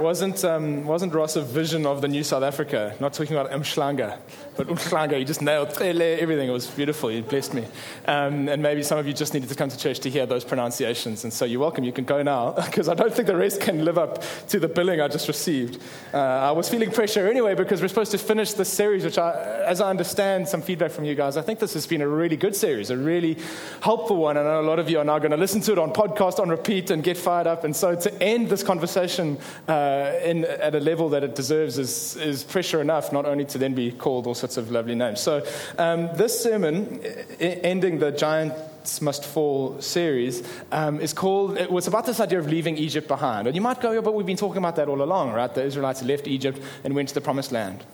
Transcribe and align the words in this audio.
Wasn't, 0.00 0.42
um, 0.46 0.86
wasn't 0.86 1.12
Ross 1.12 1.36
a 1.36 1.42
vision 1.42 1.84
of 1.84 2.00
the 2.00 2.08
new 2.08 2.24
South 2.24 2.42
Africa? 2.42 2.96
Not 3.00 3.12
talking 3.12 3.36
about 3.36 3.50
Umhlanga, 3.50 4.18
but 4.56 4.66
Umhlanga, 4.66 5.18
he 5.18 5.24
just 5.24 5.42
nailed 5.42 5.68
everything. 5.82 6.48
It 6.48 6.52
was 6.52 6.66
beautiful. 6.68 7.10
He 7.10 7.20
blessed 7.20 7.52
me. 7.52 7.66
Um, 8.06 8.48
and 8.48 8.62
maybe 8.62 8.82
some 8.82 8.96
of 8.96 9.06
you 9.06 9.12
just 9.12 9.34
needed 9.34 9.50
to 9.50 9.54
come 9.54 9.68
to 9.68 9.76
church 9.76 10.00
to 10.00 10.08
hear 10.08 10.24
those 10.24 10.42
pronunciations. 10.42 11.24
And 11.24 11.32
so 11.32 11.44
you're 11.44 11.60
welcome. 11.60 11.84
You 11.84 11.92
can 11.92 12.06
go 12.06 12.22
now, 12.22 12.52
because 12.64 12.88
I 12.88 12.94
don't 12.94 13.12
think 13.12 13.26
the 13.28 13.36
rest 13.36 13.60
can 13.60 13.84
live 13.84 13.98
up 13.98 14.24
to 14.48 14.58
the 14.58 14.68
billing 14.68 15.02
I 15.02 15.08
just 15.08 15.28
received. 15.28 15.82
Uh, 16.14 16.16
I 16.16 16.52
was 16.52 16.66
feeling 16.70 16.90
pressure 16.90 17.28
anyway, 17.28 17.54
because 17.54 17.82
we're 17.82 17.88
supposed 17.88 18.12
to 18.12 18.18
finish 18.18 18.54
this 18.54 18.70
series, 18.70 19.04
which, 19.04 19.18
I, 19.18 19.64
as 19.66 19.82
I 19.82 19.90
understand 19.90 20.48
some 20.48 20.62
feedback 20.62 20.92
from 20.92 21.04
you 21.04 21.14
guys, 21.14 21.36
I 21.36 21.42
think 21.42 21.58
this 21.58 21.74
has 21.74 21.86
been 21.86 22.00
a 22.00 22.08
really 22.08 22.38
good 22.38 22.56
series, 22.56 22.88
a 22.88 22.96
really 22.96 23.36
helpful 23.82 24.16
one. 24.16 24.38
And 24.38 24.48
I 24.48 24.52
know 24.52 24.60
a 24.62 24.68
lot 24.70 24.78
of 24.78 24.88
you 24.88 24.98
are 24.98 25.04
now 25.04 25.18
going 25.18 25.32
to 25.32 25.36
listen 25.36 25.60
to 25.60 25.72
it 25.72 25.78
on 25.78 25.92
podcast, 25.92 26.40
on 26.40 26.48
repeat, 26.48 26.90
and 26.90 27.04
get 27.04 27.18
fired 27.18 27.46
up. 27.46 27.64
And 27.64 27.76
so 27.76 27.94
to 27.94 28.22
end 28.22 28.48
this 28.48 28.62
conversation 28.62 29.36
uh, 29.68 29.89
in, 30.24 30.44
at 30.44 30.74
a 30.74 30.80
level 30.80 31.08
that 31.10 31.22
it 31.24 31.34
deserves 31.34 31.78
is, 31.78 32.16
is 32.16 32.44
pressure 32.44 32.80
enough, 32.80 33.12
not 33.12 33.26
only 33.26 33.44
to 33.46 33.58
then 33.58 33.74
be 33.74 33.90
called 33.92 34.26
all 34.26 34.34
sorts 34.34 34.56
of 34.56 34.70
lovely 34.70 34.94
names. 34.94 35.20
So 35.20 35.44
um, 35.78 36.08
this 36.14 36.42
sermon, 36.42 37.00
ending 37.38 37.98
the 37.98 38.10
Giants 38.10 39.00
Must 39.00 39.24
Fall 39.24 39.80
series, 39.80 40.42
um, 40.72 41.00
is 41.00 41.12
called, 41.12 41.58
it 41.58 41.70
was 41.70 41.86
about 41.86 42.06
this 42.06 42.20
idea 42.20 42.38
of 42.38 42.48
leaving 42.48 42.76
Egypt 42.76 43.08
behind. 43.08 43.46
And 43.46 43.54
you 43.54 43.62
might 43.62 43.80
go, 43.80 43.92
yeah, 43.92 44.00
but 44.00 44.14
we've 44.14 44.26
been 44.26 44.36
talking 44.36 44.58
about 44.58 44.76
that 44.76 44.88
all 44.88 45.02
along, 45.02 45.32
right? 45.32 45.54
The 45.54 45.64
Israelites 45.64 46.02
left 46.02 46.26
Egypt 46.26 46.60
and 46.84 46.94
went 46.94 47.08
to 47.08 47.14
the 47.14 47.20
promised 47.20 47.52
land. 47.52 47.84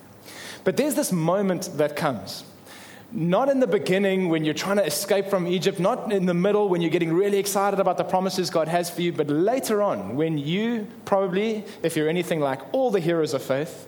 But 0.64 0.77
there's 0.77 0.94
this 0.94 1.12
moment 1.12 1.70
that 1.77 1.94
comes 1.97 2.44
not 3.12 3.48
in 3.48 3.60
the 3.60 3.66
beginning 3.66 4.28
when 4.28 4.45
you're 4.45 4.55
trying 4.55 4.77
to 4.77 4.84
escape 4.84 5.27
from 5.27 5.47
Egypt, 5.47 5.78
not 5.78 6.12
in 6.12 6.27
the 6.27 6.34
middle 6.34 6.69
when 6.69 6.80
you're 6.80 6.91
getting 6.91 7.12
really 7.12 7.38
excited 7.38 7.78
about 7.78 7.98
the 7.98 8.05
promises 8.05 8.51
God 8.51 8.69
has 8.69 8.91
for 8.91 9.02
you, 9.02 9.12
but 9.12 9.28
later 9.28 9.83
on 9.83 10.16
when 10.16 10.38
you 10.38 10.87
probably, 11.05 11.64
if 11.83 11.97
you're 11.97 12.09
anything 12.09 12.41
like 12.41 12.61
all 12.72 12.91
the 12.91 13.00
heroes 13.00 13.33
of 13.33 13.42
faith, 13.42 13.86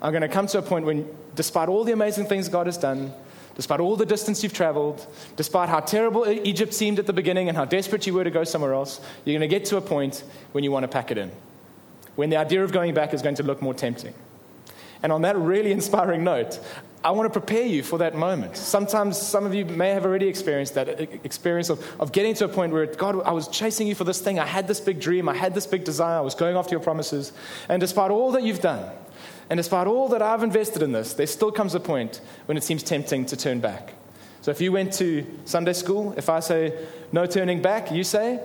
are 0.00 0.10
going 0.10 0.22
to 0.22 0.28
come 0.28 0.46
to 0.46 0.58
a 0.58 0.62
point 0.62 0.84
when, 0.84 1.08
despite 1.34 1.68
all 1.68 1.82
the 1.82 1.92
amazing 1.92 2.26
things 2.26 2.48
God 2.48 2.66
has 2.66 2.78
done, 2.78 3.12
despite 3.56 3.80
all 3.80 3.96
the 3.96 4.06
distance 4.06 4.42
you've 4.42 4.52
traveled, 4.52 5.04
despite 5.36 5.68
how 5.68 5.80
terrible 5.80 6.28
Egypt 6.28 6.74
seemed 6.74 6.98
at 6.98 7.06
the 7.06 7.12
beginning 7.12 7.48
and 7.48 7.56
how 7.56 7.64
desperate 7.64 8.06
you 8.06 8.14
were 8.14 8.24
to 8.24 8.30
go 8.30 8.44
somewhere 8.44 8.74
else, 8.74 9.00
you're 9.24 9.36
going 9.36 9.48
to 9.48 9.52
get 9.52 9.64
to 9.66 9.76
a 9.76 9.80
point 9.80 10.22
when 10.52 10.62
you 10.62 10.70
want 10.70 10.84
to 10.84 10.88
pack 10.88 11.10
it 11.10 11.18
in. 11.18 11.32
When 12.14 12.30
the 12.30 12.36
idea 12.36 12.62
of 12.62 12.72
going 12.72 12.94
back 12.94 13.14
is 13.14 13.22
going 13.22 13.34
to 13.36 13.42
look 13.42 13.60
more 13.60 13.74
tempting. 13.74 14.14
And 15.02 15.12
on 15.12 15.22
that 15.22 15.36
really 15.36 15.72
inspiring 15.72 16.24
note, 16.24 16.60
I 17.06 17.12
want 17.12 17.32
to 17.32 17.40
prepare 17.40 17.64
you 17.64 17.84
for 17.84 17.98
that 17.98 18.16
moment. 18.16 18.56
Sometimes 18.56 19.16
some 19.16 19.46
of 19.46 19.54
you 19.54 19.64
may 19.64 19.90
have 19.90 20.04
already 20.04 20.26
experienced 20.26 20.74
that 20.74 20.88
experience 21.24 21.70
of, 21.70 21.80
of 22.00 22.10
getting 22.10 22.34
to 22.34 22.46
a 22.46 22.48
point 22.48 22.72
where, 22.72 22.84
God, 22.86 23.22
I 23.22 23.30
was 23.30 23.46
chasing 23.46 23.86
you 23.86 23.94
for 23.94 24.02
this 24.02 24.20
thing. 24.20 24.40
I 24.40 24.44
had 24.44 24.66
this 24.66 24.80
big 24.80 24.98
dream. 24.98 25.28
I 25.28 25.36
had 25.36 25.54
this 25.54 25.68
big 25.68 25.84
desire. 25.84 26.18
I 26.18 26.22
was 26.22 26.34
going 26.34 26.56
after 26.56 26.72
your 26.72 26.80
promises. 26.80 27.32
And 27.68 27.80
despite 27.80 28.10
all 28.10 28.32
that 28.32 28.42
you've 28.42 28.60
done, 28.60 28.90
and 29.48 29.56
despite 29.56 29.86
all 29.86 30.08
that 30.08 30.20
I've 30.20 30.42
invested 30.42 30.82
in 30.82 30.90
this, 30.90 31.14
there 31.14 31.28
still 31.28 31.52
comes 31.52 31.76
a 31.76 31.80
point 31.80 32.20
when 32.46 32.56
it 32.56 32.64
seems 32.64 32.82
tempting 32.82 33.24
to 33.26 33.36
turn 33.36 33.60
back. 33.60 33.92
So 34.40 34.50
if 34.50 34.60
you 34.60 34.72
went 34.72 34.92
to 34.94 35.24
Sunday 35.44 35.74
school, 35.74 36.12
if 36.16 36.28
I 36.28 36.40
say 36.40 36.76
no 37.12 37.24
turning 37.24 37.62
back, 37.62 37.92
you 37.92 38.02
say, 38.02 38.40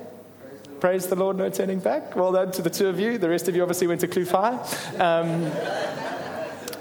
Praise 0.80 1.08
the 1.08 1.16
Lord, 1.16 1.36
no 1.36 1.50
turning 1.50 1.80
back. 1.80 2.16
Well 2.16 2.32
done 2.32 2.52
to 2.52 2.62
the 2.62 2.70
two 2.70 2.88
of 2.88 3.00
you. 3.00 3.18
The 3.18 3.30
rest 3.30 3.48
of 3.48 3.56
you 3.56 3.64
obviously 3.64 3.88
went 3.88 4.02
to 4.02 4.08
Kloof. 4.08 5.00
Um, 5.00 6.21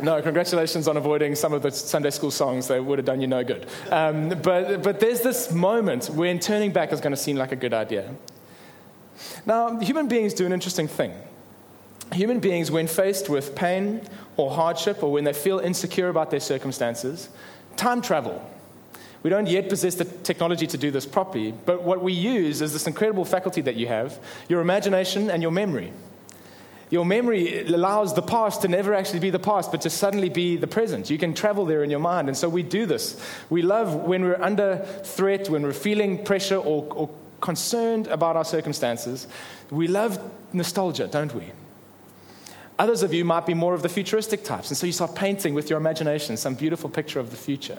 no, 0.03 0.21
congratulations 0.23 0.89
on 0.89 0.97
avoiding 0.97 1.35
some 1.35 1.53
of 1.53 1.63
the 1.63 1.71
Sunday 1.71 2.11
school 2.11 2.31
songs. 2.31 2.69
They 2.69 2.81
would 2.81 2.99
have 2.99 3.07
done 3.07 3.21
you 3.21 3.27
no 3.27 3.45
good. 3.45 3.67
Um, 3.91 4.31
but, 4.43 4.83
but 4.83 5.01
there's 5.01 5.21
this 5.21 5.53
moment 5.53 6.11
when 6.11 6.39
turning 6.39 6.73
back 6.73 6.93
is 6.93 7.01
going 7.01 7.13
to 7.13 7.17
seem 7.17 7.37
like 7.37 7.53
a 7.53 7.57
good 7.57 7.75
idea. 7.75 8.15
Now, 9.47 9.79
human 9.81 10.09
beings 10.09 10.35
do 10.35 10.47
an 10.47 10.53
interesting 10.53 10.89
thing. 10.89 11.15
Human 12.13 12.41
beings, 12.41 12.71
when 12.71 12.87
faced 12.87 13.29
with 13.29 13.55
pain 13.55 14.03
or 14.37 14.51
hardship 14.51 15.03
or 15.03 15.13
when 15.13 15.25
they 15.25 15.33
feel 15.33 15.59
insecure 15.59 16.09
about 16.09 16.31
their 16.31 16.41
circumstances, 16.41 17.29
time 17.77 18.03
travel. 18.03 18.43
We 19.23 19.31
don't 19.31 19.47
yet 19.47 19.69
possess 19.69 19.97
the 19.97 20.07
technology 20.07 20.67
to 20.67 20.79
do 20.79 20.91
this 20.91 21.05
properly, 21.05 21.53
but 21.67 21.83
what 21.83 22.03
we 22.03 22.13
use 22.13 22.63
is 22.63 22.73
this 22.73 22.87
incredible 22.87 23.25
faculty 23.25 23.61
that 23.63 23.77
you 23.77 23.87
have 23.87 24.19
your 24.49 24.61
imagination 24.61 25.31
and 25.31 25.43
your 25.43 25.53
memory. 25.53 25.93
Your 26.91 27.05
memory 27.05 27.67
allows 27.67 28.15
the 28.15 28.23
past 28.23 28.63
to 28.63 28.69
never 28.69 28.95
actually 28.95 29.21
be 29.21 29.31
the 29.31 29.39
past, 29.39 29.71
but 29.71 29.81
to 29.83 29.91
suddenly 29.91 30.29
be 30.29 30.57
the 30.57 30.67
present. 30.67 31.09
You 31.09 31.19
can 31.19 31.35
travel 31.35 31.65
there 31.65 31.85
in 31.85 31.91
your 31.91 32.01
mind. 32.01 32.29
And 32.29 32.37
so 32.37 32.49
we 32.49 32.65
do 32.65 32.85
this. 32.85 33.21
We 33.49 33.63
love 33.63 33.95
when 33.95 34.25
we're 34.25 34.43
under 34.43 34.79
threat, 35.05 35.49
when 35.49 35.63
we're 35.63 35.73
feeling 35.73 36.25
pressure 36.25 36.57
or, 36.57 36.87
or 36.93 37.11
concerned 37.41 38.09
about 38.09 38.37
our 38.37 38.45
circumstances. 38.45 39.29
We 39.71 39.87
love 39.87 40.19
nostalgia, 40.53 41.07
don't 41.07 41.33
we? 41.33 41.45
Others 42.81 43.03
of 43.03 43.15
you 43.15 43.25
might 43.25 43.47
be 43.47 43.55
more 43.55 43.75
of 43.75 43.83
the 43.83 43.89
futuristic 43.89 44.43
types. 44.43 44.71
And 44.71 44.77
so 44.77 44.87
you 44.87 44.93
start 44.93 45.15
painting 45.15 45.55
with 45.55 45.71
your 45.71 45.79
imagination 45.79 46.37
some 46.37 46.55
beautiful 46.55 46.91
picture 46.91 47.21
of 47.21 47.31
the 47.31 47.37
future. 47.37 47.79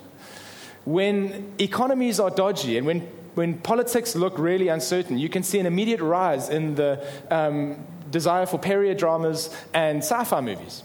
When 0.86 1.52
economies 1.60 2.20
are 2.20 2.30
dodgy 2.30 2.78
and 2.78 2.88
when, 2.88 3.02
when 3.36 3.58
politics 3.58 4.16
look 4.16 4.38
really 4.38 4.70
uncertain, 4.70 5.18
you 5.18 5.28
can 5.28 5.44
see 5.44 5.60
an 5.60 5.66
immediate 5.66 6.02
rise 6.02 6.50
in 6.50 6.76
the 6.76 7.06
um, 7.30 7.86
desire 8.12 8.46
for 8.46 8.60
period 8.60 8.98
dramas 8.98 9.56
and 9.74 10.00
sci 10.00 10.24
fi 10.26 10.42
movies. 10.42 10.84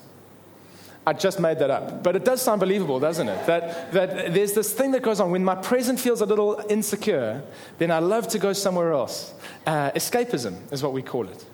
I 1.08 1.12
just 1.12 1.38
made 1.38 1.60
that 1.60 1.70
up. 1.70 2.02
But 2.02 2.16
it 2.16 2.24
does 2.24 2.42
sound 2.42 2.58
believable, 2.58 2.98
doesn't 2.98 3.28
it? 3.28 3.46
That, 3.46 3.92
that 3.92 4.34
there's 4.34 4.54
this 4.54 4.72
thing 4.72 4.90
that 4.90 5.02
goes 5.02 5.20
on. 5.20 5.30
When 5.30 5.44
my 5.44 5.54
present 5.54 6.00
feels 6.00 6.20
a 6.20 6.26
little 6.26 6.60
insecure, 6.68 7.42
then 7.78 7.92
I 7.92 8.00
love 8.00 8.26
to 8.28 8.40
go 8.40 8.52
somewhere 8.52 8.92
else. 8.92 9.32
Uh, 9.64 9.92
escapism 9.92 10.56
is 10.72 10.82
what 10.82 10.92
we 10.92 11.02
call 11.02 11.28
it. 11.28 11.44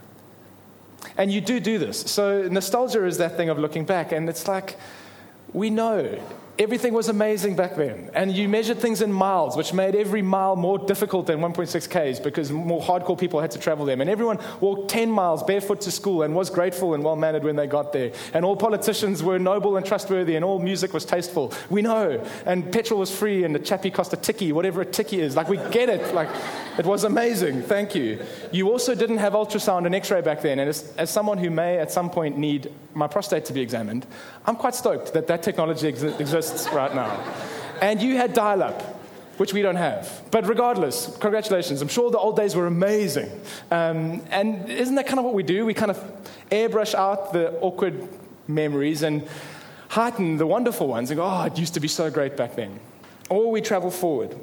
And 1.19 1.31
you 1.31 1.43
do 1.43 1.61
do 1.61 1.79
this. 1.79 2.01
So 2.01 2.49
nostalgia 2.49 3.05
is 3.05 3.19
that 3.19 3.37
thing 3.37 3.51
of 3.51 3.59
looking 3.59 3.85
back. 3.85 4.13
And 4.13 4.27
it's 4.29 4.49
like, 4.49 4.79
we 5.53 5.69
know 5.69 6.19
everything 6.59 6.93
was 6.93 7.09
amazing 7.09 7.57
back 7.57 7.77
then. 7.77 8.11
And 8.15 8.33
you 8.33 8.49
measured 8.49 8.79
things 8.79 9.03
in 9.03 9.13
miles, 9.13 9.57
which 9.57 9.73
made 9.73 9.95
every 9.95 10.23
mile 10.23 10.57
more 10.57 10.79
difficult 10.79 11.27
than 11.27 11.41
1.6 11.41 11.89
Ks 11.89 12.21
because 12.21 12.53
more 12.53 12.81
hardcore 12.81 13.19
people 13.19 13.41
had 13.41 13.51
to 13.53 13.59
travel 13.59 13.87
them. 13.87 14.01
And 14.01 14.11
everyone 14.11 14.39
walked 14.61 14.91
10 14.91 15.11
miles 15.11 15.43
barefoot 15.43 15.81
to 15.83 15.91
school 15.91 16.23
and 16.23 16.35
was 16.35 16.51
grateful 16.51 16.95
and 16.95 17.03
well 17.03 17.17
mannered 17.17 17.45
when 17.45 17.57
they 17.57 17.67
got 17.67 17.93
there. 17.93 18.13
And 18.35 18.45
all 18.45 18.57
politicians 18.57 19.23
were 19.23 19.39
noble 19.39 19.77
and 19.77 19.87
trustworthy 19.87 20.37
and 20.37 20.45
all 20.45 20.59
music 20.59 20.93
was 20.93 21.05
tasteful. 21.05 21.53
We 21.71 21.83
know. 21.83 22.25
And 22.47 22.71
petrol 22.71 23.01
was 23.01 23.15
free 23.15 23.45
and 23.45 23.55
the 23.55 23.59
chappie 23.59 23.91
cost 23.91 24.13
a 24.13 24.17
tikkie, 24.17 24.53
whatever 24.53 24.83
a 24.83 24.87
tikkie 24.87 25.19
is. 25.19 25.37
Like, 25.37 25.49
we 25.49 25.57
get 25.71 25.89
it. 25.89 26.15
Like, 26.15 26.29
it 26.79 26.85
was 26.87 27.05
amazing. 27.05 27.63
Thank 27.63 27.95
you. 27.95 28.21
You 28.51 28.71
also 28.71 28.95
didn't 28.95 29.19
have 29.19 29.33
ultrasound 29.33 29.87
and 29.87 29.95
x 29.95 30.11
ray 30.11 30.21
back 30.21 30.43
then. 30.43 30.59
And 30.59 30.69
as, 30.69 30.93
as 30.97 31.11
someone 31.11 31.39
who 31.39 31.51
may 31.51 31.79
at 31.79 31.91
some 31.91 32.11
point 32.11 32.39
need 32.39 32.71
my 32.95 33.07
prostate 33.07 33.47
to 33.47 33.53
be 33.53 33.61
examined, 33.61 34.07
I'm 34.47 34.57
quite 34.57 34.75
stoked 34.75 35.13
that 35.15 35.27
that 35.27 35.43
technology 35.43 35.89
ex- 35.89 36.03
exists 36.53 36.73
right 36.73 36.95
now. 36.95 37.11
And 37.81 38.01
you 38.01 38.17
had 38.17 38.35
dial 38.35 38.63
up, 38.63 38.81
which 39.39 39.53
we 39.53 39.63
don't 39.63 39.77
have. 39.77 40.23
But 40.31 40.47
regardless, 40.47 41.17
congratulations. 41.19 41.83
I'm 41.83 41.89
sure 41.89 42.11
the 42.11 42.19
old 42.19 42.37
days 42.37 42.55
were 42.55 42.67
amazing. 42.67 43.31
Um, 43.71 44.23
and 44.31 44.69
isn't 44.69 44.95
that 44.95 45.07
kind 45.07 45.19
of 45.19 45.25
what 45.25 45.35
we 45.35 45.43
do? 45.43 45.67
We 45.67 45.75
kind 45.75 45.91
of 45.91 45.99
airbrush 46.51 46.95
out 46.95 47.33
the 47.33 47.53
awkward 47.61 48.09
memories 48.47 49.03
and 49.03 49.27
heighten 49.89 50.37
the 50.37 50.47
wonderful 50.47 50.87
ones 50.87 51.11
and 51.11 51.19
go, 51.19 51.25
oh, 51.25 51.45
it 51.45 51.59
used 51.59 51.75
to 51.75 51.81
be 51.81 51.89
so 51.89 52.11
great 52.11 52.37
back 52.37 52.55
then. 52.55 52.79
Or 53.29 53.51
we 53.51 53.61
travel 53.61 53.91
forward 53.91 54.37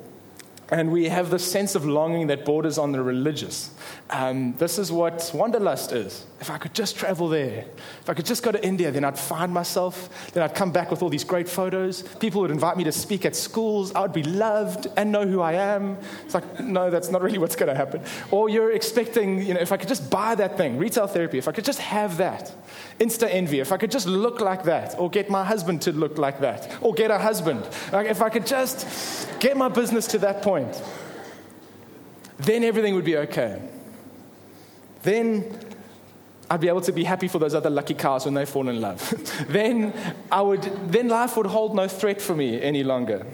and 0.71 0.91
we 0.91 1.09
have 1.09 1.29
this 1.29 1.49
sense 1.49 1.75
of 1.75 1.85
longing 1.85 2.27
that 2.27 2.45
borders 2.45 2.77
on 2.77 2.91
the 2.91 3.01
religious. 3.01 3.71
Um, 4.11 4.53
this 4.57 4.77
is 4.77 4.91
what 4.91 5.31
wanderlust 5.33 5.91
is. 5.91 6.25
If 6.39 6.49
I 6.49 6.57
could 6.57 6.73
just 6.73 6.95
travel 6.95 7.27
there, 7.27 7.65
if 8.01 8.09
I 8.09 8.13
could 8.13 8.25
just 8.25 8.43
go 8.43 8.51
to 8.51 8.63
India, 8.65 8.91
then 8.91 9.03
I'd 9.03 9.19
find 9.19 9.51
myself, 9.53 10.31
then 10.33 10.41
I'd 10.43 10.55
come 10.55 10.71
back 10.71 10.89
with 10.89 11.01
all 11.03 11.09
these 11.09 11.23
great 11.23 11.49
photos. 11.49 12.03
People 12.19 12.41
would 12.41 12.51
invite 12.51 12.77
me 12.77 12.83
to 12.85 12.91
speak 12.91 13.25
at 13.25 13.35
schools. 13.35 13.93
I 13.93 14.01
would 14.01 14.13
be 14.13 14.23
loved 14.23 14.87
and 14.95 15.11
know 15.11 15.25
who 15.25 15.41
I 15.41 15.53
am. 15.53 15.97
It's 16.25 16.33
like, 16.33 16.59
no, 16.59 16.89
that's 16.89 17.09
not 17.09 17.21
really 17.21 17.37
what's 17.37 17.55
going 17.55 17.69
to 17.69 17.75
happen. 17.75 18.01
Or 18.31 18.49
you're 18.49 18.71
expecting, 18.71 19.41
you 19.41 19.53
know, 19.53 19.59
if 19.59 19.71
I 19.71 19.77
could 19.77 19.89
just 19.89 20.09
buy 20.09 20.35
that 20.35 20.57
thing, 20.57 20.77
retail 20.77 21.07
therapy, 21.07 21.37
if 21.37 21.47
I 21.47 21.51
could 21.51 21.65
just 21.65 21.79
have 21.79 22.17
that, 22.17 22.51
insta 22.99 23.27
envy, 23.29 23.59
if 23.59 23.71
I 23.71 23.77
could 23.77 23.91
just 23.91 24.07
look 24.07 24.39
like 24.39 24.63
that, 24.63 24.97
or 24.99 25.09
get 25.09 25.29
my 25.29 25.43
husband 25.43 25.81
to 25.83 25.91
look 25.91 26.17
like 26.17 26.39
that, 26.39 26.77
or 26.81 26.93
get 26.93 27.11
a 27.11 27.17
husband, 27.17 27.67
like 27.91 28.07
if 28.07 28.21
I 28.21 28.29
could 28.29 28.45
just 28.45 29.27
get 29.39 29.57
my 29.57 29.69
business 29.69 30.07
to 30.07 30.17
that 30.19 30.41
point, 30.41 30.58
then 32.37 32.63
everything 32.63 32.95
would 32.95 33.05
be 33.05 33.17
okay. 33.17 33.61
Then 35.03 35.57
I'd 36.49 36.61
be 36.61 36.67
able 36.67 36.81
to 36.81 36.91
be 36.91 37.03
happy 37.03 37.27
for 37.27 37.37
those 37.37 37.53
other 37.53 37.69
lucky 37.69 37.93
cows 37.93 38.25
when 38.25 38.33
they 38.33 38.45
fall 38.45 38.69
in 38.69 38.81
love. 38.81 39.45
then, 39.49 39.93
I 40.31 40.41
would, 40.41 40.63
then 40.91 41.07
life 41.07 41.37
would 41.37 41.45
hold 41.45 41.75
no 41.75 41.87
threat 41.87 42.21
for 42.21 42.35
me 42.35 42.61
any 42.61 42.83
longer. 42.83 43.25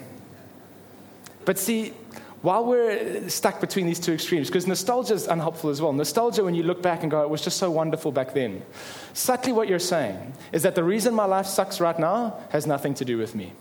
But 1.44 1.58
see, 1.58 1.94
while 2.42 2.64
we're 2.64 3.28
stuck 3.28 3.60
between 3.60 3.86
these 3.86 3.98
two 3.98 4.12
extremes, 4.12 4.48
because 4.48 4.66
nostalgia 4.66 5.14
is 5.14 5.26
unhelpful 5.26 5.70
as 5.70 5.80
well. 5.80 5.92
Nostalgia, 5.92 6.44
when 6.44 6.54
you 6.54 6.62
look 6.62 6.82
back 6.82 7.02
and 7.02 7.10
go, 7.10 7.22
it 7.22 7.30
was 7.30 7.42
just 7.42 7.56
so 7.56 7.70
wonderful 7.70 8.12
back 8.12 8.34
then. 8.34 8.62
Subtly, 9.14 9.52
what 9.52 9.68
you're 9.68 9.78
saying 9.78 10.34
is 10.52 10.62
that 10.64 10.74
the 10.74 10.84
reason 10.84 11.14
my 11.14 11.24
life 11.24 11.46
sucks 11.46 11.80
right 11.80 11.98
now 11.98 12.38
has 12.50 12.66
nothing 12.66 12.94
to 12.94 13.04
do 13.04 13.16
with 13.16 13.34
me. 13.34 13.52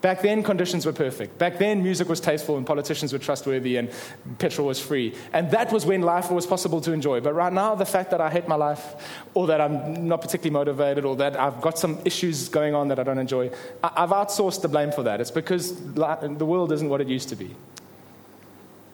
Back 0.00 0.22
then, 0.22 0.42
conditions 0.42 0.86
were 0.86 0.94
perfect. 0.94 1.36
Back 1.36 1.58
then, 1.58 1.82
music 1.82 2.08
was 2.08 2.20
tasteful 2.20 2.56
and 2.56 2.66
politicians 2.66 3.12
were 3.12 3.18
trustworthy 3.18 3.76
and 3.76 3.90
petrol 4.38 4.68
was 4.68 4.80
free. 4.80 5.14
And 5.34 5.50
that 5.50 5.70
was 5.70 5.84
when 5.84 6.00
life 6.00 6.30
was 6.30 6.46
possible 6.46 6.80
to 6.80 6.92
enjoy. 6.92 7.20
But 7.20 7.34
right 7.34 7.52
now, 7.52 7.74
the 7.74 7.84
fact 7.84 8.10
that 8.12 8.20
I 8.20 8.30
hate 8.30 8.48
my 8.48 8.54
life, 8.54 8.94
or 9.34 9.48
that 9.48 9.60
I'm 9.60 10.08
not 10.08 10.22
particularly 10.22 10.52
motivated, 10.52 11.04
or 11.04 11.16
that 11.16 11.38
I've 11.38 11.60
got 11.60 11.78
some 11.78 11.98
issues 12.06 12.48
going 12.48 12.74
on 12.74 12.88
that 12.88 12.98
I 12.98 13.02
don't 13.02 13.18
enjoy, 13.18 13.50
I've 13.84 14.08
outsourced 14.08 14.62
the 14.62 14.68
blame 14.68 14.90
for 14.90 15.02
that. 15.02 15.20
It's 15.20 15.30
because 15.30 15.74
the 15.94 16.46
world 16.46 16.72
isn't 16.72 16.88
what 16.88 17.02
it 17.02 17.08
used 17.08 17.28
to 17.28 17.36
be. 17.36 17.54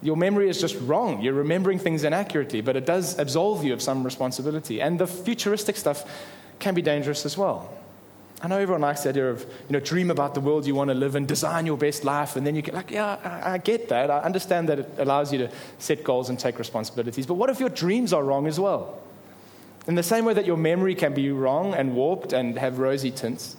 Your 0.03 0.17
memory 0.17 0.49
is 0.49 0.61
just 0.61 0.77
wrong. 0.81 1.23
You're 1.23 1.35
remembering 1.35 1.79
things 1.79 2.03
inaccurately, 2.03 2.63
but 2.63 2.75
it 2.75 2.85
does 2.85 3.17
absolve 3.19 3.65
you 3.65 3.73
of 3.73 3.81
some 3.81 4.03
responsibility. 4.03 4.83
And 4.83 4.99
the 4.99 5.07
futuristic 5.07 5.77
stuff 5.77 6.05
can 6.59 6.75
be 6.75 6.83
dangerous 6.83 7.25
as 7.25 7.39
well. 7.39 7.73
I 8.43 8.49
know 8.49 8.59
everyone 8.59 8.83
likes 8.83 9.03
the 9.03 9.09
idea 9.09 9.31
of, 9.31 9.41
you 9.41 9.73
know, 9.73 9.81
dream 9.81 10.11
about 10.11 10.35
the 10.35 10.41
world 10.41 10.67
you 10.67 10.75
want 10.75 10.89
to 10.89 10.95
live 10.95 11.17
in, 11.17 11.25
design 11.25 11.65
your 11.65 11.79
best 11.79 12.05
life, 12.05 12.37
and 12.37 12.47
then 12.47 12.55
you 12.55 12.61
get 12.61 12.75
like, 12.75 12.91
yeah, 12.91 13.17
I, 13.25 13.55
I, 13.55 13.59
get 13.59 13.89
that. 13.89 14.11
I 14.11 14.19
understand 14.19 14.69
that 14.69 14.81
it 14.81 14.91
allows 14.99 15.33
you 15.33 15.39
to 15.39 15.51
set 15.79 16.05
goals 16.05 16.29
and 16.29 16.39
take 16.39 16.59
responsibilities. 16.59 17.25
But 17.25 17.35
what 17.35 17.49
if 17.49 17.61
your 17.61 17.71
dreams 17.71 18.13
are 18.13 18.23
wrong 18.23 18.47
as 18.47 18.61
well? 18.61 19.01
In 19.87 19.95
the 19.95 20.03
same 20.03 20.27
way 20.27 20.35
that 20.35 20.45
your 20.45 20.59
memory 20.59 20.95
can 20.95 21.15
be 21.15 21.31
wrong 21.31 21.73
and 21.73 21.95
warped 21.95 22.35
and 22.35 22.59
have 22.59 22.79
rosy 22.79 23.11
tints, 23.11 23.57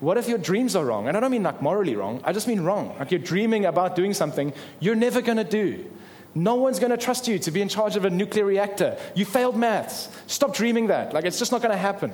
what 0.00 0.18
if 0.18 0.28
your 0.28 0.38
dreams 0.38 0.74
are 0.74 0.84
wrong? 0.84 1.06
And 1.06 1.16
I 1.16 1.20
don't 1.20 1.30
mean 1.30 1.44
like 1.44 1.62
morally 1.62 1.94
wrong, 1.94 2.20
I 2.24 2.32
just 2.32 2.48
mean 2.48 2.62
wrong. 2.62 2.96
Like 2.98 3.12
you're 3.12 3.20
dreaming 3.20 3.64
about 3.64 3.94
doing 3.94 4.12
something 4.12 4.52
you're 4.80 4.96
never 4.96 5.22
going 5.22 5.38
to 5.38 5.44
do. 5.44 5.88
No 6.34 6.56
one's 6.56 6.80
going 6.80 6.90
to 6.90 6.98
trust 6.98 7.28
you 7.28 7.38
to 7.38 7.50
be 7.50 7.62
in 7.62 7.68
charge 7.68 7.96
of 7.96 8.04
a 8.04 8.10
nuclear 8.10 8.44
reactor. 8.44 8.98
You 9.14 9.24
failed 9.24 9.56
maths. 9.56 10.10
Stop 10.26 10.54
dreaming 10.54 10.88
that. 10.88 11.14
Like 11.14 11.24
it's 11.24 11.38
just 11.38 11.52
not 11.52 11.62
going 11.62 11.72
to 11.72 11.78
happen 11.78 12.10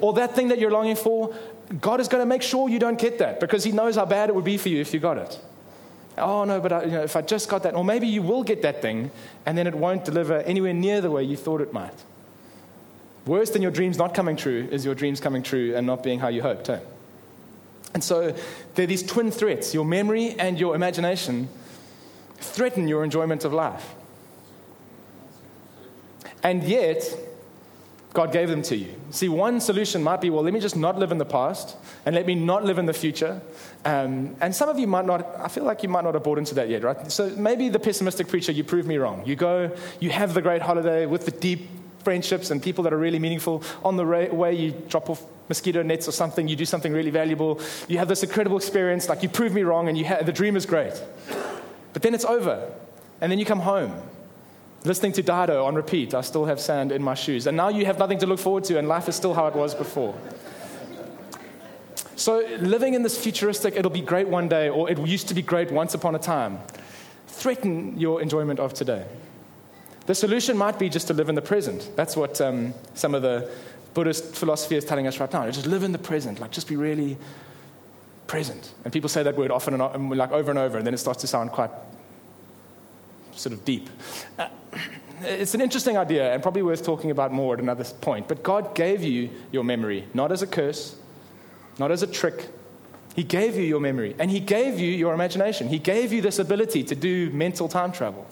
or 0.00 0.12
that 0.14 0.34
thing 0.34 0.48
that 0.48 0.58
you're 0.58 0.70
longing 0.70 0.96
for, 0.96 1.34
God 1.80 2.00
is 2.00 2.08
going 2.08 2.22
to 2.22 2.26
make 2.26 2.42
sure 2.42 2.68
you 2.68 2.78
don't 2.78 2.98
get 2.98 3.18
that 3.18 3.40
because 3.40 3.64
He 3.64 3.72
knows 3.72 3.96
how 3.96 4.04
bad 4.04 4.28
it 4.28 4.34
would 4.34 4.44
be 4.44 4.56
for 4.56 4.68
you 4.68 4.80
if 4.80 4.92
you 4.92 5.00
got 5.00 5.18
it. 5.18 5.38
Oh, 6.16 6.44
no, 6.44 6.60
but 6.60 6.72
I, 6.72 6.84
you 6.84 6.90
know, 6.92 7.02
if 7.02 7.16
I 7.16 7.22
just 7.22 7.48
got 7.48 7.64
that, 7.64 7.74
or 7.74 7.84
maybe 7.84 8.06
you 8.06 8.22
will 8.22 8.44
get 8.44 8.62
that 8.62 8.80
thing 8.80 9.10
and 9.46 9.58
then 9.58 9.66
it 9.66 9.74
won't 9.74 10.04
deliver 10.04 10.38
anywhere 10.38 10.72
near 10.72 11.00
the 11.00 11.10
way 11.10 11.24
you 11.24 11.36
thought 11.36 11.60
it 11.60 11.72
might. 11.72 12.04
Worse 13.26 13.50
than 13.50 13.62
your 13.62 13.70
dreams 13.70 13.98
not 13.98 14.14
coming 14.14 14.36
true 14.36 14.68
is 14.70 14.84
your 14.84 14.94
dreams 14.94 15.18
coming 15.18 15.42
true 15.42 15.74
and 15.74 15.86
not 15.86 16.02
being 16.02 16.20
how 16.20 16.28
you 16.28 16.42
hoped. 16.42 16.68
Eh? 16.70 16.78
And 17.94 18.04
so 18.04 18.34
there 18.74 18.84
are 18.84 18.86
these 18.86 19.02
twin 19.02 19.30
threats 19.30 19.72
your 19.72 19.84
memory 19.84 20.34
and 20.38 20.58
your 20.58 20.74
imagination 20.74 21.48
threaten 22.36 22.86
your 22.86 23.02
enjoyment 23.02 23.44
of 23.44 23.52
life. 23.52 23.94
And 26.42 26.62
yet, 26.62 27.02
God 28.14 28.32
gave 28.32 28.48
them 28.48 28.62
to 28.62 28.76
you. 28.76 28.94
See, 29.10 29.28
one 29.28 29.60
solution 29.60 30.00
might 30.00 30.20
be, 30.20 30.30
well, 30.30 30.44
let 30.44 30.54
me 30.54 30.60
just 30.60 30.76
not 30.76 30.96
live 30.96 31.10
in 31.10 31.18
the 31.18 31.24
past 31.24 31.76
and 32.06 32.14
let 32.14 32.26
me 32.26 32.36
not 32.36 32.64
live 32.64 32.78
in 32.78 32.86
the 32.86 32.92
future. 32.92 33.42
Um, 33.84 34.36
and 34.40 34.54
some 34.54 34.68
of 34.68 34.78
you 34.78 34.86
might 34.86 35.04
not, 35.04 35.26
I 35.36 35.48
feel 35.48 35.64
like 35.64 35.82
you 35.82 35.88
might 35.88 36.04
not 36.04 36.14
have 36.14 36.22
bought 36.22 36.38
into 36.38 36.54
that 36.54 36.68
yet, 36.68 36.84
right? 36.84 37.10
So 37.10 37.30
maybe 37.30 37.68
the 37.68 37.80
pessimistic 37.80 38.28
preacher, 38.28 38.52
you 38.52 38.62
prove 38.62 38.86
me 38.86 38.98
wrong. 38.98 39.26
You 39.26 39.34
go, 39.34 39.76
you 39.98 40.10
have 40.10 40.32
the 40.32 40.40
great 40.40 40.62
holiday 40.62 41.06
with 41.06 41.24
the 41.24 41.32
deep 41.32 41.68
friendships 42.04 42.52
and 42.52 42.62
people 42.62 42.84
that 42.84 42.92
are 42.92 42.98
really 42.98 43.18
meaningful. 43.18 43.64
On 43.84 43.96
the 43.96 44.04
way, 44.04 44.54
you 44.54 44.70
drop 44.88 45.10
off 45.10 45.20
mosquito 45.48 45.82
nets 45.82 46.06
or 46.06 46.12
something, 46.12 46.46
you 46.46 46.54
do 46.54 46.64
something 46.64 46.92
really 46.92 47.10
valuable. 47.10 47.60
You 47.88 47.98
have 47.98 48.06
this 48.06 48.22
incredible 48.22 48.56
experience, 48.56 49.08
like 49.08 49.24
you 49.24 49.28
prove 49.28 49.52
me 49.52 49.62
wrong, 49.62 49.88
and 49.88 49.98
you 49.98 50.06
ha- 50.06 50.22
the 50.22 50.32
dream 50.32 50.54
is 50.54 50.66
great. 50.66 50.94
But 51.92 52.02
then 52.02 52.14
it's 52.14 52.24
over. 52.24 52.72
And 53.20 53.32
then 53.32 53.40
you 53.40 53.44
come 53.44 53.60
home 53.60 53.92
listening 54.84 55.12
to 55.12 55.22
Dido 55.22 55.64
on 55.64 55.74
repeat. 55.74 56.14
I 56.14 56.20
still 56.20 56.44
have 56.44 56.60
sand 56.60 56.92
in 56.92 57.02
my 57.02 57.14
shoes. 57.14 57.46
And 57.46 57.56
now 57.56 57.68
you 57.68 57.86
have 57.86 57.98
nothing 57.98 58.18
to 58.18 58.26
look 58.26 58.38
forward 58.38 58.64
to, 58.64 58.78
and 58.78 58.86
life 58.86 59.08
is 59.08 59.16
still 59.16 59.34
how 59.34 59.46
it 59.46 59.54
was 59.54 59.74
before. 59.74 60.14
So, 62.16 62.46
living 62.60 62.94
in 62.94 63.02
this 63.02 63.18
futuristic, 63.18 63.74
it'll 63.74 63.90
be 63.90 64.00
great 64.00 64.28
one 64.28 64.48
day, 64.48 64.68
or 64.68 64.88
it 64.88 64.98
used 64.98 65.26
to 65.28 65.34
be 65.34 65.42
great 65.42 65.72
once 65.72 65.94
upon 65.94 66.14
a 66.14 66.18
time, 66.18 66.60
threaten 67.26 67.98
your 67.98 68.22
enjoyment 68.22 68.60
of 68.60 68.72
today. 68.72 69.04
The 70.06 70.14
solution 70.14 70.56
might 70.56 70.78
be 70.78 70.88
just 70.88 71.08
to 71.08 71.14
live 71.14 71.28
in 71.28 71.34
the 71.34 71.42
present. 71.42 71.90
That's 71.96 72.16
what 72.16 72.40
um, 72.40 72.74
some 72.94 73.14
of 73.14 73.22
the 73.22 73.50
Buddhist 73.94 74.36
philosophy 74.36 74.76
is 74.76 74.84
telling 74.84 75.06
us 75.06 75.18
right 75.18 75.32
now. 75.32 75.50
Just 75.50 75.66
live 75.66 75.82
in 75.82 75.92
the 75.92 75.98
present, 75.98 76.40
like 76.40 76.50
just 76.50 76.68
be 76.68 76.76
really 76.76 77.16
present. 78.26 78.74
And 78.84 78.92
people 78.92 79.08
say 79.08 79.22
that 79.22 79.36
word 79.36 79.50
often 79.50 79.80
and 79.80 80.10
like 80.10 80.30
over 80.30 80.50
and 80.50 80.58
over, 80.58 80.78
and 80.78 80.86
then 80.86 80.94
it 80.94 80.98
starts 80.98 81.20
to 81.22 81.26
sound 81.26 81.50
quite 81.50 81.70
sort 83.36 83.52
of 83.52 83.64
deep. 83.64 83.88
Uh, 84.38 84.48
it's 85.22 85.54
an 85.54 85.60
interesting 85.60 85.96
idea 85.96 86.32
and 86.32 86.42
probably 86.42 86.62
worth 86.62 86.84
talking 86.84 87.10
about 87.10 87.32
more 87.32 87.54
at 87.54 87.60
another 87.60 87.84
point. 87.84 88.28
But 88.28 88.42
God 88.42 88.74
gave 88.74 89.02
you 89.02 89.30
your 89.52 89.64
memory, 89.64 90.06
not 90.12 90.32
as 90.32 90.42
a 90.42 90.46
curse, 90.46 90.96
not 91.78 91.90
as 91.90 92.02
a 92.02 92.06
trick. 92.06 92.48
He 93.14 93.22
gave 93.22 93.56
you 93.56 93.62
your 93.62 93.80
memory 93.80 94.14
and 94.18 94.30
He 94.30 94.40
gave 94.40 94.78
you 94.78 94.90
your 94.90 95.14
imagination. 95.14 95.68
He 95.68 95.78
gave 95.78 96.12
you 96.12 96.20
this 96.20 96.38
ability 96.38 96.84
to 96.84 96.94
do 96.94 97.30
mental 97.30 97.68
time 97.68 97.92
travel. 97.92 98.26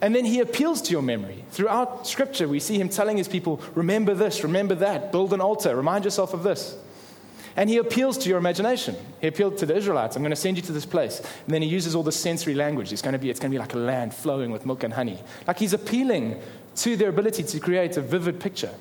And 0.00 0.14
then 0.14 0.24
He 0.24 0.40
appeals 0.40 0.82
to 0.82 0.92
your 0.92 1.02
memory. 1.02 1.44
Throughout 1.50 2.06
Scripture, 2.06 2.48
we 2.48 2.60
see 2.60 2.80
Him 2.80 2.88
telling 2.88 3.16
His 3.16 3.28
people, 3.28 3.60
remember 3.74 4.14
this, 4.14 4.42
remember 4.42 4.74
that, 4.76 5.12
build 5.12 5.32
an 5.32 5.40
altar, 5.40 5.74
remind 5.74 6.04
yourself 6.04 6.34
of 6.34 6.42
this. 6.42 6.76
And 7.58 7.68
he 7.68 7.78
appeals 7.78 8.16
to 8.18 8.28
your 8.28 8.38
imagination. 8.38 8.94
He 9.20 9.26
appealed 9.26 9.58
to 9.58 9.66
the 9.66 9.74
Israelites. 9.74 10.14
I'm 10.14 10.22
going 10.22 10.30
to 10.30 10.36
send 10.36 10.56
you 10.56 10.62
to 10.62 10.70
this 10.70 10.86
place. 10.86 11.18
And 11.18 11.52
then 11.52 11.60
he 11.60 11.68
uses 11.68 11.96
all 11.96 12.04
the 12.04 12.12
sensory 12.12 12.54
language. 12.54 12.92
It's 12.92 13.02
going 13.02 13.14
to 13.14 13.18
be, 13.18 13.30
it's 13.30 13.40
going 13.40 13.50
to 13.50 13.54
be 13.54 13.58
like 13.58 13.74
a 13.74 13.78
land 13.78 14.14
flowing 14.14 14.52
with 14.52 14.64
milk 14.64 14.84
and 14.84 14.94
honey. 14.94 15.18
Like 15.44 15.58
he's 15.58 15.72
appealing 15.72 16.40
to 16.76 16.96
their 16.96 17.08
ability 17.08 17.42
to 17.42 17.58
create 17.58 17.96
a 17.96 18.00
vivid 18.00 18.38
picture. 18.38 18.72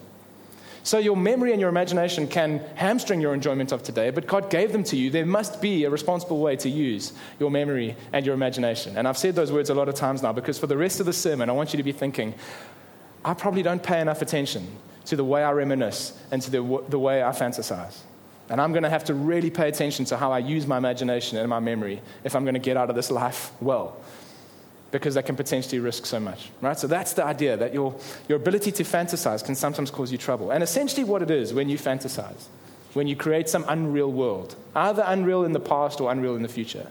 So 0.83 0.99
your 0.99 1.17
memory 1.17 1.53
and 1.53 1.59
your 1.59 1.71
imagination 1.71 2.27
can 2.27 2.59
hamstring 2.75 3.19
your 3.19 3.33
enjoyment 3.33 3.71
of 3.71 3.81
today, 3.81 4.11
but 4.11 4.27
God 4.27 4.51
gave 4.51 4.71
them 4.71 4.83
to 4.85 4.95
you. 4.95 5.09
There 5.09 5.25
must 5.25 5.59
be 5.59 5.83
a 5.85 5.89
responsible 5.89 6.39
way 6.39 6.55
to 6.57 6.69
use 6.69 7.13
your 7.39 7.49
memory 7.49 7.95
and 8.13 8.27
your 8.27 8.35
imagination. 8.35 8.95
And 8.95 9.07
I've 9.07 9.17
said 9.17 9.33
those 9.33 9.51
words 9.51 9.71
a 9.71 9.73
lot 9.73 9.89
of 9.89 9.95
times 9.95 10.21
now 10.21 10.33
because 10.33 10.59
for 10.59 10.67
the 10.67 10.77
rest 10.77 10.99
of 10.99 11.07
the 11.07 11.13
sermon, 11.13 11.49
I 11.49 11.53
want 11.53 11.73
you 11.73 11.77
to 11.77 11.83
be 11.83 11.93
thinking, 11.93 12.35
I 13.25 13.33
probably 13.33 13.63
don't 13.63 13.81
pay 13.81 14.01
enough 14.01 14.21
attention 14.21 14.67
to 15.05 15.15
the 15.15 15.25
way 15.25 15.43
I 15.43 15.51
reminisce 15.51 16.13
and 16.29 16.43
to 16.43 16.51
the, 16.51 16.83
the 16.89 16.99
way 16.99 17.23
I 17.23 17.31
fantasize. 17.31 17.97
And 18.49 18.61
I'm 18.61 18.71
going 18.71 18.83
to 18.83 18.89
have 18.89 19.03
to 19.05 19.13
really 19.13 19.49
pay 19.49 19.67
attention 19.67 20.05
to 20.05 20.17
how 20.17 20.31
I 20.31 20.39
use 20.39 20.65
my 20.65 20.77
imagination 20.77 21.37
and 21.37 21.49
my 21.49 21.59
memory 21.59 22.01
if 22.23 22.35
I'm 22.35 22.43
going 22.43 22.53
to 22.53 22.59
get 22.59 22.77
out 22.77 22.89
of 22.89 22.95
this 22.95 23.11
life 23.11 23.51
well. 23.61 23.97
Because 24.89 25.15
that 25.15 25.25
can 25.25 25.35
potentially 25.35 25.79
risk 25.79 26.05
so 26.05 26.17
much, 26.17 26.49
right? 26.61 26.79
So 26.79 26.87
that's 26.87 27.11
the 27.11 27.25
idea 27.25 27.57
that 27.57 27.73
your, 27.73 27.93
your 28.29 28.37
ability 28.37 28.71
to 28.71 28.83
fantasize 28.83 29.43
can 29.43 29.53
sometimes 29.53 29.91
cause 29.91 30.13
you 30.13 30.17
trouble. 30.17 30.51
And 30.51 30.63
essentially, 30.63 31.03
what 31.03 31.21
it 31.21 31.29
is 31.29 31.53
when 31.53 31.67
you 31.67 31.77
fantasize, 31.77 32.45
when 32.93 33.05
you 33.05 33.17
create 33.17 33.49
some 33.49 33.65
unreal 33.67 34.09
world, 34.09 34.55
either 34.75 35.03
unreal 35.05 35.43
in 35.43 35.51
the 35.51 35.59
past 35.59 35.99
or 35.99 36.09
unreal 36.09 36.37
in 36.37 36.41
the 36.41 36.47
future, 36.47 36.87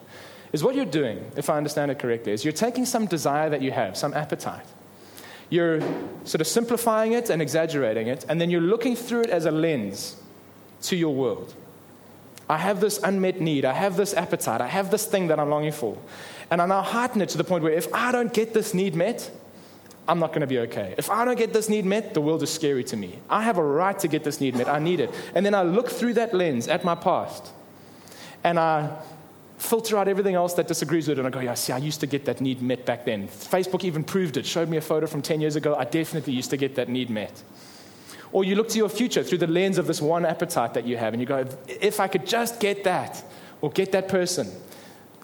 is 0.52 0.62
what 0.62 0.74
you're 0.74 0.84
doing, 0.84 1.24
if 1.36 1.48
I 1.48 1.56
understand 1.56 1.90
it 1.90 1.98
correctly, 1.98 2.32
is 2.32 2.44
you're 2.44 2.52
taking 2.52 2.84
some 2.84 3.06
desire 3.06 3.48
that 3.48 3.62
you 3.62 3.70
have, 3.70 3.96
some 3.96 4.12
appetite. 4.12 4.66
You're 5.48 5.80
sort 6.24 6.42
of 6.42 6.46
simplifying 6.46 7.12
it 7.12 7.30
and 7.30 7.40
exaggerating 7.40 8.08
it, 8.08 8.26
and 8.28 8.38
then 8.38 8.50
you're 8.50 8.60
looking 8.60 8.94
through 8.94 9.22
it 9.22 9.30
as 9.30 9.46
a 9.46 9.50
lens 9.50 10.16
to 10.82 10.96
your 10.96 11.14
world. 11.14 11.54
I 12.48 12.58
have 12.58 12.80
this 12.80 12.98
unmet 13.02 13.40
need. 13.40 13.64
I 13.64 13.72
have 13.72 13.96
this 13.96 14.14
appetite. 14.14 14.60
I 14.60 14.68
have 14.68 14.90
this 14.90 15.06
thing 15.06 15.28
that 15.28 15.40
I'm 15.40 15.50
longing 15.50 15.72
for. 15.72 15.98
And 16.50 16.62
I 16.62 16.66
now 16.66 16.82
heighten 16.82 17.20
it 17.20 17.28
to 17.30 17.38
the 17.38 17.44
point 17.44 17.64
where 17.64 17.72
if 17.72 17.92
I 17.92 18.12
don't 18.12 18.32
get 18.32 18.54
this 18.54 18.72
need 18.72 18.94
met, 18.94 19.30
I'm 20.08 20.20
not 20.20 20.28
going 20.28 20.42
to 20.42 20.46
be 20.46 20.60
okay. 20.60 20.94
If 20.96 21.10
I 21.10 21.24
don't 21.24 21.36
get 21.36 21.52
this 21.52 21.68
need 21.68 21.84
met, 21.84 22.14
the 22.14 22.20
world 22.20 22.42
is 22.42 22.50
scary 22.52 22.84
to 22.84 22.96
me. 22.96 23.18
I 23.28 23.42
have 23.42 23.58
a 23.58 23.64
right 23.64 23.98
to 23.98 24.08
get 24.08 24.22
this 24.22 24.40
need 24.40 24.54
met. 24.54 24.68
I 24.68 24.78
need 24.78 25.00
it. 25.00 25.12
And 25.34 25.44
then 25.44 25.54
I 25.54 25.62
look 25.62 25.88
through 25.88 26.14
that 26.14 26.32
lens 26.32 26.68
at 26.68 26.84
my 26.84 26.94
past 26.94 27.50
and 28.44 28.58
I 28.60 28.96
filter 29.58 29.96
out 29.96 30.06
everything 30.06 30.34
else 30.34 30.54
that 30.54 30.68
disagrees 30.68 31.08
with 31.08 31.18
it. 31.18 31.24
And 31.24 31.26
I 31.26 31.30
go, 31.30 31.40
yeah, 31.40 31.54
see, 31.54 31.72
I 31.72 31.78
used 31.78 31.98
to 32.00 32.06
get 32.06 32.24
that 32.26 32.40
need 32.40 32.62
met 32.62 32.86
back 32.86 33.04
then. 33.04 33.26
Facebook 33.26 33.82
even 33.82 34.04
proved 34.04 34.36
it, 34.36 34.46
showed 34.46 34.68
me 34.68 34.76
a 34.76 34.80
photo 34.80 35.06
from 35.08 35.22
10 35.22 35.40
years 35.40 35.56
ago. 35.56 35.74
I 35.74 35.84
definitely 35.84 36.34
used 36.34 36.50
to 36.50 36.56
get 36.56 36.76
that 36.76 36.88
need 36.88 37.10
met. 37.10 37.42
Or 38.36 38.44
you 38.44 38.54
look 38.54 38.68
to 38.68 38.76
your 38.76 38.90
future 38.90 39.22
through 39.22 39.38
the 39.38 39.46
lens 39.46 39.78
of 39.78 39.86
this 39.86 40.02
one 40.02 40.26
appetite 40.26 40.74
that 40.74 40.86
you 40.86 40.98
have, 40.98 41.14
and 41.14 41.22
you 41.22 41.26
go, 41.26 41.46
if 41.68 42.00
I 42.00 42.06
could 42.06 42.26
just 42.26 42.60
get 42.60 42.84
that, 42.84 43.24
or 43.62 43.70
get 43.70 43.92
that 43.92 44.08
person, 44.08 44.46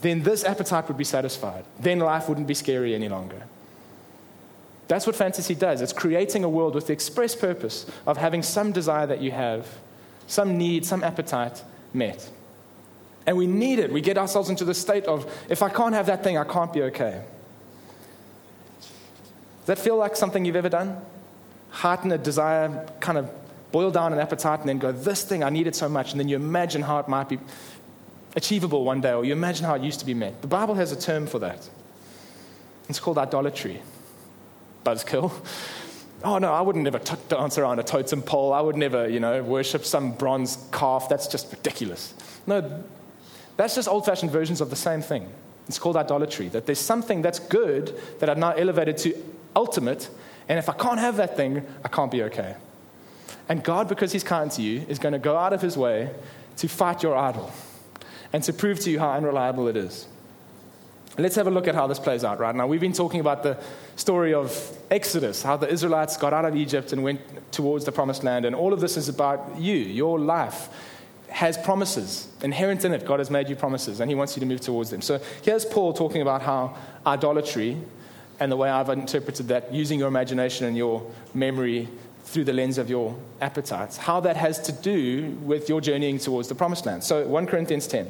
then 0.01 0.23
this 0.23 0.45
appetite 0.45 0.89
would 0.89 0.97
be 0.97 1.05
satisfied. 1.05 1.67
Then 1.79 1.99
life 1.99 2.27
wouldn't 2.27 2.47
be 2.47 2.55
scary 2.55 2.95
any 2.95 3.11
longer. 3.11 3.43
That's 4.89 5.07
what 5.07 5.15
fantasy 5.15 5.55
does. 5.55 5.83
It's 5.83 5.93
creating 5.93 6.43
a 6.43 6.49
world 6.49 6.75
with 6.75 6.87
the 6.87 6.95
express 6.95 7.37
purpose 7.37 7.85
of 8.07 8.17
having 8.17 8.43
some 8.43 8.73
desire 8.73 9.07
that 9.07 9.21
you 9.21 9.31
have, 9.33 9.67
some 10.27 10.57
need, 10.57 10.87
some 10.87 11.05
appetite 11.05 11.63
met. 11.93 12.31
And 13.27 13.37
we 13.37 13.47
need 13.47 13.79
it. 13.79 13.93
We 13.93 14.01
get 14.01 14.17
ourselves 14.17 14.49
into 14.49 14.65
the 14.65 14.73
state 14.73 15.05
of, 15.05 15.31
if 15.51 15.63
I 15.63 15.69
can't 15.69 15.93
have 15.93 16.07
that 16.07 16.25
thing, 16.25 16.39
I 16.39 16.45
can't 16.45 16.73
be 16.73 16.81
okay. 16.85 17.23
Does 18.81 19.67
that 19.67 19.79
feel 19.79 19.99
like 19.99 20.17
something 20.17 20.47
you've 20.47 20.57
ever 20.57 20.71
done? 20.71 20.97
Heighten 21.73 22.13
a 22.13 22.19
desire, 22.19 22.87
kind 23.01 23.19
of 23.19 23.29
boil 23.73 23.91
down 23.91 24.13
an 24.13 24.21
appetite, 24.21 24.61
and 24.61 24.69
then 24.69 24.79
go, 24.79 24.93
This 24.93 25.25
thing, 25.25 25.43
I 25.43 25.51
need 25.51 25.67
it 25.67 25.75
so 25.75 25.89
much. 25.89 26.13
And 26.13 26.21
then 26.21 26.29
you 26.29 26.37
imagine 26.37 26.83
how 26.83 26.99
it 26.99 27.09
might 27.09 27.29
be 27.29 27.39
achievable 28.37 28.85
one 28.85 29.01
day, 29.01 29.13
or 29.13 29.25
you 29.25 29.33
imagine 29.33 29.65
how 29.65 29.75
it 29.75 29.83
used 29.83 30.01
to 30.01 30.07
be 30.07 30.15
met. 30.15 30.41
The 30.43 30.49
Bible 30.49 30.75
has 30.75 30.93
a 30.93 31.01
term 31.01 31.27
for 31.27 31.39
that. 31.41 31.69
It's 32.89 33.01
called 33.01 33.19
idolatry. 33.19 33.83
Buzzkill. 34.85 35.33
Oh 36.25 36.39
no, 36.39 36.53
I 36.53 36.61
would 36.61 36.77
never 36.77 36.99
t- 36.99 37.17
dance 37.29 37.59
around 37.59 37.81
a 37.81 37.83
totem 37.83 38.23
pole. 38.23 38.53
I 38.53 38.61
would 38.61 38.77
never, 38.77 39.09
you 39.09 39.19
know, 39.19 39.43
worship 39.43 39.85
some 39.85 40.13
bronze 40.13 40.59
calf. 40.71 41.09
That's 41.09 41.27
just 41.27 41.51
ridiculous. 41.51 42.15
No, 42.47 42.85
That's 43.57 43.75
just 43.75 43.89
old 43.89 44.07
fashioned 44.07 44.31
versions 44.31 44.61
of 44.61 44.71
the 44.71 44.77
same 44.77 45.03
thing. 45.03 45.29
It's 45.69 45.79
called 45.79 45.97
idolatry. 45.97 46.49
That 46.49 46.67
there's 46.67 46.81
something 46.81 47.23
that's 47.23 47.39
good 47.39 47.99
that 48.21 48.29
I've 48.29 48.39
now 48.39 48.53
elevated 48.53 48.99
to 48.99 49.15
ultimate, 49.57 50.09
and 50.49 50.59
if 50.59 50.69
I 50.69 50.75
can't 50.75 50.99
have 50.99 51.17
that 51.17 51.37
thing, 51.37 51.65
I 51.85 51.89
can't 51.89 52.11
be 52.11 52.23
okay. 52.25 52.57
And 53.49 53.63
God, 53.63 53.89
because 53.89 54.13
He's 54.13 54.25
kind 54.25 54.51
to 54.53 54.63
you, 54.63 54.85
is 54.89 54.99
going 54.99 55.13
to 55.13 55.19
go 55.19 55.37
out 55.37 55.53
of 55.53 55.61
His 55.61 55.77
way 55.77 56.11
to 56.59 56.69
fight 56.69 57.03
your 57.03 57.17
idol 57.17 57.53
and 58.33 58.43
to 58.45 58.53
prove 58.53 58.81
to 58.81 58.91
you 58.91 58.99
how 58.99 59.13
unreliable 59.13 59.69
it 59.69 59.77
is. 59.77 60.07
Let's 61.19 61.35
have 61.37 61.47
a 61.47 61.51
look 61.51 61.69
at 61.69 61.75
how 61.75 61.87
this 61.87 61.99
plays 61.99 62.25
out 62.25 62.41
right 62.41 62.55
now. 62.55 62.67
We've 62.67 62.81
been 62.81 62.95
talking 62.95 63.21
about 63.21 63.43
the 63.43 63.59
story 63.97 64.33
of 64.33 64.79
Exodus, 64.91 65.43
how 65.43 65.59
the 65.59 65.69
Israelites 65.69 66.17
got 66.17 66.33
out 66.33 66.47
of 66.47 66.57
Egypt 66.57 66.95
and 66.95 67.03
went 67.03 67.21
towards 67.53 67.85
the 67.85 67.93
promised 67.93 68.25
land. 68.25 68.47
And 68.47 68.57
all 68.57 68.73
of 68.73 68.81
this 68.81 68.97
is 68.97 69.11
about 69.11 69.59
you, 69.59 69.77
your 69.77 70.19
life 70.19 70.71
has 71.29 71.59
promises. 71.59 72.29
Inherent 72.43 72.85
in 72.87 72.95
it, 72.95 73.05
God 73.05 73.19
has 73.19 73.31
made 73.31 73.51
you 73.51 73.57
promises, 73.57 74.01
and 74.01 74.11
He 74.11 74.15
wants 74.15 74.37
you 74.37 74.41
to 74.41 74.47
move 74.47 74.63
towards 74.63 74.89
them. 74.89 75.03
So 75.03 75.21
here's 75.43 75.67
Paul 75.67 75.93
talking 75.93 76.23
about 76.23 76.41
how 76.41 76.77
idolatry 77.07 77.77
and 78.41 78.51
the 78.51 78.57
way 78.57 78.69
I've 78.69 78.89
interpreted 78.89 79.49
that, 79.49 79.73
using 79.73 79.99
your 79.99 80.09
imagination 80.09 80.67
and 80.67 80.77
your 80.77 81.09
memory 81.35 81.89
through 82.25 82.45
the 82.45 82.53
lens 82.53 82.79
of 82.79 82.89
your 82.89 83.17
appetites, 83.41 83.97
how 83.97 84.21
that 84.21 84.37
has 84.37 84.59
to 84.63 84.73
do 84.73 85.31
with 85.43 85.69
your 85.69 85.81
journeying 85.81 86.19
towards 86.19 86.49
the 86.49 86.55
promised 86.55 86.87
land. 86.87 87.05
So 87.05 87.27
1 87.27 87.47
Corinthians 87.47 87.87
10. 87.87 88.09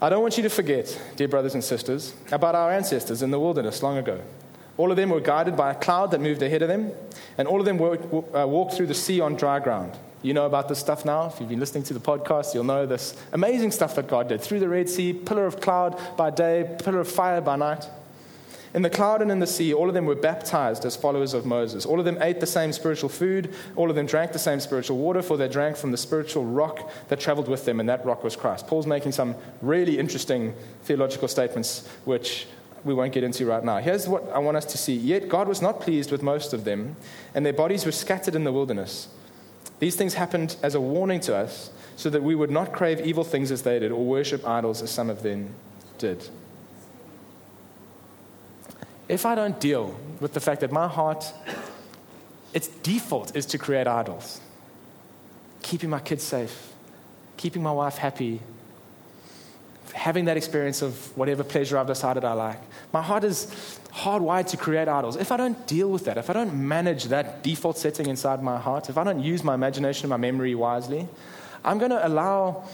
I 0.00 0.08
don't 0.08 0.22
want 0.22 0.36
you 0.36 0.42
to 0.42 0.50
forget, 0.50 1.00
dear 1.14 1.28
brothers 1.28 1.54
and 1.54 1.62
sisters, 1.62 2.14
about 2.32 2.56
our 2.56 2.72
ancestors 2.72 3.22
in 3.22 3.30
the 3.30 3.38
wilderness 3.38 3.82
long 3.82 3.98
ago. 3.98 4.20
All 4.76 4.90
of 4.90 4.96
them 4.96 5.10
were 5.10 5.20
guided 5.20 5.56
by 5.56 5.70
a 5.70 5.74
cloud 5.74 6.10
that 6.10 6.20
moved 6.20 6.42
ahead 6.42 6.62
of 6.62 6.68
them, 6.68 6.90
and 7.38 7.46
all 7.46 7.60
of 7.60 7.66
them 7.66 7.78
walked, 7.78 8.12
uh, 8.34 8.46
walked 8.48 8.74
through 8.74 8.86
the 8.86 8.94
sea 8.94 9.20
on 9.20 9.36
dry 9.36 9.60
ground. 9.60 9.96
You 10.22 10.34
know 10.34 10.46
about 10.46 10.68
this 10.68 10.78
stuff 10.78 11.04
now. 11.04 11.26
If 11.26 11.38
you've 11.40 11.48
been 11.48 11.60
listening 11.60 11.84
to 11.84 11.94
the 11.94 12.00
podcast, 12.00 12.54
you'll 12.54 12.64
know 12.64 12.86
this 12.86 13.16
amazing 13.32 13.70
stuff 13.70 13.94
that 13.96 14.08
God 14.08 14.28
did 14.28 14.40
through 14.40 14.60
the 14.60 14.68
Red 14.68 14.88
Sea, 14.88 15.12
pillar 15.12 15.46
of 15.46 15.60
cloud 15.60 16.00
by 16.16 16.30
day, 16.30 16.76
pillar 16.82 17.00
of 17.00 17.08
fire 17.08 17.40
by 17.40 17.56
night. 17.56 17.86
In 18.74 18.80
the 18.80 18.90
cloud 18.90 19.20
and 19.20 19.30
in 19.30 19.38
the 19.38 19.46
sea, 19.46 19.74
all 19.74 19.88
of 19.88 19.94
them 19.94 20.06
were 20.06 20.14
baptized 20.14 20.86
as 20.86 20.96
followers 20.96 21.34
of 21.34 21.44
Moses. 21.44 21.84
All 21.84 21.98
of 21.98 22.06
them 22.06 22.16
ate 22.22 22.40
the 22.40 22.46
same 22.46 22.72
spiritual 22.72 23.10
food. 23.10 23.52
All 23.76 23.90
of 23.90 23.96
them 23.96 24.06
drank 24.06 24.32
the 24.32 24.38
same 24.38 24.60
spiritual 24.60 24.96
water, 24.96 25.20
for 25.20 25.36
they 25.36 25.48
drank 25.48 25.76
from 25.76 25.90
the 25.90 25.98
spiritual 25.98 26.44
rock 26.46 26.90
that 27.08 27.20
traveled 27.20 27.48
with 27.48 27.66
them, 27.66 27.80
and 27.80 27.88
that 27.88 28.04
rock 28.06 28.24
was 28.24 28.34
Christ. 28.34 28.66
Paul's 28.66 28.86
making 28.86 29.12
some 29.12 29.34
really 29.60 29.98
interesting 29.98 30.54
theological 30.84 31.28
statements, 31.28 31.86
which 32.06 32.46
we 32.84 32.94
won't 32.94 33.12
get 33.12 33.24
into 33.24 33.44
right 33.44 33.62
now. 33.62 33.76
Here's 33.76 34.08
what 34.08 34.28
I 34.30 34.38
want 34.38 34.56
us 34.56 34.64
to 34.66 34.78
see. 34.78 34.94
Yet 34.94 35.28
God 35.28 35.48
was 35.48 35.60
not 35.60 35.80
pleased 35.80 36.10
with 36.10 36.22
most 36.22 36.54
of 36.54 36.64
them, 36.64 36.96
and 37.34 37.44
their 37.44 37.52
bodies 37.52 37.84
were 37.84 37.92
scattered 37.92 38.34
in 38.34 38.44
the 38.44 38.52
wilderness. 38.52 39.08
These 39.80 39.96
things 39.96 40.14
happened 40.14 40.56
as 40.62 40.74
a 40.74 40.80
warning 40.80 41.20
to 41.20 41.36
us 41.36 41.70
so 41.96 42.08
that 42.08 42.22
we 42.22 42.34
would 42.34 42.50
not 42.50 42.72
crave 42.72 43.00
evil 43.00 43.24
things 43.24 43.50
as 43.50 43.62
they 43.62 43.78
did 43.78 43.92
or 43.92 44.02
worship 44.02 44.46
idols 44.46 44.80
as 44.80 44.90
some 44.90 45.10
of 45.10 45.22
them 45.22 45.54
did. 45.98 46.28
If 49.12 49.26
I 49.26 49.34
don't 49.34 49.60
deal 49.60 49.94
with 50.20 50.32
the 50.32 50.40
fact 50.40 50.62
that 50.62 50.72
my 50.72 50.88
heart, 50.88 51.30
its 52.54 52.68
default 52.68 53.36
is 53.36 53.44
to 53.52 53.58
create 53.58 53.86
idols, 53.86 54.40
keeping 55.60 55.90
my 55.90 56.00
kids 56.00 56.22
safe, 56.22 56.72
keeping 57.36 57.62
my 57.62 57.72
wife 57.72 57.98
happy, 57.98 58.40
having 59.92 60.24
that 60.24 60.38
experience 60.38 60.80
of 60.80 61.14
whatever 61.14 61.44
pleasure 61.44 61.76
I've 61.76 61.88
decided 61.88 62.24
I 62.24 62.32
like. 62.32 62.58
My 62.94 63.02
heart 63.02 63.24
is 63.24 63.78
hardwired 63.92 64.46
to 64.46 64.56
create 64.56 64.88
idols. 64.88 65.16
If 65.16 65.30
I 65.30 65.36
don't 65.36 65.66
deal 65.66 65.90
with 65.90 66.06
that, 66.06 66.16
if 66.16 66.30
I 66.30 66.32
don't 66.32 66.54
manage 66.54 67.04
that 67.16 67.42
default 67.42 67.76
setting 67.76 68.06
inside 68.06 68.42
my 68.42 68.58
heart, 68.58 68.88
if 68.88 68.96
I 68.96 69.04
don't 69.04 69.20
use 69.20 69.44
my 69.44 69.54
imagination 69.54 70.04
and 70.06 70.10
my 70.10 70.16
memory 70.16 70.54
wisely, 70.54 71.06
I'm 71.62 71.76
going 71.76 71.90
to 71.90 72.06
allow 72.06 72.64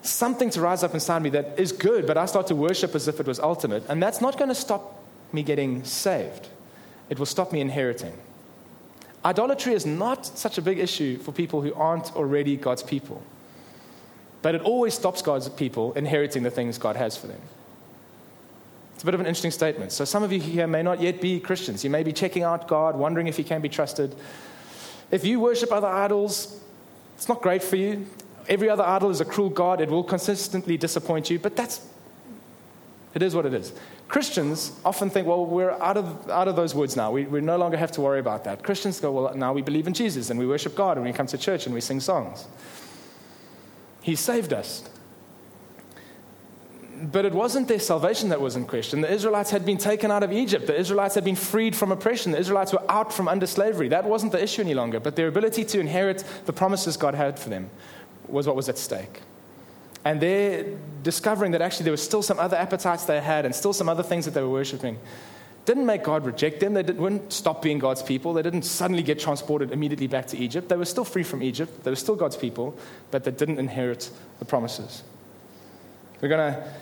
something 0.00 0.48
to 0.52 0.62
rise 0.62 0.82
up 0.82 0.94
inside 0.94 1.20
me 1.20 1.28
that 1.30 1.58
is 1.58 1.70
good, 1.70 2.06
but 2.06 2.16
I 2.16 2.24
start 2.24 2.46
to 2.46 2.54
worship 2.54 2.94
as 2.94 3.08
if 3.08 3.20
it 3.20 3.26
was 3.26 3.38
ultimate. 3.38 3.84
And 3.90 4.02
that's 4.02 4.22
not 4.22 4.38
going 4.38 4.48
to 4.48 4.54
stop 4.54 5.00
me 5.32 5.42
getting 5.42 5.84
saved, 5.84 6.48
it 7.08 7.18
will 7.18 7.26
stop 7.26 7.52
me 7.52 7.60
inheriting. 7.60 8.16
Idolatry 9.24 9.74
is 9.74 9.86
not 9.86 10.26
such 10.26 10.58
a 10.58 10.62
big 10.62 10.78
issue 10.78 11.18
for 11.18 11.32
people 11.32 11.62
who 11.62 11.72
aren't 11.74 12.14
already 12.16 12.56
God's 12.56 12.82
people. 12.82 13.22
But 14.42 14.56
it 14.56 14.62
always 14.62 14.94
stops 14.94 15.22
God's 15.22 15.48
people 15.48 15.92
inheriting 15.92 16.42
the 16.42 16.50
things 16.50 16.76
God 16.76 16.96
has 16.96 17.16
for 17.16 17.28
them. 17.28 17.40
It's 18.94 19.04
a 19.04 19.06
bit 19.06 19.14
of 19.14 19.20
an 19.20 19.26
interesting 19.26 19.52
statement. 19.52 19.92
So, 19.92 20.04
some 20.04 20.22
of 20.22 20.32
you 20.32 20.40
here 20.40 20.66
may 20.66 20.82
not 20.82 21.00
yet 21.00 21.20
be 21.20 21.40
Christians. 21.40 21.84
You 21.84 21.90
may 21.90 22.02
be 22.02 22.12
checking 22.12 22.42
out 22.42 22.68
God, 22.68 22.96
wondering 22.96 23.28
if 23.28 23.36
He 23.36 23.44
can 23.44 23.60
be 23.60 23.68
trusted. 23.68 24.14
If 25.10 25.24
you 25.24 25.40
worship 25.40 25.70
other 25.72 25.86
idols, 25.88 26.60
it's 27.16 27.28
not 27.28 27.40
great 27.40 27.62
for 27.62 27.76
you. 27.76 28.06
Every 28.48 28.68
other 28.68 28.82
idol 28.82 29.10
is 29.10 29.20
a 29.20 29.24
cruel 29.24 29.50
God. 29.50 29.80
It 29.80 29.88
will 29.88 30.02
consistently 30.02 30.76
disappoint 30.76 31.30
you, 31.30 31.38
but 31.38 31.54
that's, 31.54 31.86
it 33.14 33.22
is 33.22 33.34
what 33.34 33.46
it 33.46 33.54
is. 33.54 33.72
Christians 34.12 34.72
often 34.84 35.08
think, 35.08 35.26
well, 35.26 35.46
we're 35.46 35.70
out 35.70 35.96
of, 35.96 36.28
out 36.28 36.46
of 36.46 36.54
those 36.54 36.74
woods 36.74 36.96
now. 36.96 37.10
We, 37.10 37.24
we 37.24 37.40
no 37.40 37.56
longer 37.56 37.78
have 37.78 37.92
to 37.92 38.02
worry 38.02 38.20
about 38.20 38.44
that. 38.44 38.62
Christians 38.62 39.00
go, 39.00 39.10
well, 39.10 39.34
now 39.34 39.54
we 39.54 39.62
believe 39.62 39.86
in 39.86 39.94
Jesus 39.94 40.28
and 40.28 40.38
we 40.38 40.46
worship 40.46 40.74
God 40.74 40.98
and 40.98 41.06
we 41.06 41.14
come 41.14 41.26
to 41.28 41.38
church 41.38 41.64
and 41.64 41.74
we 41.74 41.80
sing 41.80 41.98
songs. 41.98 42.46
He 44.02 44.14
saved 44.14 44.52
us. 44.52 44.86
But 47.10 47.24
it 47.24 47.32
wasn't 47.32 47.68
their 47.68 47.78
salvation 47.78 48.28
that 48.28 48.38
was 48.38 48.54
in 48.54 48.66
question. 48.66 49.00
The 49.00 49.10
Israelites 49.10 49.50
had 49.50 49.64
been 49.64 49.78
taken 49.78 50.10
out 50.10 50.22
of 50.22 50.30
Egypt. 50.30 50.66
The 50.66 50.78
Israelites 50.78 51.14
had 51.14 51.24
been 51.24 51.34
freed 51.34 51.74
from 51.74 51.90
oppression. 51.90 52.32
The 52.32 52.38
Israelites 52.38 52.74
were 52.74 52.84
out 52.90 53.14
from 53.14 53.28
under 53.28 53.46
slavery. 53.46 53.88
That 53.88 54.04
wasn't 54.04 54.32
the 54.32 54.42
issue 54.42 54.60
any 54.60 54.74
longer. 54.74 55.00
But 55.00 55.16
their 55.16 55.28
ability 55.28 55.64
to 55.64 55.80
inherit 55.80 56.22
the 56.44 56.52
promises 56.52 56.98
God 56.98 57.14
had 57.14 57.38
for 57.38 57.48
them 57.48 57.70
was 58.28 58.46
what 58.46 58.56
was 58.56 58.68
at 58.68 58.76
stake. 58.76 59.22
And 60.04 60.20
they're 60.20 60.64
discovering 61.02 61.52
that 61.52 61.62
actually 61.62 61.84
there 61.84 61.92
were 61.92 61.96
still 61.96 62.22
some 62.22 62.38
other 62.38 62.56
appetites 62.56 63.04
they 63.04 63.20
had 63.20 63.44
and 63.44 63.54
still 63.54 63.72
some 63.72 63.88
other 63.88 64.02
things 64.02 64.24
that 64.24 64.32
they 64.34 64.42
were 64.42 64.50
worshiping 64.50 64.98
didn't 65.64 65.86
make 65.86 66.02
God 66.02 66.26
reject 66.26 66.60
them. 66.60 66.74
They 66.74 66.82
didn't 66.82 67.32
stop 67.32 67.62
being 67.62 67.78
God's 67.78 68.02
people. 68.02 68.32
They 68.32 68.42
didn't 68.42 68.62
suddenly 68.62 69.02
get 69.02 69.18
transported 69.18 69.70
immediately 69.70 70.08
back 70.08 70.26
to 70.28 70.38
Egypt. 70.38 70.68
They 70.68 70.76
were 70.76 70.84
still 70.84 71.04
free 71.04 71.22
from 71.22 71.42
Egypt. 71.42 71.84
They 71.84 71.90
were 71.90 71.96
still 71.96 72.16
God's 72.16 72.36
people, 72.36 72.76
but 73.10 73.24
they 73.24 73.30
didn't 73.30 73.58
inherit 73.58 74.10
the 74.40 74.44
promises. 74.44 75.04
We're 76.20 76.28
going 76.28 76.54
to 76.54 76.72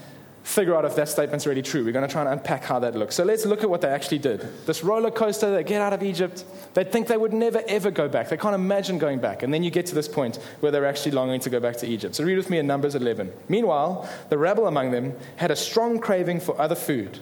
figure 0.42 0.74
out 0.74 0.84
if 0.84 0.96
that 0.96 1.08
statement's 1.08 1.46
really 1.46 1.62
true. 1.62 1.84
We're 1.84 1.92
going 1.92 2.06
to 2.06 2.12
try 2.12 2.22
and 2.22 2.30
unpack 2.30 2.64
how 2.64 2.78
that 2.80 2.96
looks. 2.96 3.14
So 3.14 3.24
let's 3.24 3.44
look 3.44 3.62
at 3.62 3.70
what 3.70 3.80
they 3.80 3.88
actually 3.88 4.18
did. 4.18 4.40
This 4.66 4.82
roller 4.82 5.10
coaster, 5.10 5.50
they 5.50 5.64
get 5.64 5.80
out 5.80 5.92
of 5.92 6.02
Egypt. 6.02 6.44
They 6.74 6.84
think 6.84 7.06
they 7.06 7.16
would 7.16 7.32
never, 7.32 7.62
ever 7.68 7.90
go 7.90 8.08
back. 8.08 8.28
They 8.28 8.36
can't 8.36 8.54
imagine 8.54 8.98
going 8.98 9.20
back. 9.20 9.42
And 9.42 9.52
then 9.52 9.62
you 9.62 9.70
get 9.70 9.86
to 9.86 9.94
this 9.94 10.08
point 10.08 10.36
where 10.60 10.72
they're 10.72 10.86
actually 10.86 11.12
longing 11.12 11.40
to 11.40 11.50
go 11.50 11.60
back 11.60 11.76
to 11.78 11.86
Egypt. 11.86 12.14
So 12.14 12.24
read 12.24 12.36
with 12.36 12.50
me 12.50 12.58
in 12.58 12.66
Numbers 12.66 12.94
11. 12.94 13.32
Meanwhile, 13.48 14.08
the 14.28 14.38
rebel 14.38 14.66
among 14.66 14.90
them 14.90 15.14
had 15.36 15.50
a 15.50 15.56
strong 15.56 15.98
craving 15.98 16.40
for 16.40 16.60
other 16.60 16.74
food. 16.74 17.18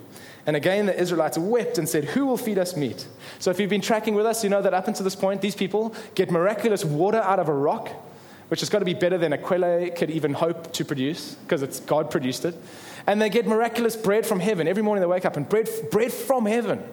And 0.46 0.56
again, 0.56 0.86
the 0.86 0.98
Israelites 0.98 1.36
wept 1.36 1.76
and 1.76 1.86
said, 1.86 2.04
Who 2.04 2.24
will 2.24 2.38
feed 2.38 2.58
us 2.58 2.74
meat? 2.74 3.06
So, 3.38 3.50
if 3.50 3.60
you've 3.60 3.68
been 3.68 3.82
tracking 3.82 4.14
with 4.14 4.24
us, 4.24 4.42
you 4.42 4.48
know 4.48 4.62
that 4.62 4.72
up 4.72 4.88
until 4.88 5.04
this 5.04 5.14
point, 5.14 5.42
these 5.42 5.54
people 5.54 5.94
get 6.14 6.30
miraculous 6.30 6.86
water 6.86 7.18
out 7.18 7.38
of 7.38 7.50
a 7.50 7.52
rock, 7.52 7.90
which 8.48 8.60
has 8.60 8.70
got 8.70 8.78
to 8.78 8.86
be 8.86 8.94
better 8.94 9.18
than 9.18 9.34
a 9.34 9.38
quail 9.38 9.90
could 9.90 10.10
even 10.10 10.32
hope 10.32 10.72
to 10.72 10.86
produce, 10.86 11.34
because 11.34 11.60
it's 11.60 11.80
God 11.80 12.10
produced 12.10 12.46
it. 12.46 12.54
And 13.08 13.22
they 13.22 13.30
get 13.30 13.46
miraculous 13.46 13.96
bread 13.96 14.26
from 14.26 14.38
heaven. 14.38 14.68
Every 14.68 14.82
morning 14.82 15.00
they 15.00 15.06
wake 15.06 15.24
up, 15.24 15.38
and 15.38 15.48
bread, 15.48 15.66
bread 15.90 16.12
from 16.12 16.44
heaven 16.44 16.84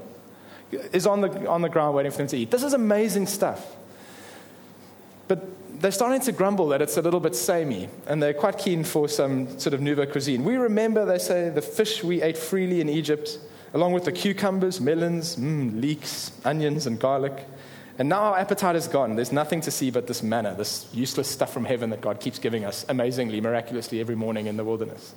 is 0.72 1.06
on 1.06 1.20
the, 1.20 1.48
on 1.50 1.62
the 1.62 1.68
ground 1.68 1.94
waiting 1.94 2.12
for 2.12 2.20
them 2.20 2.28
to 2.28 2.38
eat. 2.38 2.50
This 2.50 2.64
is 2.64 2.72
amazing 2.72 3.28
stuff. 3.28 3.76
But 5.28 5.46
they're 5.82 5.92
starting 5.92 6.22
to 6.22 6.32
grumble 6.32 6.70
that 6.70 6.82
it's 6.82 6.96
a 6.96 7.02
little 7.02 7.20
bit 7.20 7.36
samey, 7.36 7.90
and 8.08 8.24
they're 8.24 8.34
quite 8.34 8.58
keen 8.58 8.86
for 8.86 9.10
some 9.10 9.60
sort 9.60 9.74
of 9.74 9.82
nouveau 9.82 10.06
cuisine. 10.06 10.46
We 10.46 10.56
remember, 10.56 11.04
they 11.04 11.18
say, 11.18 11.50
the 11.50 11.62
fish 11.62 12.02
we 12.02 12.22
ate 12.22 12.38
freely 12.38 12.80
in 12.80 12.88
Egypt, 12.88 13.38
along 13.74 13.92
with 13.92 14.06
the 14.06 14.14
cucumbers, 14.14 14.80
melons, 14.80 15.36
mm, 15.36 15.82
leeks, 15.82 16.32
onions, 16.46 16.88
and 16.88 16.98
garlic. 16.98 17.46
And 18.00 18.08
now 18.08 18.22
our 18.22 18.38
appetite 18.38 18.78
is 18.78 18.88
gone. 18.88 19.18
There's 19.18 19.34
nothing 19.34 19.60
to 19.62 19.72
see 19.72 19.92
but 19.92 20.08
this 20.08 20.24
manna, 20.24 20.56
this 20.56 20.88
useless 20.94 21.30
stuff 21.30 21.52
from 21.52 21.66
heaven 21.66 21.90
that 21.90 22.00
God 22.00 22.22
keeps 22.22 22.40
giving 22.40 22.64
us 22.64 22.86
amazingly, 22.88 23.42
miraculously 23.42 24.00
every 24.00 24.16
morning 24.16 24.48
in 24.48 24.56
the 24.56 24.64
wilderness. 24.64 25.14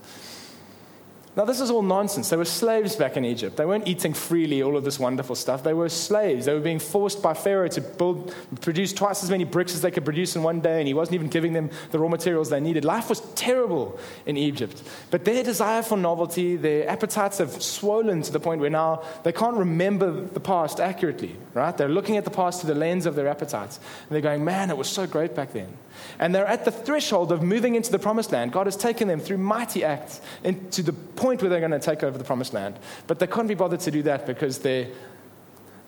Now, 1.38 1.44
this 1.44 1.60
is 1.60 1.70
all 1.70 1.82
nonsense. 1.82 2.30
They 2.30 2.36
were 2.36 2.44
slaves 2.44 2.96
back 2.96 3.16
in 3.16 3.24
Egypt. 3.24 3.56
They 3.56 3.64
weren't 3.64 3.86
eating 3.86 4.12
freely 4.12 4.60
all 4.60 4.76
of 4.76 4.82
this 4.82 4.98
wonderful 4.98 5.36
stuff. 5.36 5.62
They 5.62 5.72
were 5.72 5.88
slaves. 5.88 6.46
They 6.46 6.52
were 6.52 6.58
being 6.58 6.80
forced 6.80 7.22
by 7.22 7.32
Pharaoh 7.32 7.68
to 7.68 7.80
build, 7.80 8.34
produce 8.60 8.92
twice 8.92 9.22
as 9.22 9.30
many 9.30 9.44
bricks 9.44 9.72
as 9.72 9.80
they 9.80 9.92
could 9.92 10.04
produce 10.04 10.34
in 10.34 10.42
one 10.42 10.60
day, 10.60 10.80
and 10.80 10.88
he 10.88 10.94
wasn't 10.94 11.14
even 11.14 11.28
giving 11.28 11.52
them 11.52 11.70
the 11.92 12.00
raw 12.00 12.08
materials 12.08 12.50
they 12.50 12.58
needed. 12.58 12.84
Life 12.84 13.08
was 13.08 13.20
terrible 13.36 14.00
in 14.26 14.36
Egypt. 14.36 14.82
But 15.12 15.24
their 15.24 15.44
desire 15.44 15.82
for 15.82 15.96
novelty, 15.96 16.56
their 16.56 16.90
appetites 16.90 17.38
have 17.38 17.62
swollen 17.62 18.22
to 18.22 18.32
the 18.32 18.40
point 18.40 18.60
where 18.60 18.68
now 18.68 19.04
they 19.22 19.30
can't 19.30 19.56
remember 19.56 20.10
the 20.10 20.40
past 20.40 20.80
accurately, 20.80 21.36
right? 21.54 21.76
They're 21.76 21.88
looking 21.88 22.16
at 22.16 22.24
the 22.24 22.32
past 22.32 22.62
through 22.62 22.74
the 22.74 22.80
lens 22.80 23.06
of 23.06 23.14
their 23.14 23.28
appetites. 23.28 23.76
And 23.76 24.10
they're 24.10 24.20
going, 24.22 24.44
man, 24.44 24.70
it 24.70 24.76
was 24.76 24.88
so 24.88 25.06
great 25.06 25.36
back 25.36 25.52
then. 25.52 25.72
And 26.18 26.34
they're 26.34 26.46
at 26.46 26.64
the 26.64 26.70
threshold 26.72 27.30
of 27.30 27.42
moving 27.42 27.76
into 27.76 27.92
the 27.92 27.98
promised 27.98 28.32
land. 28.32 28.52
God 28.52 28.66
has 28.66 28.76
taken 28.76 29.06
them 29.06 29.20
through 29.20 29.38
mighty 29.38 29.84
acts 29.84 30.20
into 30.42 30.82
the 30.82 30.92
point 30.92 31.27
where 31.36 31.50
they're 31.50 31.60
going 31.60 31.70
to 31.72 31.78
take 31.78 32.02
over 32.02 32.16
the 32.16 32.24
promised 32.24 32.52
land. 32.52 32.78
But 33.06 33.18
they 33.18 33.26
couldn't 33.26 33.48
be 33.48 33.54
bothered 33.54 33.80
to 33.80 33.90
do 33.90 34.02
that 34.02 34.26
because 34.26 34.58
their 34.58 34.88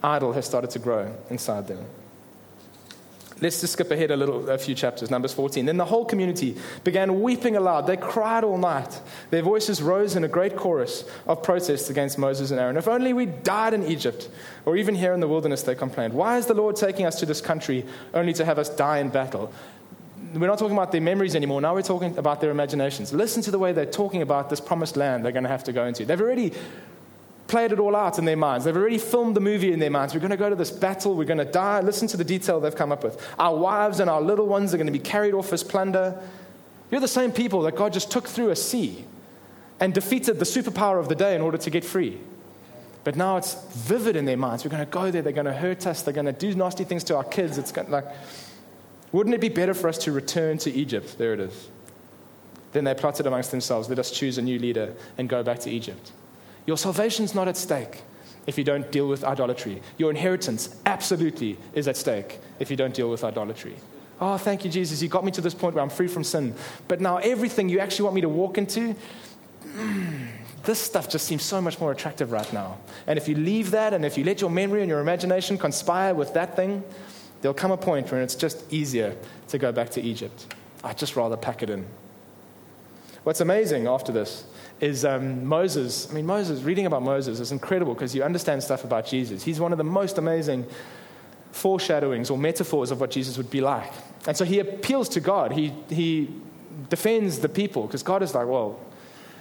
idol 0.02 0.32
has 0.32 0.46
started 0.46 0.70
to 0.70 0.78
grow 0.78 1.14
inside 1.30 1.68
them. 1.68 1.84
Let's 3.42 3.62
just 3.62 3.72
skip 3.72 3.90
ahead 3.90 4.10
a 4.10 4.16
little, 4.16 4.50
a 4.50 4.58
few 4.58 4.74
chapters, 4.74 5.10
Numbers 5.10 5.32
14. 5.32 5.64
Then 5.64 5.78
the 5.78 5.84
whole 5.86 6.04
community 6.04 6.58
began 6.84 7.22
weeping 7.22 7.56
aloud. 7.56 7.86
They 7.86 7.96
cried 7.96 8.44
all 8.44 8.58
night. 8.58 9.00
Their 9.30 9.40
voices 9.40 9.80
rose 9.80 10.14
in 10.14 10.24
a 10.24 10.28
great 10.28 10.56
chorus 10.56 11.04
of 11.26 11.42
protests 11.42 11.88
against 11.88 12.18
Moses 12.18 12.50
and 12.50 12.60
Aaron. 12.60 12.76
If 12.76 12.86
only 12.86 13.14
we 13.14 13.26
died 13.26 13.72
in 13.72 13.86
Egypt, 13.86 14.28
or 14.66 14.76
even 14.76 14.94
here 14.94 15.14
in 15.14 15.20
the 15.20 15.28
wilderness, 15.28 15.62
they 15.62 15.74
complained. 15.74 16.12
Why 16.12 16.36
is 16.36 16.46
the 16.46 16.54
Lord 16.54 16.76
taking 16.76 17.06
us 17.06 17.18
to 17.20 17.26
this 17.26 17.40
country 17.40 17.86
only 18.12 18.34
to 18.34 18.44
have 18.44 18.58
us 18.58 18.68
die 18.68 18.98
in 18.98 19.08
battle? 19.08 19.50
We're 20.32 20.46
not 20.46 20.58
talking 20.58 20.76
about 20.76 20.92
their 20.92 21.00
memories 21.00 21.34
anymore. 21.34 21.60
Now 21.60 21.74
we're 21.74 21.82
talking 21.82 22.16
about 22.16 22.40
their 22.40 22.50
imaginations. 22.50 23.12
Listen 23.12 23.42
to 23.42 23.50
the 23.50 23.58
way 23.58 23.72
they're 23.72 23.86
talking 23.86 24.22
about 24.22 24.48
this 24.48 24.60
promised 24.60 24.96
land 24.96 25.24
they're 25.24 25.32
going 25.32 25.44
to 25.44 25.50
have 25.50 25.64
to 25.64 25.72
go 25.72 25.86
into. 25.86 26.04
They've 26.04 26.20
already 26.20 26.52
played 27.48 27.72
it 27.72 27.80
all 27.80 27.96
out 27.96 28.18
in 28.18 28.24
their 28.24 28.36
minds. 28.36 28.64
They've 28.64 28.76
already 28.76 28.98
filmed 28.98 29.34
the 29.34 29.40
movie 29.40 29.72
in 29.72 29.80
their 29.80 29.90
minds. 29.90 30.14
We're 30.14 30.20
going 30.20 30.30
to 30.30 30.36
go 30.36 30.48
to 30.48 30.54
this 30.54 30.70
battle. 30.70 31.16
We're 31.16 31.24
going 31.24 31.38
to 31.38 31.44
die. 31.44 31.80
Listen 31.80 32.06
to 32.08 32.16
the 32.16 32.24
detail 32.24 32.60
they've 32.60 32.74
come 32.74 32.92
up 32.92 33.02
with. 33.02 33.20
Our 33.38 33.56
wives 33.56 33.98
and 33.98 34.08
our 34.08 34.20
little 34.20 34.46
ones 34.46 34.72
are 34.72 34.76
going 34.76 34.86
to 34.86 34.92
be 34.92 35.00
carried 35.00 35.34
off 35.34 35.52
as 35.52 35.64
plunder. 35.64 36.22
You're 36.92 37.00
the 37.00 37.08
same 37.08 37.32
people 37.32 37.62
that 37.62 37.74
God 37.74 37.92
just 37.92 38.10
took 38.10 38.28
through 38.28 38.50
a 38.50 38.56
sea 38.56 39.04
and 39.80 39.92
defeated 39.92 40.38
the 40.38 40.44
superpower 40.44 41.00
of 41.00 41.08
the 41.08 41.14
day 41.16 41.34
in 41.34 41.40
order 41.40 41.58
to 41.58 41.70
get 41.70 41.84
free. 41.84 42.18
But 43.02 43.16
now 43.16 43.36
it's 43.36 43.54
vivid 43.74 44.14
in 44.14 44.26
their 44.26 44.36
minds. 44.36 44.64
We're 44.64 44.70
going 44.70 44.84
to 44.84 44.90
go 44.90 45.10
there. 45.10 45.22
They're 45.22 45.32
going 45.32 45.46
to 45.46 45.52
hurt 45.52 45.86
us. 45.86 46.02
They're 46.02 46.14
going 46.14 46.26
to 46.26 46.32
do 46.32 46.54
nasty 46.54 46.84
things 46.84 47.02
to 47.04 47.16
our 47.16 47.24
kids. 47.24 47.58
It's 47.58 47.72
going 47.72 47.86
to, 47.86 47.92
like, 47.92 48.06
wouldn't 49.12 49.34
it 49.34 49.40
be 49.40 49.48
better 49.48 49.74
for 49.74 49.88
us 49.88 49.98
to 49.98 50.12
return 50.12 50.58
to 50.58 50.70
Egypt? 50.70 51.18
There 51.18 51.34
it 51.34 51.40
is. 51.40 51.68
Then 52.72 52.84
they 52.84 52.94
plotted 52.94 53.26
amongst 53.26 53.50
themselves, 53.50 53.88
let 53.88 53.98
us 53.98 54.10
choose 54.10 54.38
a 54.38 54.42
new 54.42 54.58
leader 54.58 54.94
and 55.18 55.28
go 55.28 55.42
back 55.42 55.58
to 55.60 55.70
Egypt. 55.70 56.12
Your 56.66 56.78
salvation's 56.78 57.34
not 57.34 57.48
at 57.48 57.56
stake 57.56 58.02
if 58.46 58.56
you 58.56 58.64
don't 58.64 58.90
deal 58.92 59.08
with 59.08 59.24
idolatry. 59.24 59.82
Your 59.98 60.10
inheritance 60.10 60.76
absolutely 60.86 61.58
is 61.74 61.88
at 61.88 61.96
stake 61.96 62.38
if 62.58 62.70
you 62.70 62.76
don't 62.76 62.94
deal 62.94 63.10
with 63.10 63.24
idolatry. 63.24 63.76
Oh, 64.20 64.36
thank 64.36 64.64
you, 64.64 64.70
Jesus. 64.70 65.00
You 65.00 65.08
got 65.08 65.24
me 65.24 65.32
to 65.32 65.40
this 65.40 65.54
point 65.54 65.74
where 65.74 65.82
I'm 65.82 65.90
free 65.90 66.06
from 66.06 66.24
sin. 66.24 66.54
But 66.88 67.00
now 67.00 67.16
everything 67.16 67.68
you 67.68 67.80
actually 67.80 68.04
want 68.04 68.14
me 68.14 68.20
to 68.20 68.28
walk 68.28 68.58
into, 68.58 68.94
this 70.64 70.78
stuff 70.78 71.08
just 71.08 71.26
seems 71.26 71.42
so 71.42 71.60
much 71.60 71.80
more 71.80 71.90
attractive 71.90 72.30
right 72.30 72.52
now. 72.52 72.78
And 73.06 73.18
if 73.18 73.28
you 73.28 73.34
leave 73.34 73.70
that 73.70 73.94
and 73.94 74.04
if 74.04 74.18
you 74.18 74.24
let 74.24 74.40
your 74.40 74.50
memory 74.50 74.82
and 74.82 74.90
your 74.90 75.00
imagination 75.00 75.56
conspire 75.56 76.14
with 76.14 76.34
that 76.34 76.54
thing, 76.54 76.84
there'll 77.40 77.54
come 77.54 77.70
a 77.70 77.76
point 77.76 78.10
where 78.12 78.20
it's 78.20 78.34
just 78.34 78.70
easier 78.72 79.16
to 79.48 79.58
go 79.58 79.72
back 79.72 79.90
to 79.90 80.00
Egypt. 80.00 80.54
I'd 80.84 80.98
just 80.98 81.16
rather 81.16 81.36
pack 81.36 81.62
it 81.62 81.70
in. 81.70 81.86
What's 83.22 83.40
amazing 83.40 83.86
after 83.86 84.12
this 84.12 84.44
is 84.80 85.04
um, 85.04 85.44
Moses. 85.44 86.10
I 86.10 86.14
mean, 86.14 86.26
Moses, 86.26 86.62
reading 86.62 86.86
about 86.86 87.02
Moses 87.02 87.38
is 87.38 87.52
incredible 87.52 87.94
because 87.94 88.14
you 88.14 88.22
understand 88.22 88.62
stuff 88.62 88.84
about 88.84 89.06
Jesus. 89.06 89.42
He's 89.42 89.60
one 89.60 89.72
of 89.72 89.78
the 89.78 89.84
most 89.84 90.16
amazing 90.16 90.66
foreshadowings 91.52 92.30
or 92.30 92.38
metaphors 92.38 92.90
of 92.90 93.00
what 93.00 93.10
Jesus 93.10 93.36
would 93.36 93.50
be 93.50 93.60
like. 93.60 93.92
And 94.26 94.36
so 94.36 94.44
he 94.44 94.58
appeals 94.58 95.08
to 95.10 95.20
God. 95.20 95.52
He, 95.52 95.74
he 95.90 96.30
defends 96.88 97.40
the 97.40 97.48
people 97.48 97.86
because 97.86 98.02
God 98.02 98.22
is 98.22 98.34
like, 98.34 98.46
well, 98.46 98.78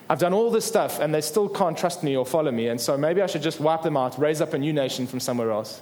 I've 0.10 0.20
done 0.20 0.34
all 0.34 0.50
this 0.52 0.66
stuff 0.66 1.00
and 1.00 1.14
they 1.14 1.22
still 1.22 1.48
can't 1.48 1.78
trust 1.78 2.04
me 2.04 2.18
or 2.18 2.26
follow 2.26 2.52
me. 2.52 2.68
And 2.68 2.82
so 2.82 2.98
maybe 2.98 3.22
I 3.22 3.28
should 3.28 3.44
just 3.44 3.62
wipe 3.62 3.84
them 3.84 3.96
out, 3.96 4.20
raise 4.20 4.42
up 4.42 4.54
a 4.54 4.58
new 4.58 4.74
nation 4.74 5.08
from 5.08 5.20
somewhere 5.20 5.52
else 5.52 5.82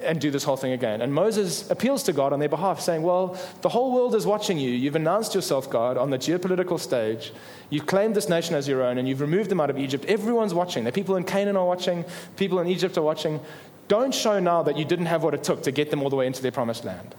and 0.00 0.20
do 0.20 0.30
this 0.30 0.44
whole 0.44 0.56
thing 0.56 0.72
again. 0.72 1.00
And 1.00 1.12
Moses 1.12 1.70
appeals 1.70 2.02
to 2.04 2.12
God 2.12 2.32
on 2.32 2.38
their 2.38 2.48
behalf, 2.48 2.80
saying, 2.80 3.02
Well, 3.02 3.38
the 3.62 3.68
whole 3.68 3.94
world 3.94 4.14
is 4.14 4.26
watching 4.26 4.58
you. 4.58 4.70
You've 4.70 4.96
announced 4.96 5.34
yourself, 5.34 5.70
God, 5.70 5.96
on 5.96 6.10
the 6.10 6.18
geopolitical 6.18 6.78
stage. 6.78 7.32
You've 7.70 7.86
claimed 7.86 8.14
this 8.14 8.28
nation 8.28 8.54
as 8.54 8.68
your 8.68 8.82
own, 8.82 8.98
and 8.98 9.08
you've 9.08 9.20
removed 9.20 9.50
them 9.50 9.60
out 9.60 9.70
of 9.70 9.78
Egypt. 9.78 10.04
Everyone's 10.06 10.54
watching. 10.54 10.84
The 10.84 10.92
people 10.92 11.16
in 11.16 11.24
Canaan 11.24 11.56
are 11.56 11.66
watching, 11.66 12.04
people 12.36 12.60
in 12.60 12.68
Egypt 12.68 12.96
are 12.98 13.02
watching. 13.02 13.40
Don't 13.88 14.14
show 14.14 14.38
now 14.40 14.62
that 14.64 14.76
you 14.76 14.84
didn't 14.84 15.06
have 15.06 15.22
what 15.22 15.34
it 15.34 15.44
took 15.44 15.62
to 15.62 15.70
get 15.70 15.90
them 15.90 16.02
all 16.02 16.10
the 16.10 16.16
way 16.16 16.26
into 16.26 16.42
their 16.42 16.52
promised 16.52 16.84
land. 16.84 17.14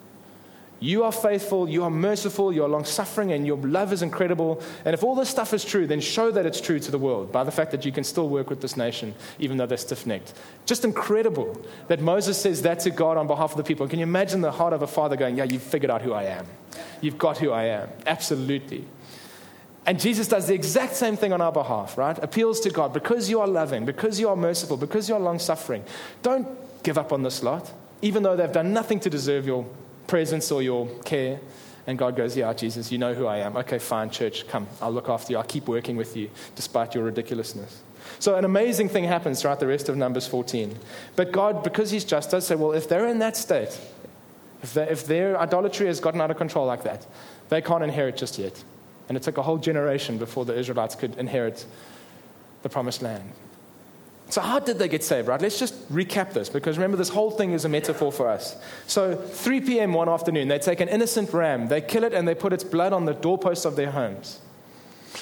You 0.79 1.03
are 1.03 1.11
faithful, 1.11 1.67
you 1.67 1.83
are 1.83 1.89
merciful, 1.89 2.53
you 2.53 2.63
are 2.63 2.69
long 2.69 2.85
suffering, 2.85 3.31
and 3.31 3.47
your 3.47 3.57
love 3.57 3.91
is 3.91 4.03
incredible. 4.03 4.61
And 4.85 4.93
if 4.93 5.03
all 5.03 5.15
this 5.15 5.29
stuff 5.29 5.53
is 5.53 5.65
true, 5.65 5.87
then 5.87 5.99
show 5.99 6.29
that 6.29 6.45
it's 6.45 6.61
true 6.61 6.79
to 6.79 6.91
the 6.91 6.99
world 6.99 7.31
by 7.31 7.43
the 7.43 7.51
fact 7.51 7.71
that 7.71 7.83
you 7.83 7.91
can 7.91 8.03
still 8.03 8.29
work 8.29 8.49
with 8.49 8.61
this 8.61 8.77
nation, 8.77 9.15
even 9.39 9.57
though 9.57 9.65
they're 9.65 9.77
stiff 9.77 10.05
necked. 10.05 10.33
Just 10.67 10.85
incredible 10.85 11.59
that 11.87 11.99
Moses 11.99 12.39
says 12.39 12.61
that 12.61 12.79
to 12.81 12.91
God 12.91 13.17
on 13.17 13.25
behalf 13.25 13.51
of 13.51 13.57
the 13.57 13.63
people. 13.63 13.87
Can 13.87 13.97
you 13.97 14.03
imagine 14.03 14.41
the 14.41 14.51
heart 14.51 14.73
of 14.73 14.83
a 14.83 14.87
father 14.87 15.15
going, 15.15 15.37
Yeah, 15.37 15.45
you've 15.45 15.63
figured 15.63 15.89
out 15.89 16.03
who 16.03 16.13
I 16.13 16.25
am? 16.25 16.45
You've 17.01 17.17
got 17.17 17.39
who 17.39 17.51
I 17.51 17.65
am. 17.65 17.89
Absolutely. 18.05 18.85
And 19.87 19.99
Jesus 19.99 20.27
does 20.27 20.47
the 20.47 20.53
exact 20.53 20.95
same 20.95 21.15
thing 21.15 21.31
on 21.31 21.41
our 21.41 21.51
behalf, 21.51 21.97
right? 21.97 22.21
Appeals 22.21 22.59
to 22.59 22.69
God 22.69 22.93
because 22.93 23.29
you 23.29 23.39
are 23.39 23.47
loving, 23.47 23.85
because 23.85 24.19
you 24.19 24.29
are 24.29 24.35
merciful, 24.35 24.77
because 24.77 25.07
you 25.09 25.15
are 25.15 25.19
long 25.19 25.39
suffering. 25.39 25.83
Don't 26.21 26.47
give 26.83 26.97
up 26.97 27.13
on 27.13 27.23
this 27.23 27.41
lot, 27.41 27.71
even 28.01 28.21
though 28.21 28.35
they've 28.35 28.51
done 28.51 28.73
nothing 28.73 28.99
to 28.99 29.09
deserve 29.09 29.47
your 29.47 29.65
presence 30.07 30.51
or 30.51 30.61
your 30.61 30.87
care. 31.03 31.39
And 31.85 31.97
God 31.97 32.15
goes, 32.15 32.35
Yeah, 32.35 32.51
Jesus, 32.53 32.91
you 32.91 32.97
know 32.97 33.13
who 33.13 33.27
I 33.27 33.37
am. 33.37 33.55
Okay, 33.57 33.79
fine, 33.79 34.09
church, 34.09 34.47
come. 34.47 34.67
I'll 34.81 34.91
look 34.91 35.09
after 35.09 35.31
you. 35.31 35.37
I'll 35.37 35.43
keep 35.43 35.67
working 35.67 35.95
with 35.95 36.17
you 36.17 36.29
despite 36.55 36.95
your 36.95 37.03
ridiculousness. 37.03 37.81
So, 38.19 38.35
an 38.35 38.45
amazing 38.45 38.89
thing 38.89 39.03
happens 39.03 39.41
throughout 39.41 39.59
the 39.59 39.67
rest 39.67 39.89
of 39.89 39.95
Numbers 39.95 40.27
14. 40.27 40.77
But 41.15 41.31
God, 41.31 41.63
because 41.63 41.91
He's 41.91 42.03
just, 42.03 42.31
does 42.31 42.45
say, 42.47 42.55
Well, 42.55 42.73
if 42.73 42.89
they're 42.89 43.07
in 43.07 43.19
that 43.19 43.37
state, 43.37 43.79
if, 44.63 44.75
if 44.75 45.05
their 45.05 45.39
idolatry 45.39 45.87
has 45.87 45.99
gotten 45.99 46.19
out 46.19 46.31
of 46.31 46.37
control 46.37 46.65
like 46.65 46.83
that, 46.83 47.05
they 47.49 47.61
can't 47.61 47.83
inherit 47.83 48.17
just 48.17 48.37
yet. 48.37 48.63
And 49.07 49.15
it 49.15 49.23
took 49.23 49.37
a 49.37 49.41
whole 49.43 49.57
generation 49.57 50.17
before 50.17 50.43
the 50.43 50.57
Israelites 50.57 50.95
could 50.95 51.17
inherit 51.17 51.65
the 52.63 52.69
promised 52.69 53.01
land. 53.01 53.31
So, 54.29 54.41
how 54.41 54.59
did 54.59 54.77
they 54.77 54.89
get 54.89 55.03
saved, 55.03 55.29
right? 55.29 55.41
Let's 55.41 55.57
just 55.57 55.91
recap 55.91 56.33
this 56.33 56.49
because 56.49 56.77
remember, 56.77 56.97
this 56.97 57.09
whole 57.09 57.31
thing 57.31 57.53
is 57.53 57.63
a 57.63 57.69
metaphor 57.69 58.11
for 58.11 58.27
us. 58.27 58.57
So, 58.85 59.15
3 59.15 59.61
p.m. 59.61 59.93
one 59.93 60.09
afternoon, 60.09 60.49
they 60.49 60.59
take 60.59 60.81
an 60.81 60.89
innocent 60.89 61.31
ram, 61.31 61.69
they 61.69 61.79
kill 61.79 62.03
it, 62.03 62.13
and 62.13 62.27
they 62.27 62.35
put 62.35 62.51
its 62.51 62.63
blood 62.63 62.91
on 62.91 63.05
the 63.05 63.13
doorposts 63.13 63.63
of 63.63 63.77
their 63.77 63.91
homes. 63.91 64.39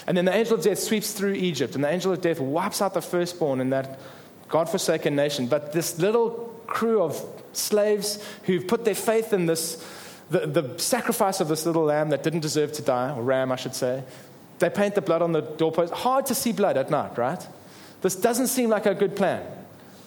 And 0.08 0.18
then 0.18 0.26
the 0.26 0.36
angel 0.36 0.56
of 0.56 0.64
death 0.64 0.80
sweeps 0.80 1.14
through 1.14 1.34
Egypt, 1.34 1.76
and 1.76 1.84
the 1.84 1.90
angel 1.90 2.12
of 2.12 2.22
death 2.22 2.40
wipes 2.40 2.82
out 2.82 2.96
the 2.96 3.02
firstborn 3.02 3.62
in 3.62 3.70
that 3.70 4.00
God-forsaken 4.50 5.16
nation. 5.16 5.48
But 5.48 5.72
this 5.72 6.00
little 6.00 6.32
crew 6.66 7.02
of 7.02 7.24
slaves 7.54 8.24
who've 8.44 8.68
put 8.68 8.86
their 8.86 8.96
faith 8.96 9.34
in 9.34 9.46
this, 9.46 9.86
the, 10.32 10.48
the 10.48 10.80
sacrifice 10.80 11.40
of 11.40 11.48
this 11.48 11.66
little 11.66 11.84
lamb 11.84 12.10
that 12.10 12.24
didn't 12.24 12.42
deserve 12.42 12.74
to 12.74 12.82
die, 12.82 13.16
or 13.16 13.22
ram, 13.22 13.52
I 13.52 13.56
should 13.56 13.76
say, 13.76 14.04
they 14.60 14.70
paint 14.70 14.96
the 14.96 15.02
blood 15.02 15.22
on 15.22 15.32
the 15.32 15.42
doorpost. 15.42 15.94
Hard 15.94 16.26
to 16.28 16.36
see 16.36 16.52
blood 16.52 16.78
at 16.78 16.90
night, 16.90 17.18
right? 17.18 17.46
This 18.06 18.16
doesn't 18.16 18.50
seem 18.50 18.70
like 18.70 18.86
a 18.86 18.94
good 18.94 19.16
plan. 19.16 19.44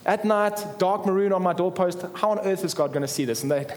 At 0.06 0.24
night, 0.24 0.64
dark 0.78 1.04
maroon 1.04 1.32
on 1.32 1.42
my 1.42 1.52
doorpost, 1.52 2.00
how 2.14 2.30
on 2.30 2.38
earth 2.38 2.64
is 2.64 2.72
God 2.72 2.92
going 2.92 3.02
to 3.02 3.08
see 3.08 3.24
this? 3.24 3.42
And 3.42 3.50
they're 3.50 3.76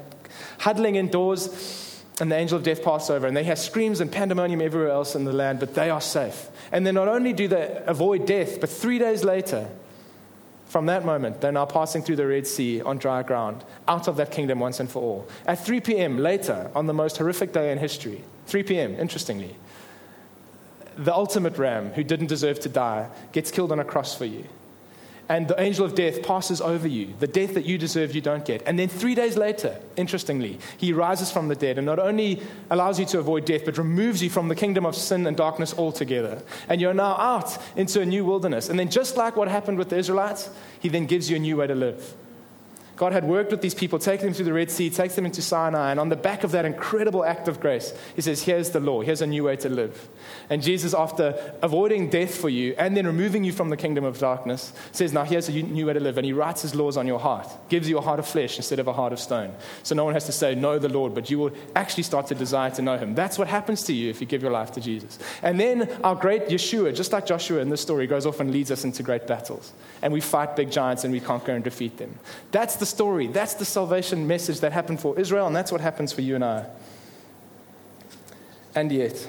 huddling 0.59 0.93
indoors, 0.93 2.03
and 2.19 2.31
the 2.31 2.35
angel 2.35 2.55
of 2.55 2.63
death 2.63 2.83
passes 2.83 3.09
over, 3.09 3.25
and 3.25 3.35
they 3.35 3.43
hear 3.43 3.55
screams 3.55 3.99
and 3.99 4.11
pandemonium 4.11 4.61
everywhere 4.61 4.91
else 4.91 5.15
in 5.15 5.25
the 5.25 5.33
land, 5.33 5.59
but 5.59 5.73
they 5.73 5.89
are 5.89 5.99
safe. 5.99 6.49
And 6.71 6.85
then 6.85 6.93
not 6.93 7.07
only 7.07 7.33
do 7.33 7.47
they 7.47 7.81
avoid 7.87 8.27
death, 8.27 8.61
but 8.61 8.69
three 8.69 8.99
days 8.99 9.23
later, 9.23 9.67
from 10.67 10.85
that 10.85 11.03
moment, 11.03 11.41
they're 11.41 11.51
now 11.51 11.65
passing 11.65 12.03
through 12.03 12.17
the 12.17 12.27
Red 12.27 12.45
Sea 12.45 12.79
on 12.83 12.99
dry 12.99 13.23
ground, 13.23 13.63
out 13.87 14.07
of 14.07 14.17
that 14.17 14.29
kingdom 14.29 14.59
once 14.59 14.79
and 14.79 14.87
for 14.87 15.01
all. 15.01 15.27
At 15.47 15.65
3 15.65 15.79
p.m. 15.79 16.19
later, 16.19 16.69
on 16.75 16.85
the 16.85 16.93
most 16.93 17.17
horrific 17.17 17.53
day 17.53 17.71
in 17.71 17.79
history, 17.79 18.23
3 18.45 18.61
p.m., 18.61 18.93
interestingly, 18.99 19.55
the 21.01 21.13
ultimate 21.13 21.57
ram 21.57 21.89
who 21.91 22.03
didn't 22.03 22.27
deserve 22.27 22.59
to 22.61 22.69
die 22.69 23.09
gets 23.31 23.51
killed 23.51 23.71
on 23.71 23.79
a 23.79 23.83
cross 23.83 24.15
for 24.15 24.25
you. 24.25 24.45
And 25.29 25.47
the 25.47 25.59
angel 25.61 25.85
of 25.85 25.95
death 25.95 26.23
passes 26.23 26.59
over 26.59 26.89
you. 26.89 27.13
The 27.19 27.27
death 27.27 27.53
that 27.53 27.63
you 27.63 27.77
deserve, 27.77 28.13
you 28.13 28.19
don't 28.19 28.43
get. 28.43 28.63
And 28.65 28.77
then 28.77 28.89
three 28.89 29.15
days 29.15 29.37
later, 29.37 29.79
interestingly, 29.95 30.59
he 30.77 30.91
rises 30.91 31.31
from 31.31 31.47
the 31.47 31.55
dead 31.55 31.77
and 31.77 31.85
not 31.85 31.99
only 31.99 32.41
allows 32.69 32.99
you 32.99 33.05
to 33.05 33.19
avoid 33.19 33.45
death, 33.45 33.63
but 33.63 33.77
removes 33.77 34.21
you 34.21 34.29
from 34.29 34.49
the 34.49 34.55
kingdom 34.55 34.85
of 34.85 34.93
sin 34.93 35.25
and 35.25 35.37
darkness 35.37 35.73
altogether. 35.77 36.43
And 36.67 36.81
you're 36.81 36.93
now 36.93 37.15
out 37.15 37.57
into 37.77 38.01
a 38.01 38.05
new 38.05 38.25
wilderness. 38.25 38.67
And 38.67 38.77
then, 38.77 38.89
just 38.89 39.15
like 39.15 39.37
what 39.37 39.47
happened 39.47 39.77
with 39.77 39.89
the 39.89 39.97
Israelites, 39.97 40.49
he 40.81 40.89
then 40.89 41.05
gives 41.05 41.29
you 41.29 41.37
a 41.37 41.39
new 41.39 41.55
way 41.55 41.67
to 41.67 41.75
live. 41.75 42.13
God 43.01 43.13
had 43.13 43.23
worked 43.23 43.49
with 43.49 43.61
these 43.61 43.73
people, 43.73 43.97
taken 43.97 44.27
them 44.27 44.35
through 44.35 44.45
the 44.45 44.53
Red 44.53 44.69
Sea, 44.69 44.91
takes 44.91 45.15
them 45.15 45.25
into 45.25 45.41
Sinai, 45.41 45.89
and 45.89 45.99
on 45.99 46.09
the 46.09 46.15
back 46.15 46.43
of 46.43 46.51
that 46.51 46.65
incredible 46.65 47.25
act 47.25 47.47
of 47.47 47.59
grace, 47.59 47.95
He 48.15 48.21
says, 48.21 48.43
Here's 48.43 48.69
the 48.69 48.79
law, 48.79 49.01
here's 49.01 49.23
a 49.23 49.25
new 49.25 49.45
way 49.45 49.55
to 49.55 49.69
live. 49.69 50.07
And 50.51 50.61
Jesus, 50.61 50.93
after 50.93 51.55
avoiding 51.63 52.11
death 52.11 52.35
for 52.35 52.47
you 52.47 52.75
and 52.77 52.95
then 52.95 53.07
removing 53.07 53.43
you 53.43 53.53
from 53.53 53.69
the 53.71 53.75
kingdom 53.75 54.03
of 54.03 54.19
darkness, 54.19 54.71
says, 54.91 55.13
Now 55.13 55.23
here's 55.23 55.49
a 55.49 55.51
new 55.51 55.87
way 55.87 55.93
to 55.93 55.99
live. 55.99 56.19
And 56.19 56.25
He 56.27 56.31
writes 56.31 56.61
His 56.61 56.75
laws 56.75 56.95
on 56.95 57.07
your 57.07 57.19
heart, 57.19 57.47
gives 57.69 57.89
you 57.89 57.97
a 57.97 58.01
heart 58.01 58.19
of 58.19 58.27
flesh 58.27 58.57
instead 58.57 58.77
of 58.77 58.87
a 58.87 58.93
heart 58.93 59.13
of 59.13 59.19
stone. 59.19 59.51
So 59.81 59.95
no 59.95 60.05
one 60.05 60.13
has 60.13 60.27
to 60.27 60.31
say, 60.31 60.53
Know 60.53 60.77
the 60.77 60.87
Lord, 60.87 61.15
but 61.15 61.31
you 61.31 61.39
will 61.39 61.51
actually 61.75 62.03
start 62.03 62.27
to 62.27 62.35
desire 62.35 62.69
to 62.69 62.83
know 62.83 62.99
Him. 62.99 63.15
That's 63.15 63.39
what 63.39 63.47
happens 63.47 63.81
to 63.85 63.93
you 63.93 64.11
if 64.11 64.21
you 64.21 64.27
give 64.27 64.43
your 64.43 64.51
life 64.51 64.73
to 64.73 64.79
Jesus. 64.79 65.17
And 65.41 65.59
then 65.59 65.89
our 66.03 66.13
great 66.13 66.49
Yeshua, 66.49 66.95
just 66.95 67.13
like 67.13 67.25
Joshua 67.25 67.61
in 67.61 67.69
this 67.69 67.81
story, 67.81 68.05
goes 68.05 68.27
off 68.27 68.39
and 68.39 68.51
leads 68.51 68.69
us 68.69 68.83
into 68.83 69.01
great 69.01 69.25
battles. 69.25 69.73
And 70.03 70.13
we 70.13 70.21
fight 70.21 70.55
big 70.55 70.69
giants 70.69 71.03
and 71.03 71.11
we 71.11 71.19
conquer 71.19 71.53
and 71.53 71.63
defeat 71.63 71.97
them. 71.97 72.19
That's 72.51 72.75
the 72.75 72.90
story. 72.91 73.27
That's 73.27 73.55
the 73.55 73.65
salvation 73.65 74.27
message 74.27 74.59
that 74.59 74.71
happened 74.71 74.99
for 74.99 75.19
Israel, 75.19 75.47
and 75.47 75.55
that's 75.55 75.71
what 75.71 75.81
happens 75.81 76.13
for 76.13 76.21
you 76.21 76.35
and 76.35 76.43
I. 76.43 76.65
And 78.75 78.91
yet, 78.91 79.27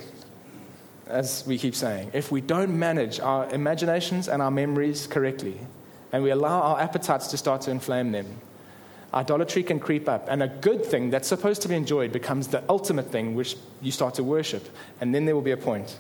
as 1.07 1.45
we 1.47 1.59
keep 1.59 1.75
saying, 1.75 2.11
if 2.13 2.31
we 2.31 2.41
don't 2.41 2.79
manage 2.79 3.21
our 3.21 3.49
imaginations 3.51 4.29
and 4.29 4.43
our 4.43 4.51
memories 4.51 5.07
correctly, 5.07 5.59
and 6.13 6.23
we 6.23 6.31
allow 6.31 6.61
our 6.61 6.81
appetites 6.81 7.29
to 7.29 7.37
start 7.37 7.63
to 7.63 7.71
inflame 7.71 8.13
them, 8.13 8.27
idolatry 9.15 9.63
can 9.63 9.81
creep 9.81 10.09
up. 10.09 10.27
And 10.29 10.43
a 10.43 10.49
good 10.49 10.85
thing 10.85 11.11
that's 11.11 11.29
supposed 11.29 11.63
to 11.63 11.69
be 11.69 11.75
enjoyed 11.75 12.13
becomes 12.13 12.49
the 12.49 12.63
ultimate 12.69 13.11
thing 13.11 13.35
which 13.35 13.57
you 13.81 13.93
start 13.93 14.15
to 14.15 14.25
worship. 14.25 14.69
And 15.01 15.15
then 15.15 15.25
there 15.25 15.35
will 15.35 15.43
be 15.43 15.53
a 15.53 15.57
point. 15.57 15.99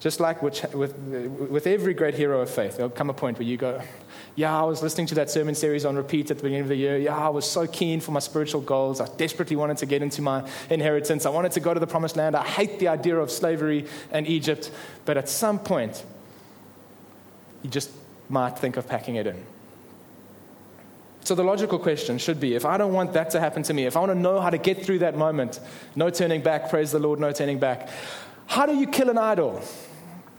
Just 0.00 0.18
like 0.18 0.42
with, 0.42 0.74
with, 0.74 0.96
with 0.96 1.66
every 1.66 1.92
great 1.92 2.14
hero 2.14 2.40
of 2.40 2.48
faith, 2.48 2.76
there'll 2.76 2.90
come 2.90 3.10
a 3.10 3.14
point 3.14 3.38
where 3.38 3.46
you 3.46 3.58
go, 3.58 3.82
Yeah, 4.34 4.58
I 4.58 4.64
was 4.64 4.82
listening 4.82 5.06
to 5.08 5.14
that 5.16 5.28
sermon 5.28 5.54
series 5.54 5.84
on 5.84 5.94
repeat 5.94 6.30
at 6.30 6.38
the 6.38 6.42
beginning 6.42 6.62
of 6.62 6.68
the 6.68 6.76
year. 6.76 6.96
Yeah, 6.96 7.16
I 7.16 7.28
was 7.28 7.48
so 7.48 7.66
keen 7.66 8.00
for 8.00 8.10
my 8.10 8.20
spiritual 8.20 8.62
goals. 8.62 9.02
I 9.02 9.08
desperately 9.16 9.56
wanted 9.56 9.76
to 9.78 9.86
get 9.86 10.00
into 10.00 10.22
my 10.22 10.48
inheritance. 10.70 11.26
I 11.26 11.30
wanted 11.30 11.52
to 11.52 11.60
go 11.60 11.74
to 11.74 11.80
the 11.80 11.86
promised 11.86 12.16
land. 12.16 12.34
I 12.34 12.46
hate 12.46 12.78
the 12.78 12.88
idea 12.88 13.18
of 13.18 13.30
slavery 13.30 13.86
and 14.10 14.26
Egypt. 14.26 14.70
But 15.04 15.18
at 15.18 15.28
some 15.28 15.58
point, 15.58 16.02
you 17.62 17.68
just 17.68 17.90
might 18.30 18.58
think 18.58 18.78
of 18.78 18.88
packing 18.88 19.16
it 19.16 19.26
in. 19.26 19.44
So 21.24 21.34
the 21.34 21.44
logical 21.44 21.78
question 21.78 22.16
should 22.16 22.40
be 22.40 22.54
if 22.54 22.64
I 22.64 22.78
don't 22.78 22.94
want 22.94 23.12
that 23.12 23.30
to 23.32 23.40
happen 23.40 23.62
to 23.64 23.74
me, 23.74 23.84
if 23.84 23.98
I 23.98 24.00
want 24.00 24.12
to 24.12 24.18
know 24.18 24.40
how 24.40 24.48
to 24.48 24.56
get 24.56 24.82
through 24.82 25.00
that 25.00 25.14
moment, 25.14 25.60
no 25.94 26.08
turning 26.08 26.40
back, 26.40 26.70
praise 26.70 26.90
the 26.90 26.98
Lord, 26.98 27.20
no 27.20 27.30
turning 27.32 27.58
back, 27.58 27.90
how 28.46 28.64
do 28.64 28.74
you 28.74 28.86
kill 28.86 29.10
an 29.10 29.18
idol? 29.18 29.62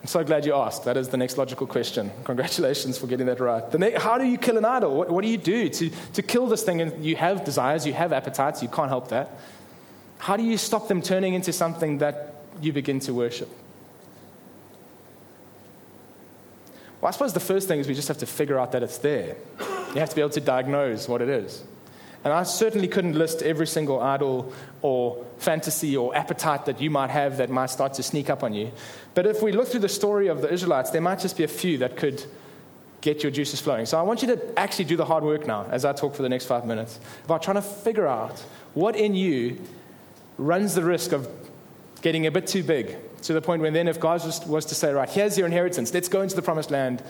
I'm 0.01 0.07
so 0.07 0.23
glad 0.23 0.47
you 0.47 0.55
asked. 0.55 0.85
That 0.85 0.97
is 0.97 1.09
the 1.09 1.17
next 1.17 1.37
logical 1.37 1.67
question. 1.67 2.11
Congratulations 2.23 2.97
for 2.97 3.05
getting 3.05 3.27
that 3.27 3.39
right. 3.39 3.97
How 3.97 4.17
do 4.17 4.25
you 4.25 4.39
kill 4.39 4.57
an 4.57 4.65
idol? 4.65 4.95
What, 4.95 5.11
what 5.11 5.21
do 5.21 5.27
you 5.27 5.37
do 5.37 5.69
to, 5.69 5.91
to 6.13 6.21
kill 6.23 6.47
this 6.47 6.63
thing? 6.63 6.81
And 6.81 7.05
you 7.05 7.15
have 7.17 7.45
desires, 7.45 7.85
you 7.85 7.93
have 7.93 8.11
appetites, 8.11 8.63
you 8.63 8.67
can't 8.67 8.89
help 8.89 9.09
that. 9.09 9.37
How 10.17 10.37
do 10.37 10.43
you 10.43 10.57
stop 10.57 10.87
them 10.87 11.03
turning 11.03 11.35
into 11.35 11.53
something 11.53 11.99
that 11.99 12.35
you 12.61 12.73
begin 12.73 12.99
to 13.01 13.13
worship? 13.13 13.49
Well, 16.99 17.07
I 17.07 17.11
suppose 17.11 17.33
the 17.33 17.39
first 17.39 17.67
thing 17.67 17.79
is 17.79 17.87
we 17.87 17.93
just 17.93 18.07
have 18.07 18.19
to 18.19 18.27
figure 18.27 18.59
out 18.59 18.71
that 18.71 18.81
it's 18.81 18.97
there. 18.99 19.35
You 19.93 19.99
have 19.99 20.09
to 20.09 20.15
be 20.15 20.21
able 20.21 20.31
to 20.31 20.41
diagnose 20.41 21.07
what 21.07 21.21
it 21.21 21.29
is. 21.29 21.63
And 22.23 22.31
I 22.31 22.43
certainly 22.43 22.87
couldn't 22.87 23.15
list 23.15 23.41
every 23.41 23.65
single 23.65 23.99
idol 23.99 24.53
or 24.81 25.25
fantasy 25.37 25.97
or 25.97 26.15
appetite 26.15 26.65
that 26.65 26.79
you 26.79 26.89
might 26.89 27.09
have 27.09 27.37
that 27.37 27.49
might 27.49 27.71
start 27.71 27.95
to 27.95 28.03
sneak 28.03 28.29
up 28.29 28.43
on 28.43 28.53
you. 28.53 28.71
But 29.15 29.25
if 29.25 29.41
we 29.41 29.51
look 29.51 29.67
through 29.67 29.79
the 29.79 29.89
story 29.89 30.27
of 30.27 30.41
the 30.41 30.51
Israelites, 30.51 30.91
there 30.91 31.01
might 31.01 31.19
just 31.19 31.35
be 31.35 31.43
a 31.43 31.47
few 31.47 31.79
that 31.79 31.97
could 31.97 32.23
get 33.01 33.23
your 33.23 33.31
juices 33.31 33.59
flowing. 33.59 33.87
So 33.87 33.97
I 33.99 34.03
want 34.03 34.21
you 34.21 34.27
to 34.27 34.59
actually 34.59 34.85
do 34.85 34.95
the 34.95 35.05
hard 35.05 35.23
work 35.23 35.47
now 35.47 35.65
as 35.71 35.83
I 35.83 35.93
talk 35.93 36.15
for 36.15 36.21
the 36.21 36.29
next 36.29 36.45
five 36.45 36.65
minutes 36.65 36.99
about 37.25 37.41
trying 37.41 37.55
to 37.55 37.61
figure 37.61 38.07
out 38.07 38.39
what 38.75 38.95
in 38.95 39.15
you 39.15 39.59
runs 40.37 40.75
the 40.75 40.83
risk 40.83 41.11
of 41.11 41.27
getting 42.01 42.27
a 42.27 42.31
bit 42.31 42.47
too 42.47 42.63
big 42.63 42.97
to 43.23 43.33
the 43.33 43.41
point 43.41 43.61
where 43.61 43.71
then 43.71 43.87
if 43.87 43.99
God 43.99 44.23
was, 44.23 44.45
was 44.45 44.65
to 44.65 44.75
say, 44.75 44.91
right, 44.93 45.09
here's 45.09 45.37
your 45.37 45.47
inheritance, 45.47 45.93
let's 45.93 46.07
go 46.07 46.21
into 46.21 46.35
the 46.35 46.41
promised 46.41 46.71
land, 46.71 47.03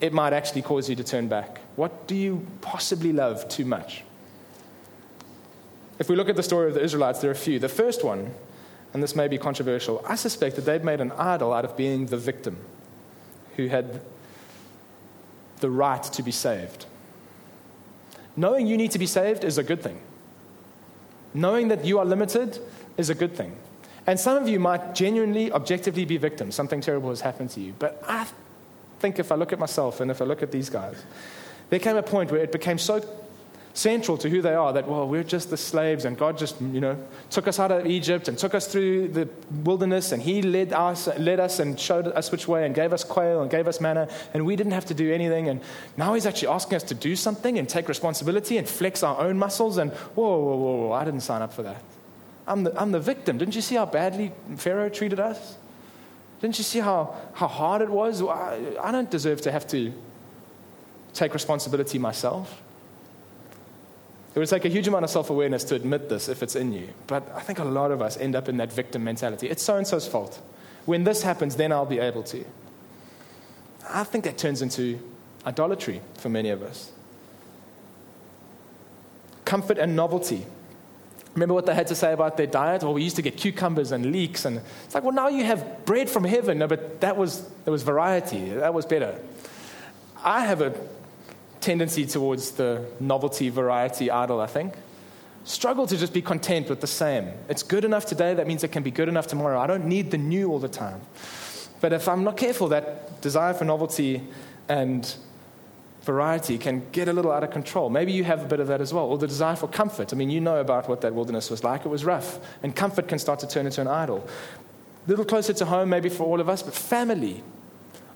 it 0.00 0.12
might 0.12 0.32
actually 0.32 0.62
cause 0.62 0.88
you 0.88 0.96
to 0.96 1.04
turn 1.04 1.28
back. 1.28 1.60
What 1.76 2.06
do 2.06 2.14
you 2.14 2.46
possibly 2.60 3.12
love 3.12 3.48
too 3.48 3.64
much? 3.64 4.04
If 5.98 6.08
we 6.08 6.16
look 6.16 6.28
at 6.28 6.36
the 6.36 6.42
story 6.42 6.68
of 6.68 6.74
the 6.74 6.82
Israelites, 6.82 7.20
there 7.20 7.30
are 7.30 7.34
a 7.34 7.36
few. 7.36 7.58
The 7.58 7.68
first 7.68 8.04
one, 8.04 8.34
and 8.92 9.02
this 9.02 9.14
may 9.14 9.28
be 9.28 9.38
controversial, 9.38 10.04
I 10.06 10.16
suspect 10.16 10.56
that 10.56 10.62
they'd 10.62 10.84
made 10.84 11.00
an 11.00 11.12
idol 11.12 11.52
out 11.52 11.64
of 11.64 11.76
being 11.76 12.06
the 12.06 12.16
victim 12.16 12.58
who 13.56 13.68
had 13.68 14.00
the 15.60 15.70
right 15.70 16.02
to 16.02 16.22
be 16.22 16.32
saved. 16.32 16.86
Knowing 18.36 18.66
you 18.66 18.76
need 18.76 18.90
to 18.90 18.98
be 18.98 19.06
saved 19.06 19.44
is 19.44 19.58
a 19.58 19.62
good 19.62 19.82
thing. 19.82 20.00
Knowing 21.32 21.68
that 21.68 21.84
you 21.84 21.98
are 21.98 22.04
limited 22.04 22.58
is 22.96 23.10
a 23.10 23.14
good 23.14 23.36
thing. 23.36 23.56
And 24.06 24.18
some 24.18 24.36
of 24.36 24.48
you 24.48 24.60
might 24.60 24.94
genuinely, 24.94 25.50
objectively 25.52 26.04
be 26.04 26.16
victims. 26.16 26.54
Something 26.54 26.80
terrible 26.80 27.10
has 27.10 27.20
happened 27.20 27.50
to 27.50 27.60
you. 27.60 27.74
But 27.78 28.02
I 28.06 28.26
think 28.98 29.18
if 29.18 29.32
I 29.32 29.36
look 29.36 29.52
at 29.52 29.58
myself 29.58 30.00
and 30.00 30.10
if 30.10 30.20
I 30.20 30.24
look 30.24 30.42
at 30.42 30.50
these 30.50 30.68
guys, 30.68 31.02
there 31.70 31.78
came 31.78 31.96
a 31.96 32.02
point 32.02 32.30
where 32.30 32.40
it 32.40 32.52
became 32.52 32.78
so 32.78 33.00
central 33.74 34.16
to 34.16 34.30
who 34.30 34.40
they 34.40 34.54
are 34.54 34.72
that, 34.72 34.88
well, 34.88 35.06
we're 35.06 35.24
just 35.24 35.50
the 35.50 35.56
slaves 35.56 36.04
and 36.04 36.16
God 36.16 36.38
just, 36.38 36.60
you 36.60 36.80
know, 36.80 36.96
took 37.28 37.48
us 37.48 37.58
out 37.58 37.72
of 37.72 37.86
Egypt 37.86 38.28
and 38.28 38.38
took 38.38 38.54
us 38.54 38.68
through 38.68 39.08
the 39.08 39.28
wilderness 39.64 40.12
and 40.12 40.22
He 40.22 40.42
led 40.42 40.72
us, 40.72 41.08
led 41.18 41.40
us 41.40 41.58
and 41.58 41.78
showed 41.78 42.06
us 42.06 42.30
which 42.30 42.46
way 42.46 42.64
and 42.64 42.74
gave 42.74 42.92
us 42.92 43.02
quail 43.02 43.42
and 43.42 43.50
gave 43.50 43.66
us 43.66 43.80
manna 43.80 44.08
and 44.32 44.46
we 44.46 44.54
didn't 44.54 44.72
have 44.72 44.86
to 44.86 44.94
do 44.94 45.12
anything. 45.12 45.48
And 45.48 45.60
now 45.96 46.14
He's 46.14 46.24
actually 46.24 46.48
asking 46.48 46.76
us 46.76 46.82
to 46.84 46.94
do 46.94 47.16
something 47.16 47.58
and 47.58 47.68
take 47.68 47.88
responsibility 47.88 48.58
and 48.58 48.68
flex 48.68 49.02
our 49.02 49.20
own 49.20 49.38
muscles. 49.38 49.76
And 49.76 49.92
whoa, 49.92 50.38
whoa, 50.38 50.56
whoa, 50.56 50.76
whoa 50.76 50.92
I 50.92 51.04
didn't 51.04 51.20
sign 51.20 51.42
up 51.42 51.52
for 51.52 51.64
that. 51.64 51.82
I'm 52.46 52.62
the, 52.62 52.80
I'm 52.80 52.92
the 52.92 53.00
victim. 53.00 53.38
Didn't 53.38 53.56
you 53.56 53.62
see 53.62 53.74
how 53.74 53.86
badly 53.86 54.30
Pharaoh 54.56 54.88
treated 54.88 55.18
us? 55.18 55.56
Didn't 56.40 56.58
you 56.58 56.64
see 56.64 56.78
how, 56.78 57.16
how 57.32 57.48
hard 57.48 57.82
it 57.82 57.88
was? 57.88 58.22
I, 58.22 58.76
I 58.80 58.92
don't 58.92 59.10
deserve 59.10 59.40
to 59.42 59.52
have 59.52 59.66
to 59.68 59.92
take 61.12 61.34
responsibility 61.34 61.98
myself. 61.98 62.60
It 64.34 64.38
would 64.40 64.48
take 64.48 64.64
a 64.64 64.68
huge 64.68 64.88
amount 64.88 65.04
of 65.04 65.10
self 65.10 65.30
awareness 65.30 65.62
to 65.64 65.76
admit 65.76 66.08
this 66.08 66.28
if 66.28 66.42
it's 66.42 66.56
in 66.56 66.72
you. 66.72 66.88
But 67.06 67.30
I 67.34 67.40
think 67.40 67.60
a 67.60 67.64
lot 67.64 67.92
of 67.92 68.02
us 68.02 68.16
end 68.16 68.34
up 68.34 68.48
in 68.48 68.56
that 68.56 68.72
victim 68.72 69.04
mentality. 69.04 69.48
It's 69.48 69.62
so 69.62 69.76
and 69.76 69.86
so's 69.86 70.08
fault. 70.08 70.40
When 70.86 71.04
this 71.04 71.22
happens, 71.22 71.56
then 71.56 71.70
I'll 71.70 71.86
be 71.86 72.00
able 72.00 72.24
to. 72.24 72.44
I 73.88 74.02
think 74.04 74.24
that 74.24 74.36
turns 74.36 74.60
into 74.60 74.98
idolatry 75.46 76.00
for 76.18 76.28
many 76.28 76.50
of 76.50 76.62
us. 76.62 76.90
Comfort 79.44 79.78
and 79.78 79.94
novelty. 79.94 80.46
Remember 81.34 81.54
what 81.54 81.66
they 81.66 81.74
had 81.74 81.86
to 81.88 81.94
say 81.94 82.12
about 82.12 82.36
their 82.36 82.46
diet? 82.46 82.82
Well, 82.82 82.94
we 82.94 83.02
used 83.02 83.16
to 83.16 83.22
get 83.22 83.36
cucumbers 83.36 83.92
and 83.92 84.06
leeks, 84.06 84.44
and 84.44 84.60
it's 84.84 84.94
like, 84.94 85.04
well, 85.04 85.12
now 85.12 85.28
you 85.28 85.44
have 85.44 85.84
bread 85.84 86.08
from 86.08 86.24
heaven. 86.24 86.58
No, 86.58 86.66
but 86.66 87.00
that 87.00 87.16
was 87.16 87.48
there 87.64 87.72
was 87.72 87.82
variety. 87.82 88.50
That 88.50 88.74
was 88.74 88.86
better. 88.86 89.18
I 90.24 90.46
have 90.46 90.60
a 90.60 90.70
tendency 91.64 92.04
towards 92.04 92.52
the 92.52 92.84
novelty, 93.00 93.48
variety 93.48 94.10
idol. 94.10 94.40
I 94.40 94.46
think 94.46 94.74
struggle 95.44 95.86
to 95.86 95.96
just 95.96 96.12
be 96.12 96.22
content 96.22 96.68
with 96.68 96.80
the 96.80 96.86
same. 96.86 97.32
It's 97.48 97.62
good 97.62 97.84
enough 97.84 98.06
today. 98.06 98.34
That 98.34 98.46
means 98.46 98.64
it 98.64 98.72
can 98.72 98.82
be 98.82 98.90
good 98.90 99.08
enough 99.08 99.26
tomorrow. 99.26 99.58
I 99.58 99.66
don't 99.66 99.86
need 99.86 100.10
the 100.10 100.18
new 100.18 100.50
all 100.50 100.58
the 100.58 100.68
time. 100.68 101.00
But 101.80 101.92
if 101.92 102.08
I'm 102.08 102.24
not 102.24 102.36
careful, 102.36 102.68
that 102.68 103.20
desire 103.20 103.54
for 103.54 103.64
novelty 103.64 104.22
and 104.68 105.14
variety 106.02 106.58
can 106.58 106.82
get 106.92 107.08
a 107.08 107.12
little 107.12 107.32
out 107.32 107.44
of 107.44 107.50
control. 107.50 107.90
Maybe 107.90 108.12
you 108.12 108.24
have 108.24 108.42
a 108.42 108.46
bit 108.46 108.60
of 108.60 108.68
that 108.68 108.80
as 108.80 108.92
well, 108.92 109.06
or 109.06 109.18
the 109.18 109.26
desire 109.26 109.56
for 109.56 109.68
comfort. 109.68 110.12
I 110.12 110.16
mean, 110.16 110.30
you 110.30 110.40
know 110.40 110.60
about 110.60 110.88
what 110.88 111.00
that 111.00 111.14
wilderness 111.14 111.50
was 111.50 111.64
like. 111.64 111.84
It 111.84 111.88
was 111.88 112.04
rough, 112.04 112.38
and 112.62 112.76
comfort 112.76 113.08
can 113.08 113.18
start 113.18 113.40
to 113.40 113.46
turn 113.46 113.66
into 113.66 113.80
an 113.80 113.88
idol. 113.88 114.26
A 115.06 115.10
little 115.10 115.24
closer 115.24 115.52
to 115.54 115.64
home, 115.64 115.88
maybe 115.88 116.08
for 116.08 116.24
all 116.24 116.40
of 116.40 116.48
us, 116.48 116.62
but 116.62 116.74
family. 116.74 117.42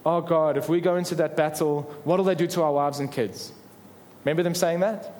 Oh 0.06 0.20
God, 0.20 0.56
if 0.56 0.68
we 0.68 0.80
go 0.80 0.96
into 0.96 1.14
that 1.16 1.36
battle, 1.36 1.82
what 2.04 2.18
will 2.18 2.24
they 2.24 2.34
do 2.34 2.46
to 2.48 2.62
our 2.62 2.72
wives 2.72 3.00
and 3.00 3.10
kids? 3.10 3.52
Remember 4.24 4.42
them 4.42 4.54
saying 4.54 4.80
that? 4.80 5.14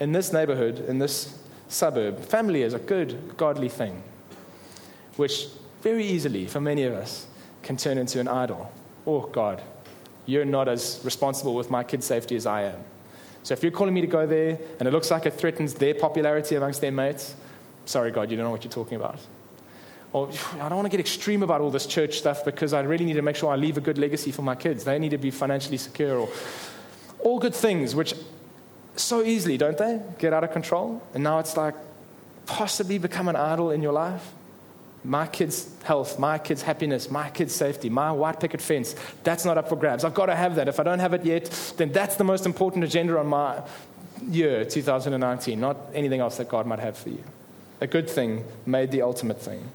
In 0.00 0.12
this 0.12 0.32
neighborhood, 0.32 0.84
in 0.88 0.98
this 0.98 1.38
suburb, 1.68 2.20
family 2.20 2.62
is 2.62 2.74
a 2.74 2.78
good, 2.78 3.36
godly 3.36 3.68
thing, 3.68 4.02
which 5.16 5.46
very 5.82 6.04
easily, 6.04 6.46
for 6.46 6.60
many 6.60 6.84
of 6.84 6.94
us, 6.94 7.26
can 7.62 7.76
turn 7.76 7.98
into 7.98 8.20
an 8.20 8.28
idol. 8.28 8.72
Oh 9.06 9.22
God, 9.22 9.62
you're 10.26 10.44
not 10.44 10.68
as 10.68 11.00
responsible 11.04 11.54
with 11.54 11.70
my 11.70 11.84
kids' 11.84 12.06
safety 12.06 12.36
as 12.36 12.46
I 12.46 12.62
am. 12.62 12.78
So 13.42 13.54
if 13.54 13.62
you're 13.62 13.72
calling 13.72 13.94
me 13.94 14.00
to 14.00 14.06
go 14.06 14.26
there 14.26 14.58
and 14.78 14.86
it 14.86 14.90
looks 14.90 15.10
like 15.10 15.26
it 15.26 15.34
threatens 15.34 15.74
their 15.74 15.94
popularity 15.94 16.56
amongst 16.56 16.80
their 16.80 16.92
mates, 16.92 17.34
sorry, 17.84 18.10
God, 18.10 18.30
you 18.30 18.36
don't 18.36 18.44
know 18.44 18.50
what 18.50 18.64
you're 18.64 18.72
talking 18.72 18.96
about. 18.96 19.18
Or 20.12 20.28
I 20.54 20.68
don't 20.68 20.76
want 20.76 20.86
to 20.86 20.90
get 20.90 21.00
extreme 21.00 21.42
about 21.42 21.60
all 21.60 21.70
this 21.70 21.86
church 21.86 22.18
stuff 22.18 22.44
because 22.44 22.72
I 22.72 22.80
really 22.80 23.04
need 23.04 23.14
to 23.14 23.22
make 23.22 23.36
sure 23.36 23.52
I 23.52 23.56
leave 23.56 23.76
a 23.76 23.80
good 23.80 23.96
legacy 23.96 24.32
for 24.32 24.42
my 24.42 24.56
kids. 24.56 24.84
They 24.84 24.98
need 24.98 25.10
to 25.10 25.18
be 25.18 25.30
financially 25.30 25.76
secure 25.76 26.18
or 26.18 26.28
all 27.20 27.38
good 27.38 27.54
things, 27.54 27.94
which 27.94 28.14
so 28.96 29.22
easily, 29.22 29.56
don't 29.56 29.78
they, 29.78 30.00
get 30.18 30.32
out 30.32 30.42
of 30.42 30.52
control? 30.52 31.00
And 31.14 31.22
now 31.22 31.38
it's 31.38 31.56
like 31.56 31.74
possibly 32.46 32.98
become 32.98 33.28
an 33.28 33.36
idol 33.36 33.70
in 33.70 33.82
your 33.82 33.92
life 33.92 34.32
my 35.04 35.26
kids' 35.26 35.70
health, 35.82 36.18
my 36.18 36.38
kids' 36.38 36.62
happiness, 36.62 37.10
my 37.10 37.30
kids' 37.30 37.54
safety, 37.54 37.88
my 37.88 38.12
white 38.12 38.38
picket 38.38 38.60
fence, 38.60 38.94
that's 39.24 39.44
not 39.44 39.56
up 39.56 39.68
for 39.68 39.76
grabs. 39.76 40.04
I've 40.04 40.14
got 40.14 40.26
to 40.26 40.36
have 40.36 40.56
that. 40.56 40.68
If 40.68 40.78
I 40.78 40.82
don't 40.82 40.98
have 40.98 41.14
it 41.14 41.24
yet, 41.24 41.74
then 41.76 41.92
that's 41.92 42.16
the 42.16 42.24
most 42.24 42.46
important 42.46 42.84
agenda 42.84 43.18
on 43.18 43.26
my 43.26 43.62
year, 44.28 44.64
2019, 44.64 45.58
not 45.58 45.76
anything 45.94 46.20
else 46.20 46.36
that 46.36 46.48
God 46.48 46.66
might 46.66 46.80
have 46.80 46.98
for 46.98 47.08
you. 47.08 47.22
A 47.80 47.86
good 47.86 48.10
thing 48.10 48.44
made 48.66 48.90
the 48.90 49.02
ultimate 49.02 49.40
thing. 49.40 49.70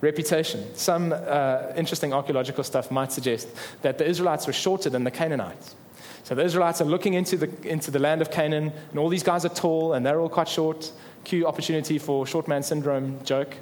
Reputation. 0.00 0.74
Some 0.74 1.12
uh, 1.12 1.72
interesting 1.76 2.12
archaeological 2.12 2.62
stuff 2.62 2.90
might 2.90 3.12
suggest 3.12 3.48
that 3.82 3.98
the 3.98 4.06
Israelites 4.06 4.46
were 4.46 4.52
shorter 4.52 4.88
than 4.90 5.04
the 5.04 5.10
Canaanites. 5.10 5.74
So 6.22 6.34
the 6.34 6.44
Israelites 6.44 6.80
are 6.80 6.84
looking 6.84 7.14
into 7.14 7.36
the, 7.36 7.68
into 7.68 7.90
the 7.90 7.98
land 7.98 8.20
of 8.20 8.30
Canaan, 8.30 8.70
and 8.90 8.98
all 8.98 9.08
these 9.08 9.22
guys 9.22 9.44
are 9.44 9.48
tall, 9.48 9.94
and 9.94 10.04
they're 10.04 10.20
all 10.20 10.28
quite 10.28 10.48
short. 10.48 10.92
Cue 11.24 11.46
opportunity 11.46 11.98
for 11.98 12.26
short 12.26 12.46
man 12.46 12.62
syndrome 12.62 13.18
joke. 13.24 13.54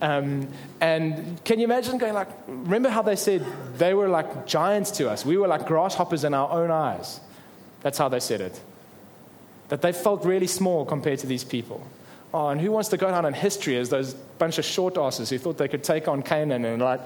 Um, 0.00 0.48
and 0.80 1.42
can 1.44 1.58
you 1.58 1.64
imagine 1.64 1.98
going 1.98 2.14
like, 2.14 2.28
remember 2.46 2.88
how 2.88 3.02
they 3.02 3.16
said 3.16 3.44
they 3.76 3.92
were 3.92 4.08
like 4.08 4.46
giants 4.46 4.92
to 4.92 5.10
us? 5.10 5.26
We 5.26 5.36
were 5.36 5.48
like 5.48 5.66
grasshoppers 5.66 6.24
in 6.24 6.32
our 6.32 6.50
own 6.50 6.70
eyes. 6.70 7.20
That's 7.82 7.98
how 7.98 8.08
they 8.08 8.20
said 8.20 8.40
it. 8.40 8.60
That 9.68 9.82
they 9.82 9.92
felt 9.92 10.24
really 10.24 10.46
small 10.46 10.84
compared 10.84 11.18
to 11.20 11.26
these 11.26 11.44
people. 11.44 11.86
Oh, 12.34 12.48
and 12.48 12.60
who 12.60 12.70
wants 12.72 12.88
to 12.90 12.96
go 12.96 13.10
down 13.10 13.24
in 13.26 13.34
history 13.34 13.76
as 13.76 13.88
those 13.88 14.14
bunch 14.14 14.58
of 14.58 14.64
short 14.64 14.96
asses 14.96 15.28
who 15.30 15.38
thought 15.38 15.58
they 15.58 15.68
could 15.68 15.84
take 15.84 16.08
on 16.08 16.22
Canaan 16.22 16.64
and 16.64 16.80
like, 16.80 17.00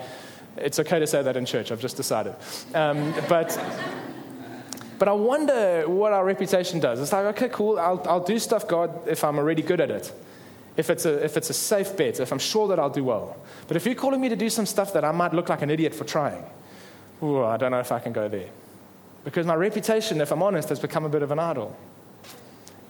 it's 0.56 0.78
okay 0.78 0.98
to 0.98 1.06
say 1.06 1.22
that 1.22 1.36
in 1.36 1.44
church, 1.44 1.72
I've 1.72 1.80
just 1.80 1.96
decided. 1.96 2.34
Um, 2.74 3.12
but 3.28 3.58
But 4.98 5.08
I 5.08 5.12
wonder 5.12 5.84
what 5.86 6.14
our 6.14 6.24
reputation 6.24 6.80
does. 6.80 7.00
It's 7.00 7.12
like, 7.12 7.26
okay, 7.36 7.50
cool, 7.50 7.78
I'll, 7.78 8.02
I'll 8.08 8.24
do 8.24 8.38
stuff, 8.38 8.66
God, 8.66 9.06
if 9.06 9.24
I'm 9.24 9.36
already 9.36 9.60
good 9.60 9.80
at 9.80 9.90
it. 9.90 10.10
If 10.76 10.88
it's, 10.88 11.04
a, 11.04 11.22
if 11.24 11.36
it's 11.36 11.50
a 11.50 11.54
safe 11.54 11.96
bet, 11.96 12.20
if 12.20 12.32
I'm 12.32 12.38
sure 12.38 12.68
that 12.68 12.78
I'll 12.78 12.88
do 12.88 13.04
well. 13.04 13.36
But 13.68 13.76
if 13.76 13.84
you're 13.84 13.94
calling 13.94 14.20
me 14.20 14.30
to 14.30 14.36
do 14.36 14.48
some 14.48 14.64
stuff 14.64 14.92
that 14.94 15.04
I 15.04 15.12
might 15.12 15.34
look 15.34 15.48
like 15.48 15.60
an 15.62 15.70
idiot 15.70 15.94
for 15.94 16.04
trying, 16.04 16.42
ooh, 17.22 17.44
I 17.44 17.56
don't 17.56 17.72
know 17.72 17.80
if 17.80 17.92
I 17.92 17.98
can 17.98 18.12
go 18.12 18.28
there. 18.28 18.48
Because 19.24 19.44
my 19.44 19.54
reputation, 19.54 20.20
if 20.20 20.30
I'm 20.32 20.42
honest, 20.42 20.68
has 20.70 20.80
become 20.80 21.04
a 21.04 21.08
bit 21.10 21.22
of 21.22 21.30
an 21.30 21.38
idol. 21.38 21.76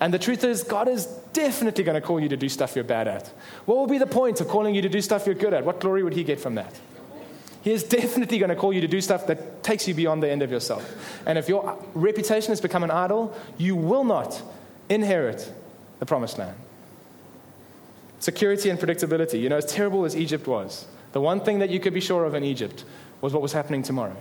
And 0.01 0.13
the 0.13 0.19
truth 0.19 0.45
is, 0.45 0.63
God 0.63 0.89
is 0.89 1.07
definitely 1.33 1.85
going 1.85 2.01
to 2.01 2.07
call 2.07 2.21
you 2.21 2.29
to 2.29 2.37
do 2.37 2.49
stuff 2.49 2.75
you're 2.75 2.85
bad 2.85 3.09
at. 3.09 3.29
What 3.65 3.79
will 3.79 3.87
be 3.87 3.99
the 3.99 4.07
point 4.07 4.41
of 4.41 4.49
calling 4.49 4.75
you 4.75 4.83
to 4.83 4.89
do 4.89 5.01
stuff 5.01 5.27
you're 5.27 5.35
good 5.35 5.55
at? 5.55 5.65
What 5.65 5.81
glory 5.81 6.03
would 6.03 6.13
He 6.13 6.25
get 6.25 6.39
from 6.39 6.57
that? 6.57 6.75
He 7.63 7.73
is 7.73 7.83
definitely 7.83 8.39
going 8.39 8.51
to 8.51 8.57
call 8.57 8.73
you 8.73 8.83
to 8.83 8.89
do 8.89 9.01
stuff 9.01 9.27
that 9.27 9.65
takes 9.65 9.89
you 9.89 9.95
beyond 9.95 10.23
the 10.23 10.31
end 10.31 10.43
of 10.43 10.53
yourself. 10.53 11.21
And 11.27 11.37
if 11.37 11.49
your 11.49 11.83
reputation 11.95 12.53
has 12.53 12.61
become 12.61 12.85
an 12.85 12.93
idol, 12.93 13.37
you 13.59 13.75
will 13.75 14.05
not 14.05 14.41
inherit 14.89 15.53
the 15.99 16.07
promised 16.07 16.39
land. 16.39 16.57
Security 18.21 18.71
and 18.71 18.79
predictability. 18.79 19.41
You 19.41 19.49
know, 19.49 19.57
as 19.57 19.67
terrible 19.67 20.05
as 20.05 20.15
Egypt 20.15 20.47
was, 20.47 20.87
the 21.13 21.21
one 21.21 21.41
thing 21.41 21.59
that 21.59 21.71
you 21.71 21.81
could 21.81 21.93
be 21.93 22.01
sure 22.01 22.25
of 22.25 22.35
in 22.35 22.45
Egypt 22.45 22.85
was 23.21 23.33
what 23.33 23.43
was 23.43 23.53
happening 23.53 23.83
tomorrow. 23.83 24.17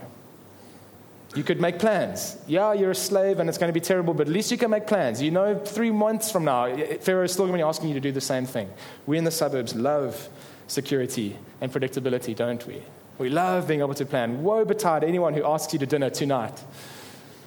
You 1.36 1.44
could 1.44 1.60
make 1.60 1.78
plans. 1.78 2.38
Yeah, 2.46 2.72
you're 2.72 2.92
a 2.92 2.94
slave 2.94 3.40
and 3.40 3.48
it's 3.48 3.58
going 3.58 3.68
to 3.68 3.74
be 3.74 3.84
terrible, 3.84 4.14
but 4.14 4.26
at 4.26 4.32
least 4.32 4.50
you 4.50 4.56
can 4.56 4.70
make 4.70 4.86
plans. 4.86 5.20
You 5.20 5.30
know, 5.30 5.58
three 5.58 5.90
months 5.90 6.32
from 6.32 6.46
now, 6.46 6.64
eh, 6.64 6.80
eh, 6.80 6.96
Pharaoh 6.96 7.24
is 7.24 7.32
still 7.32 7.44
going 7.44 7.58
to 7.58 7.62
be 7.62 7.68
asking 7.68 7.88
you 7.88 7.94
to 7.94 8.00
do 8.00 8.10
the 8.10 8.22
same 8.22 8.46
thing. 8.46 8.70
We 9.04 9.18
in 9.18 9.24
the 9.24 9.30
suburbs 9.30 9.74
love 9.74 10.30
security 10.66 11.36
and 11.60 11.70
predictability, 11.70 12.34
don't 12.34 12.66
we? 12.66 12.82
We 13.18 13.28
love 13.28 13.68
being 13.68 13.80
able 13.80 13.94
to 13.94 14.06
plan. 14.06 14.42
Woe 14.42 14.64
betide 14.64 15.04
anyone 15.04 15.34
who 15.34 15.44
asks 15.44 15.74
you 15.74 15.78
to 15.78 15.86
dinner 15.86 16.08
tonight. 16.08 16.58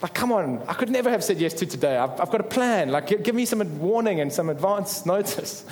Like, 0.04 0.14
come 0.14 0.32
on, 0.32 0.62
I 0.68 0.74
could 0.76 0.90
never 0.92 1.10
have 1.10 1.24
said 1.24 1.40
yes 1.40 1.54
to 1.56 1.66
today. 1.66 1.98
I've, 1.98 2.22
I've 2.22 2.30
got 2.30 2.42
a 2.42 2.46
plan. 2.46 2.90
Like, 2.90 3.24
give 3.24 3.34
me 3.34 3.46
some 3.46 3.80
warning 3.80 4.22
and 4.22 4.32
some 4.32 4.50
advance 4.50 5.04
notice. 5.08 5.66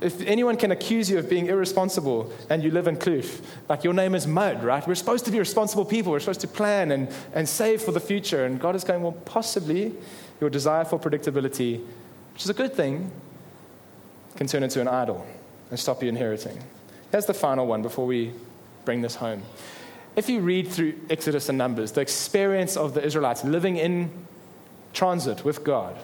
If 0.00 0.20
anyone 0.22 0.56
can 0.56 0.70
accuse 0.70 1.10
you 1.10 1.18
of 1.18 1.28
being 1.28 1.46
irresponsible 1.46 2.32
and 2.48 2.62
you 2.62 2.70
live 2.70 2.86
in 2.86 2.96
Kloof, 2.96 3.42
like 3.68 3.82
your 3.82 3.94
name 3.94 4.14
is 4.14 4.26
Mud, 4.26 4.62
right? 4.62 4.86
We're 4.86 4.94
supposed 4.94 5.24
to 5.24 5.32
be 5.32 5.38
responsible 5.38 5.84
people. 5.84 6.12
We're 6.12 6.20
supposed 6.20 6.40
to 6.42 6.48
plan 6.48 6.92
and, 6.92 7.08
and 7.34 7.48
save 7.48 7.82
for 7.82 7.90
the 7.90 8.00
future. 8.00 8.44
And 8.44 8.60
God 8.60 8.76
is 8.76 8.84
going, 8.84 9.02
well, 9.02 9.12
possibly 9.12 9.92
your 10.40 10.50
desire 10.50 10.84
for 10.84 11.00
predictability, 11.00 11.84
which 12.32 12.44
is 12.44 12.48
a 12.48 12.54
good 12.54 12.74
thing, 12.74 13.10
can 14.36 14.46
turn 14.46 14.62
into 14.62 14.80
an 14.80 14.86
idol 14.86 15.26
and 15.70 15.80
stop 15.80 16.00
you 16.02 16.08
inheriting. 16.08 16.62
Here's 17.10 17.26
the 17.26 17.34
final 17.34 17.66
one 17.66 17.82
before 17.82 18.06
we 18.06 18.32
bring 18.84 19.00
this 19.00 19.16
home. 19.16 19.42
If 20.14 20.28
you 20.28 20.40
read 20.40 20.68
through 20.68 20.94
Exodus 21.10 21.48
and 21.48 21.58
Numbers, 21.58 21.92
the 21.92 22.00
experience 22.00 22.76
of 22.76 22.94
the 22.94 23.04
Israelites 23.04 23.44
living 23.44 23.76
in 23.76 24.10
transit 24.92 25.44
with 25.44 25.64
God, 25.64 25.96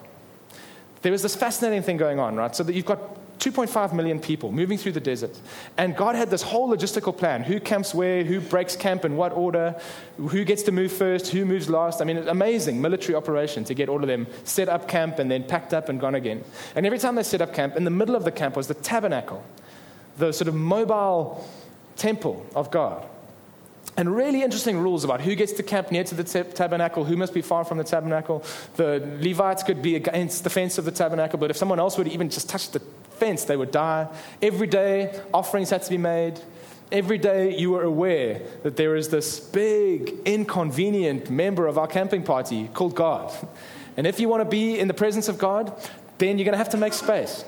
there 1.01 1.11
was 1.11 1.21
this 1.21 1.35
fascinating 1.35 1.81
thing 1.81 1.97
going 1.97 2.19
on, 2.19 2.35
right? 2.35 2.55
So 2.55 2.63
that 2.63 2.73
you've 2.73 2.85
got 2.85 2.99
2.5 3.39 3.93
million 3.93 4.19
people 4.19 4.51
moving 4.51 4.77
through 4.77 4.93
the 4.93 4.99
desert. 4.99 5.37
And 5.77 5.95
God 5.95 6.15
had 6.15 6.29
this 6.29 6.41
whole 6.41 6.69
logistical 6.69 7.15
plan 7.15 7.43
who 7.43 7.59
camps 7.59 7.93
where, 7.93 8.23
who 8.23 8.39
breaks 8.39 8.75
camp 8.75 9.05
in 9.05 9.17
what 9.17 9.33
order, 9.33 9.79
who 10.17 10.43
gets 10.43 10.63
to 10.63 10.71
move 10.71 10.91
first, 10.91 11.29
who 11.29 11.45
moves 11.45 11.69
last. 11.69 12.01
I 12.01 12.05
mean, 12.05 12.17
an 12.17 12.29
amazing 12.29 12.81
military 12.81 13.15
operation 13.15 13.63
to 13.65 13.73
get 13.73 13.89
all 13.89 14.01
of 14.01 14.07
them 14.07 14.27
set 14.43 14.69
up 14.69 14.87
camp 14.87 15.19
and 15.19 15.29
then 15.29 15.43
packed 15.43 15.73
up 15.73 15.89
and 15.89 15.99
gone 15.99 16.15
again. 16.15 16.43
And 16.75 16.85
every 16.85 16.99
time 16.99 17.15
they 17.15 17.23
set 17.23 17.41
up 17.41 17.53
camp, 17.53 17.75
in 17.75 17.83
the 17.83 17.91
middle 17.91 18.15
of 18.15 18.23
the 18.23 18.31
camp 18.31 18.55
was 18.55 18.67
the 18.67 18.73
tabernacle, 18.73 19.43
the 20.17 20.31
sort 20.31 20.47
of 20.47 20.55
mobile 20.55 21.47
temple 21.97 22.45
of 22.55 22.71
God. 22.71 23.05
And 23.97 24.13
really 24.13 24.43
interesting 24.43 24.77
rules 24.77 25.05
about 25.05 25.21
who 25.21 25.35
gets 25.35 25.53
to 25.53 25.63
camp 25.63 25.89
near 25.89 26.03
to 26.03 26.15
the 26.15 26.23
tabernacle, 26.23 27.05
who 27.05 27.15
must 27.15 27.33
be 27.33 27.41
far 27.41 27.63
from 27.63 27.77
the 27.77 27.83
tabernacle. 27.83 28.43
The 28.75 29.17
Levites 29.21 29.63
could 29.63 29.81
be 29.81 29.95
against 29.95 30.43
the 30.43 30.49
fence 30.49 30.77
of 30.77 30.83
the 30.83 30.91
tabernacle, 30.91 31.39
but 31.39 31.49
if 31.49 31.55
someone 31.55 31.79
else 31.79 31.97
would 31.97 32.09
even 32.09 32.29
just 32.29 32.49
touch 32.49 32.71
the 32.71 32.81
fence, 33.15 33.45
they 33.45 33.57
would 33.57 33.71
die. 33.71 34.07
Every 34.41 34.67
day, 34.67 35.19
offerings 35.33 35.69
had 35.69 35.83
to 35.83 35.89
be 35.89 35.97
made. 35.97 36.39
Every 36.91 37.17
day, 37.17 37.57
you 37.57 37.71
were 37.71 37.83
aware 37.83 38.41
that 38.63 38.77
there 38.77 38.95
is 38.95 39.09
this 39.09 39.39
big, 39.39 40.13
inconvenient 40.25 41.29
member 41.29 41.67
of 41.67 41.77
our 41.77 41.87
camping 41.87 42.23
party 42.23 42.69
called 42.73 42.95
God. 42.95 43.33
And 43.97 44.05
if 44.05 44.19
you 44.19 44.27
want 44.27 44.41
to 44.41 44.49
be 44.49 44.77
in 44.77 44.89
the 44.89 44.93
presence 44.93 45.29
of 45.29 45.37
God, 45.37 45.71
then 46.17 46.37
you're 46.37 46.43
going 46.43 46.51
to 46.51 46.57
have 46.57 46.71
to 46.71 46.77
make 46.77 46.91
space. 46.91 47.45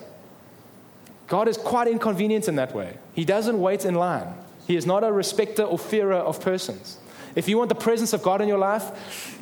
God 1.27 1.49
is 1.49 1.57
quite 1.57 1.89
inconvenient 1.89 2.47
in 2.47 2.55
that 2.55 2.73
way. 2.73 2.97
He 3.13 3.25
doesn't 3.25 3.59
wait 3.59 3.83
in 3.83 3.95
line, 3.95 4.33
He 4.65 4.75
is 4.75 4.85
not 4.85 5.03
a 5.03 5.11
respecter 5.11 5.63
or 5.63 5.77
fearer 5.77 6.15
of 6.15 6.39
persons. 6.39 6.99
If 7.35 7.47
you 7.47 7.57
want 7.57 7.69
the 7.69 7.75
presence 7.75 8.13
of 8.13 8.23
God 8.23 8.41
in 8.41 8.47
your 8.47 8.57
life, 8.57 9.37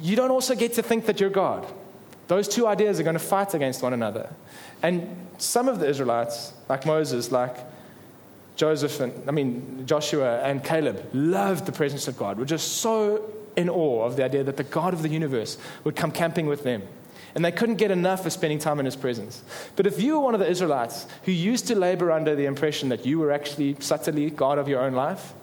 you 0.00 0.16
don't 0.16 0.30
also 0.30 0.54
get 0.54 0.72
to 0.74 0.82
think 0.82 1.06
that 1.06 1.20
you're 1.20 1.30
God. 1.30 1.66
Those 2.28 2.48
two 2.48 2.66
ideas 2.66 2.98
are 2.98 3.04
going 3.04 3.14
to 3.14 3.20
fight 3.20 3.54
against 3.54 3.82
one 3.82 3.92
another. 3.92 4.30
And 4.82 5.28
some 5.38 5.68
of 5.68 5.78
the 5.78 5.88
Israelites, 5.88 6.52
like 6.68 6.84
Moses, 6.84 7.30
like 7.30 7.56
Joseph, 8.56 9.00
and 9.00 9.28
I 9.28 9.32
mean 9.32 9.86
Joshua 9.86 10.40
and 10.40 10.64
Caleb, 10.64 11.08
loved 11.12 11.66
the 11.66 11.72
presence 11.72 12.08
of 12.08 12.16
God. 12.16 12.38
Were 12.38 12.44
just 12.44 12.78
so 12.78 13.32
in 13.56 13.68
awe 13.68 14.04
of 14.04 14.16
the 14.16 14.24
idea 14.24 14.44
that 14.44 14.56
the 14.56 14.64
God 14.64 14.92
of 14.92 15.02
the 15.02 15.08
universe 15.08 15.56
would 15.84 15.96
come 15.96 16.10
camping 16.10 16.46
with 16.46 16.62
them. 16.64 16.82
And 17.34 17.44
they 17.44 17.52
couldn't 17.52 17.76
get 17.76 17.90
enough 17.90 18.24
of 18.24 18.32
spending 18.32 18.58
time 18.58 18.78
in 18.80 18.86
his 18.86 18.96
presence. 18.96 19.42
But 19.76 19.86
if 19.86 20.00
you 20.00 20.14
were 20.14 20.20
one 20.20 20.34
of 20.34 20.40
the 20.40 20.48
Israelites 20.48 21.06
who 21.24 21.32
used 21.32 21.66
to 21.66 21.74
labor 21.74 22.10
under 22.10 22.34
the 22.34 22.46
impression 22.46 22.88
that 22.88 23.04
you 23.04 23.18
were 23.18 23.30
actually 23.30 23.76
subtly 23.78 24.30
God 24.30 24.58
of 24.58 24.68
your 24.68 24.80
own 24.80 24.94
life, 24.94 25.34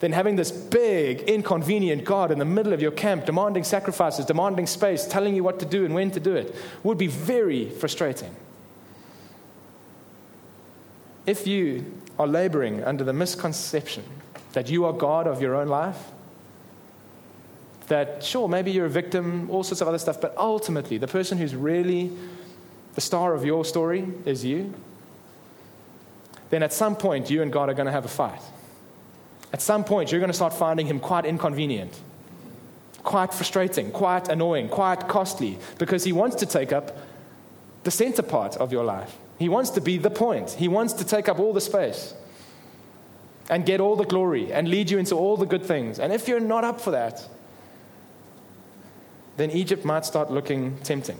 then 0.00 0.12
having 0.12 0.36
this 0.36 0.50
big, 0.50 1.22
inconvenient 1.22 2.04
God 2.04 2.30
in 2.30 2.38
the 2.38 2.44
middle 2.44 2.72
of 2.72 2.80
your 2.80 2.92
camp, 2.92 3.26
demanding 3.26 3.64
sacrifices, 3.64 4.24
demanding 4.24 4.66
space, 4.66 5.06
telling 5.06 5.34
you 5.34 5.42
what 5.42 5.58
to 5.58 5.66
do 5.66 5.84
and 5.84 5.94
when 5.94 6.10
to 6.12 6.20
do 6.20 6.36
it, 6.36 6.54
would 6.84 6.98
be 6.98 7.08
very 7.08 7.68
frustrating. 7.68 8.34
If 11.26 11.46
you 11.46 11.92
are 12.18 12.26
laboring 12.26 12.84
under 12.84 13.04
the 13.04 13.12
misconception 13.12 14.04
that 14.52 14.70
you 14.70 14.84
are 14.84 14.92
God 14.92 15.26
of 15.26 15.42
your 15.42 15.56
own 15.56 15.68
life, 15.68 15.98
that 17.88 18.22
sure, 18.22 18.48
maybe 18.48 18.70
you're 18.70 18.86
a 18.86 18.90
victim, 18.90 19.50
all 19.50 19.64
sorts 19.64 19.80
of 19.80 19.88
other 19.88 19.98
stuff, 19.98 20.20
but 20.20 20.34
ultimately, 20.36 20.98
the 20.98 21.08
person 21.08 21.38
who's 21.38 21.54
really 21.54 22.12
the 22.94 23.00
star 23.00 23.34
of 23.34 23.44
your 23.44 23.64
story 23.64 24.06
is 24.24 24.44
you, 24.44 24.74
then 26.50 26.62
at 26.62 26.72
some 26.72 26.96
point, 26.96 27.30
you 27.30 27.42
and 27.42 27.52
God 27.52 27.68
are 27.68 27.74
going 27.74 27.86
to 27.86 27.92
have 27.92 28.04
a 28.04 28.08
fight. 28.08 28.40
At 29.52 29.62
some 29.62 29.84
point, 29.84 30.12
you're 30.12 30.20
going 30.20 30.30
to 30.30 30.36
start 30.36 30.52
finding 30.52 30.86
him 30.86 31.00
quite 31.00 31.24
inconvenient, 31.24 31.98
quite 33.02 33.32
frustrating, 33.32 33.90
quite 33.90 34.28
annoying, 34.28 34.68
quite 34.68 35.08
costly, 35.08 35.58
because 35.78 36.04
he 36.04 36.12
wants 36.12 36.36
to 36.36 36.46
take 36.46 36.72
up 36.72 36.96
the 37.84 37.90
center 37.90 38.22
part 38.22 38.56
of 38.56 38.72
your 38.72 38.84
life. 38.84 39.16
He 39.38 39.48
wants 39.48 39.70
to 39.70 39.80
be 39.80 39.98
the 39.98 40.10
point. 40.10 40.50
He 40.50 40.68
wants 40.68 40.92
to 40.94 41.04
take 41.04 41.28
up 41.28 41.38
all 41.38 41.52
the 41.52 41.60
space 41.60 42.14
and 43.48 43.64
get 43.64 43.80
all 43.80 43.96
the 43.96 44.04
glory 44.04 44.52
and 44.52 44.68
lead 44.68 44.90
you 44.90 44.98
into 44.98 45.14
all 45.14 45.36
the 45.36 45.46
good 45.46 45.64
things. 45.64 45.98
And 45.98 46.12
if 46.12 46.28
you're 46.28 46.40
not 46.40 46.64
up 46.64 46.80
for 46.80 46.90
that, 46.90 47.26
then 49.36 49.50
Egypt 49.52 49.84
might 49.84 50.04
start 50.04 50.30
looking 50.30 50.76
tempting 50.78 51.18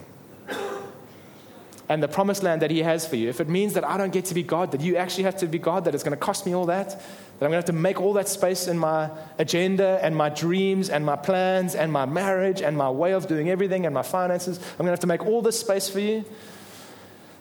and 1.89 2.03
the 2.03 2.07
promised 2.07 2.43
land 2.43 2.61
that 2.61 2.69
He 2.69 2.83
has 2.83 3.07
for 3.07 3.15
you, 3.15 3.29
if 3.29 3.41
it 3.41 3.49
means 3.49 3.73
that 3.73 3.83
I 3.83 3.97
don't 3.97 4.13
get 4.13 4.25
to 4.25 4.35
be 4.35 4.43
God, 4.43 4.71
that 4.71 4.81
you 4.81 4.95
actually 4.95 5.23
have 5.23 5.37
to 5.37 5.47
be 5.47 5.57
God, 5.57 5.85
that 5.85 5.95
it's 5.95 6.03
going 6.03 6.17
to 6.17 6.23
cost 6.23 6.45
me 6.45 6.53
all 6.53 6.67
that, 6.67 6.89
that 6.89 7.45
I'm 7.45 7.49
going 7.49 7.53
to 7.53 7.57
have 7.57 7.65
to 7.65 7.73
make 7.73 7.99
all 7.99 8.13
that 8.13 8.29
space 8.29 8.67
in 8.67 8.77
my 8.77 9.09
agenda 9.39 9.99
and 10.03 10.15
my 10.15 10.29
dreams 10.29 10.91
and 10.91 11.03
my 11.03 11.15
plans 11.15 11.73
and 11.73 11.91
my 11.91 12.05
marriage 12.05 12.61
and 12.61 12.77
my 12.77 12.91
way 12.91 13.13
of 13.13 13.27
doing 13.27 13.49
everything 13.49 13.87
and 13.87 13.93
my 13.93 14.03
finances, 14.03 14.59
I'm 14.59 14.77
going 14.77 14.87
to 14.87 14.91
have 14.91 14.99
to 14.99 15.07
make 15.07 15.25
all 15.25 15.41
this 15.41 15.59
space 15.59 15.89
for 15.89 15.99
you. 15.99 16.23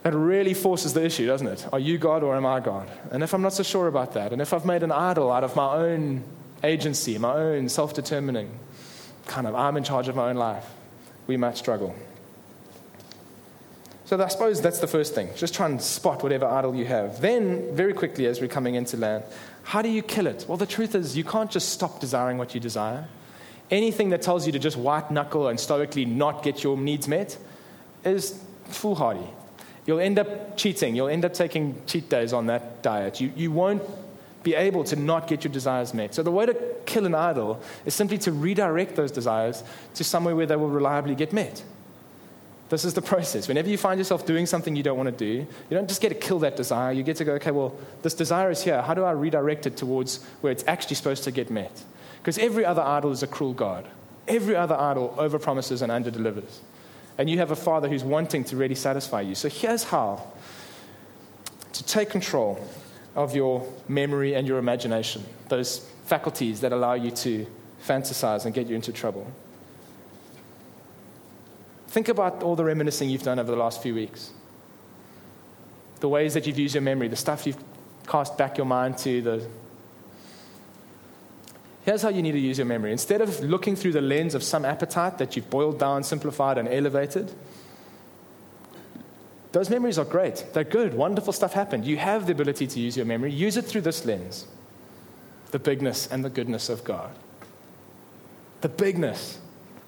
That 0.04 0.14
really 0.14 0.54
forces 0.54 0.94
the 0.94 1.04
issue, 1.04 1.26
doesn't 1.26 1.46
it? 1.46 1.66
Are 1.70 1.78
you 1.78 1.98
God 1.98 2.22
or 2.22 2.34
am 2.34 2.46
I 2.46 2.60
God? 2.60 2.88
And 3.10 3.22
if 3.22 3.34
I'm 3.34 3.42
not 3.42 3.52
so 3.52 3.62
sure 3.62 3.88
about 3.88 4.14
that, 4.14 4.32
and 4.32 4.40
if 4.40 4.54
I've 4.54 4.64
made 4.64 4.82
an 4.82 4.92
idol 4.92 5.30
out 5.30 5.44
of 5.44 5.56
my 5.56 5.74
own 5.74 6.24
agency, 6.64 7.18
my 7.18 7.34
own 7.34 7.68
self 7.68 7.92
determining 7.92 8.50
kind 9.26 9.46
of, 9.46 9.54
I'm 9.54 9.76
in 9.76 9.84
charge 9.84 10.08
of 10.08 10.16
my 10.16 10.30
own 10.30 10.36
life, 10.36 10.64
we 11.26 11.36
might 11.36 11.58
struggle. 11.58 11.94
So 14.08 14.18
I 14.18 14.28
suppose 14.28 14.62
that's 14.62 14.78
the 14.78 14.86
first 14.86 15.14
thing. 15.14 15.28
Just 15.36 15.52
try 15.52 15.66
and 15.66 15.82
spot 15.82 16.22
whatever 16.22 16.46
idol 16.46 16.74
you 16.74 16.86
have. 16.86 17.20
Then, 17.20 17.76
very 17.76 17.92
quickly, 17.92 18.24
as 18.24 18.40
we're 18.40 18.48
coming 18.48 18.74
into 18.74 18.96
land, 18.96 19.22
how 19.64 19.82
do 19.82 19.90
you 19.90 20.00
kill 20.00 20.26
it? 20.26 20.46
Well, 20.48 20.56
the 20.56 20.64
truth 20.64 20.94
is, 20.94 21.14
you 21.14 21.24
can't 21.24 21.50
just 21.50 21.68
stop 21.68 22.00
desiring 22.00 22.38
what 22.38 22.54
you 22.54 22.58
desire. 22.58 23.06
Anything 23.70 24.08
that 24.08 24.22
tells 24.22 24.46
you 24.46 24.52
to 24.52 24.58
just 24.58 24.78
white 24.78 25.10
knuckle 25.10 25.48
and 25.48 25.60
stoically 25.60 26.06
not 26.06 26.42
get 26.42 26.64
your 26.64 26.78
needs 26.78 27.06
met 27.06 27.36
is 28.02 28.42
foolhardy. 28.68 29.28
You'll 29.84 30.00
end 30.00 30.18
up 30.18 30.56
cheating. 30.56 30.96
You'll 30.96 31.08
end 31.08 31.26
up 31.26 31.34
taking 31.34 31.76
cheat 31.84 32.08
days 32.08 32.32
on 32.32 32.46
that 32.46 32.82
diet. 32.82 33.20
You, 33.20 33.30
you 33.36 33.52
won't 33.52 33.82
be 34.42 34.54
able 34.54 34.84
to 34.84 34.96
not 34.96 35.28
get 35.28 35.44
your 35.44 35.52
desires 35.52 35.92
met. 35.92 36.14
So, 36.14 36.22
the 36.22 36.30
way 36.30 36.46
to 36.46 36.54
kill 36.86 37.04
an 37.04 37.14
idol 37.14 37.60
is 37.84 37.92
simply 37.92 38.16
to 38.18 38.32
redirect 38.32 38.96
those 38.96 39.12
desires 39.12 39.62
to 39.96 40.02
somewhere 40.02 40.34
where 40.34 40.46
they 40.46 40.56
will 40.56 40.70
reliably 40.70 41.14
get 41.14 41.34
met. 41.34 41.62
This 42.68 42.84
is 42.84 42.92
the 42.92 43.02
process. 43.02 43.48
Whenever 43.48 43.68
you 43.68 43.78
find 43.78 43.98
yourself 43.98 44.26
doing 44.26 44.44
something 44.44 44.76
you 44.76 44.82
don't 44.82 44.98
want 44.98 45.08
to 45.08 45.16
do, 45.16 45.46
you 45.70 45.76
don't 45.76 45.88
just 45.88 46.02
get 46.02 46.10
to 46.10 46.14
kill 46.14 46.38
that 46.40 46.56
desire. 46.56 46.92
You 46.92 47.02
get 47.02 47.16
to 47.16 47.24
go, 47.24 47.32
okay, 47.34 47.50
well, 47.50 47.74
this 48.02 48.12
desire 48.14 48.50
is 48.50 48.62
here. 48.62 48.82
How 48.82 48.92
do 48.94 49.04
I 49.04 49.12
redirect 49.12 49.66
it 49.66 49.76
towards 49.76 50.22
where 50.42 50.52
it's 50.52 50.64
actually 50.66 50.96
supposed 50.96 51.24
to 51.24 51.30
get 51.30 51.50
met? 51.50 51.82
Because 52.18 52.36
every 52.36 52.64
other 52.64 52.82
idol 52.82 53.10
is 53.10 53.22
a 53.22 53.26
cruel 53.26 53.54
God. 53.54 53.86
Every 54.26 54.54
other 54.54 54.74
idol 54.74 55.14
overpromises 55.18 55.80
and 55.80 55.90
underdelivers. 55.90 56.58
And 57.16 57.30
you 57.30 57.38
have 57.38 57.50
a 57.50 57.56
father 57.56 57.88
who's 57.88 58.04
wanting 58.04 58.44
to 58.44 58.56
really 58.56 58.74
satisfy 58.74 59.22
you. 59.22 59.34
So 59.34 59.48
here's 59.48 59.84
how 59.84 60.26
to 61.72 61.84
take 61.84 62.10
control 62.10 62.62
of 63.16 63.34
your 63.34 63.66
memory 63.88 64.34
and 64.34 64.46
your 64.46 64.58
imagination, 64.58 65.24
those 65.48 65.78
faculties 66.04 66.60
that 66.60 66.72
allow 66.72 66.94
you 66.94 67.10
to 67.10 67.46
fantasize 67.84 68.44
and 68.44 68.54
get 68.54 68.66
you 68.66 68.76
into 68.76 68.92
trouble. 68.92 69.26
Think 71.98 72.10
about 72.10 72.44
all 72.44 72.54
the 72.54 72.62
reminiscing 72.62 73.10
you've 73.10 73.24
done 73.24 73.40
over 73.40 73.50
the 73.50 73.56
last 73.56 73.82
few 73.82 73.92
weeks. 73.92 74.30
The 75.98 76.08
ways 76.08 76.32
that 76.34 76.46
you've 76.46 76.56
used 76.56 76.76
your 76.76 76.82
memory, 76.82 77.08
the 77.08 77.16
stuff 77.16 77.44
you've 77.44 77.58
cast 78.06 78.38
back 78.38 78.56
your 78.56 78.66
mind 78.66 78.98
to, 78.98 79.20
the 79.20 79.48
Here's 81.84 82.00
how 82.00 82.10
you 82.10 82.22
need 82.22 82.30
to 82.30 82.38
use 82.38 82.56
your 82.56 82.66
memory. 82.66 82.92
Instead 82.92 83.20
of 83.20 83.40
looking 83.40 83.74
through 83.74 83.94
the 83.94 84.00
lens 84.00 84.36
of 84.36 84.44
some 84.44 84.64
appetite 84.64 85.18
that 85.18 85.34
you've 85.34 85.50
boiled 85.50 85.80
down, 85.80 86.04
simplified, 86.04 86.56
and 86.56 86.68
elevated, 86.68 87.32
those 89.50 89.68
memories 89.68 89.98
are 89.98 90.04
great. 90.04 90.46
They're 90.52 90.62
good. 90.62 90.94
Wonderful 90.94 91.32
stuff 91.32 91.52
happened. 91.52 91.84
You 91.84 91.96
have 91.96 92.26
the 92.26 92.32
ability 92.32 92.68
to 92.68 92.78
use 92.78 92.96
your 92.96 93.06
memory. 93.06 93.32
Use 93.32 93.56
it 93.56 93.64
through 93.64 93.80
this 93.80 94.04
lens 94.04 94.46
the 95.50 95.58
bigness 95.58 96.06
and 96.06 96.24
the 96.24 96.30
goodness 96.30 96.68
of 96.68 96.84
God. 96.84 97.10
The 98.60 98.68
bigness 98.68 99.40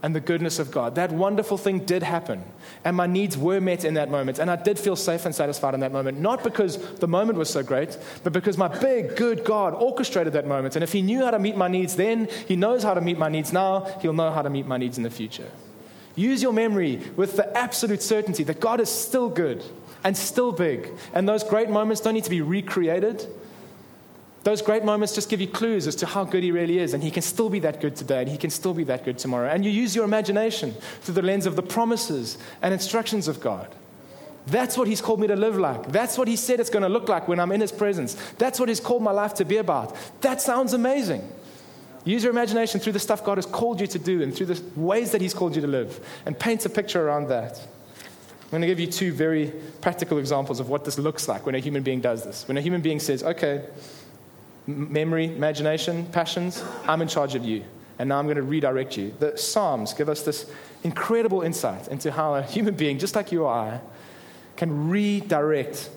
and 0.03 0.15
the 0.15 0.21
goodness 0.21 0.59
of 0.59 0.71
God. 0.71 0.95
That 0.95 1.13
wonderful 1.13 1.59
thing 1.59 1.81
did 1.85 2.03
happen. 2.03 2.43
And 2.85 2.97
my 2.97 3.07
needs 3.07 3.37
were 3.37 3.61
met 3.61 3.85
in 3.85 3.95
that 3.95 4.11
moment. 4.11 4.39
And 4.39 4.51
I 4.51 4.57
did 4.57 4.79
feel 4.79 4.97
safe 4.97 5.27
and 5.27 5.35
satisfied 5.35 5.75
in 5.75 5.81
that 5.81 5.93
moment. 5.93 6.19
Not 6.19 6.43
because 6.43 6.79
the 6.95 7.09
moment 7.09 7.39
was 7.39 7.51
so 7.51 7.63
great, 7.63 7.99
but 8.25 8.33
because 8.33 8.57
my 8.57 8.69
big, 8.69 9.17
good 9.17 9.45
God 9.45 9.75
orchestrated 9.75 10.33
that 10.33 10.47
moment. 10.47 10.77
And 10.77 10.83
if 10.83 10.93
He 10.93 11.03
knew 11.03 11.25
how 11.25 11.31
to 11.31 11.39
meet 11.39 11.57
my 11.57 11.69
needs 11.69 11.97
then, 11.97 12.29
He 12.49 12.57
knows 12.57 12.83
how 12.83 12.95
to 12.95 13.01
meet 13.01 13.19
my 13.19 13.29
needs 13.29 13.53
now. 13.53 13.81
He'll 14.01 14.13
know 14.13 14.31
how 14.31 14.43
to 14.43 14.51
meet 14.51 14.67
my 14.67 14.79
needs 14.79 14.97
in 14.97 15.03
the 15.03 15.11
future. 15.11 15.51
Use 16.17 16.43
your 16.43 16.53
memory 16.53 17.01
with 17.17 17.37
the 17.37 17.57
absolute 17.57 18.03
certainty 18.03 18.43
that 18.45 18.61
God 18.61 18.81
is 18.81 18.89
still 18.89 19.29
good 19.29 19.63
and 20.03 20.17
still 20.17 20.53
big. 20.53 20.91
And 21.13 21.29
those 21.29 21.45
great 21.45 21.71
moments 21.71 22.01
don't 22.01 22.15
need 22.15 22.25
to 22.25 22.31
be 22.31 22.41
recreated. 22.41 23.27
Those 24.42 24.62
great 24.62 24.85
moments 24.85 25.14
just 25.14 25.29
give 25.29 25.40
you 25.40 25.48
clues 25.48 25.87
as 25.87 25.94
to 25.96 26.07
how 26.07 26.24
good 26.24 26.42
he 26.42 26.50
really 26.50 26.79
is, 26.79 26.94
and 26.94 27.03
he 27.03 27.11
can 27.11 27.22
still 27.22 27.50
be 27.50 27.59
that 27.61 27.81
good 27.81 27.94
today, 27.94 28.20
and 28.20 28.29
he 28.29 28.38
can 28.38 28.50
still 28.50 28.72
be 28.72 28.85
that 28.85 29.05
good 29.05 29.18
tomorrow. 29.18 29.48
And 29.50 29.64
you 29.64 29.70
use 29.70 29.94
your 29.94 30.05
imagination 30.05 30.72
through 31.03 31.14
the 31.14 31.22
lens 31.22 31.44
of 31.44 31.57
the 31.57 31.62
promises 31.62 32.38
and 32.62 32.72
instructions 32.72 33.29
of 33.29 33.40
God. 33.40 33.68
That's 34.46 34.79
what 34.79 34.88
he's 34.88 35.03
called 35.03 35.20
me 35.20 35.26
to 35.26 35.37
live 35.37 35.59
like. 35.59 35.92
That's 35.92 36.16
what 36.16 36.26
he 36.26 36.37
said 36.37 36.59
it's 36.59 36.70
going 36.70 36.83
to 36.83 36.88
look 36.88 37.09
like 37.09 37.29
when 37.29 37.38
I'm 37.38 37.53
in 37.53 37.61
his 37.61 37.70
presence. 37.70 38.14
That's 38.38 38.59
what 38.59 38.70
he's 38.70 38.81
called 38.81 39.03
my 39.03 39.11
life 39.11 39.35
to 39.35 39.44
be 39.44 39.59
about. 39.59 39.94
That 40.22 40.40
sounds 40.40 40.72
amazing. 40.72 41.31
Use 42.05 42.24
your 42.24 42.33
imagination 42.33 42.81
through 42.81 42.94
the 42.94 42.98
stuff 42.98 43.22
God 43.22 43.37
has 43.37 43.44
called 43.44 43.79
you 43.79 43.87
to 43.88 43.98
do 43.98 44.22
and 44.22 44.35
through 44.35 44.46
the 44.46 44.62
ways 44.74 45.12
that 45.12 45.20
he's 45.20 45.35
called 45.35 45.55
you 45.55 45.61
to 45.61 45.68
live, 45.68 46.00
and 46.24 46.38
paint 46.38 46.64
a 46.64 46.70
picture 46.70 47.07
around 47.07 47.29
that. 47.29 47.61
I'm 48.44 48.50
going 48.50 48.62
to 48.62 48.66
give 48.66 48.81
you 48.81 48.87
two 48.87 49.12
very 49.12 49.53
practical 49.83 50.18
examples 50.18 50.59
of 50.59 50.70
what 50.70 50.85
this 50.85 50.98
looks 50.98 51.29
like 51.29 51.44
when 51.46 51.55
a 51.55 51.61
human 51.61 51.83
being 51.83 52.00
does 52.00 52.24
this. 52.24 52.48
When 52.48 52.57
a 52.57 52.61
human 52.61 52.81
being 52.81 52.98
says, 52.98 53.22
okay, 53.22 53.64
memory, 54.66 55.27
imagination, 55.27 56.07
passions, 56.07 56.62
I'm 56.87 57.03
in 57.03 57.09
charge 57.09 57.35
of 57.35 57.44
you. 57.44 57.64
And 57.99 58.09
now 58.09 58.18
I'm 58.18 58.25
going 58.25 58.37
to 58.37 58.42
redirect 58.42 58.96
you. 58.96 59.14
The 59.18 59.37
Psalms 59.37 59.92
give 59.92 60.09
us 60.09 60.23
this 60.23 60.51
incredible 60.85 61.42
insight 61.42 61.88
into 61.88 62.11
how 62.11 62.35
a 62.35 62.42
human 62.42 62.75
being, 62.75 62.99
just 62.99 63.14
like 63.14 63.31
you 63.31 63.44
or 63.44 63.53
I, 63.53 63.81
can 64.57 64.88
redirect 64.88 65.90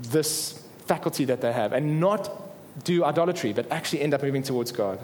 this 0.00 0.62
faculty 0.86 1.24
that 1.26 1.40
they 1.40 1.52
have 1.52 1.72
and 1.72 2.00
not 2.00 2.30
do 2.84 3.04
idolatry, 3.04 3.52
but 3.52 3.70
actually 3.70 4.02
end 4.02 4.14
up 4.14 4.22
moving 4.22 4.42
towards 4.42 4.72
God. 4.72 4.98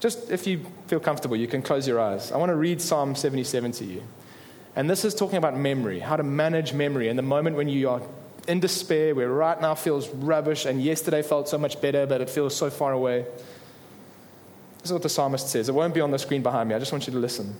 Just 0.00 0.30
if 0.30 0.46
you 0.46 0.64
feel 0.86 1.00
comfortable, 1.00 1.36
you 1.36 1.46
can 1.46 1.62
close 1.62 1.86
your 1.86 2.00
eyes. 2.00 2.32
I 2.32 2.38
want 2.38 2.50
to 2.50 2.56
read 2.56 2.80
Psalm 2.80 3.14
77 3.14 3.72
to 3.72 3.84
you. 3.84 4.02
And 4.76 4.88
this 4.88 5.04
is 5.04 5.14
talking 5.14 5.36
about 5.36 5.56
memory, 5.56 5.98
how 5.98 6.16
to 6.16 6.22
manage 6.22 6.72
memory 6.72 7.08
in 7.08 7.16
the 7.16 7.22
moment 7.22 7.56
when 7.56 7.68
you 7.68 7.88
are 7.88 8.00
in 8.48 8.60
despair, 8.60 9.14
where 9.14 9.28
right 9.28 9.60
now 9.60 9.74
feels 9.74 10.08
rubbish 10.08 10.66
and 10.66 10.82
yesterday 10.82 11.22
felt 11.22 11.48
so 11.48 11.58
much 11.58 11.80
better, 11.80 12.06
but 12.06 12.20
it 12.20 12.30
feels 12.30 12.54
so 12.54 12.70
far 12.70 12.92
away. 12.92 13.26
This 14.78 14.86
is 14.86 14.92
what 14.92 15.02
the 15.02 15.08
psalmist 15.08 15.48
says. 15.48 15.68
It 15.68 15.74
won't 15.74 15.94
be 15.94 16.00
on 16.00 16.10
the 16.10 16.18
screen 16.18 16.42
behind 16.42 16.68
me. 16.68 16.74
I 16.74 16.78
just 16.78 16.92
want 16.92 17.06
you 17.06 17.12
to 17.12 17.18
listen. 17.18 17.54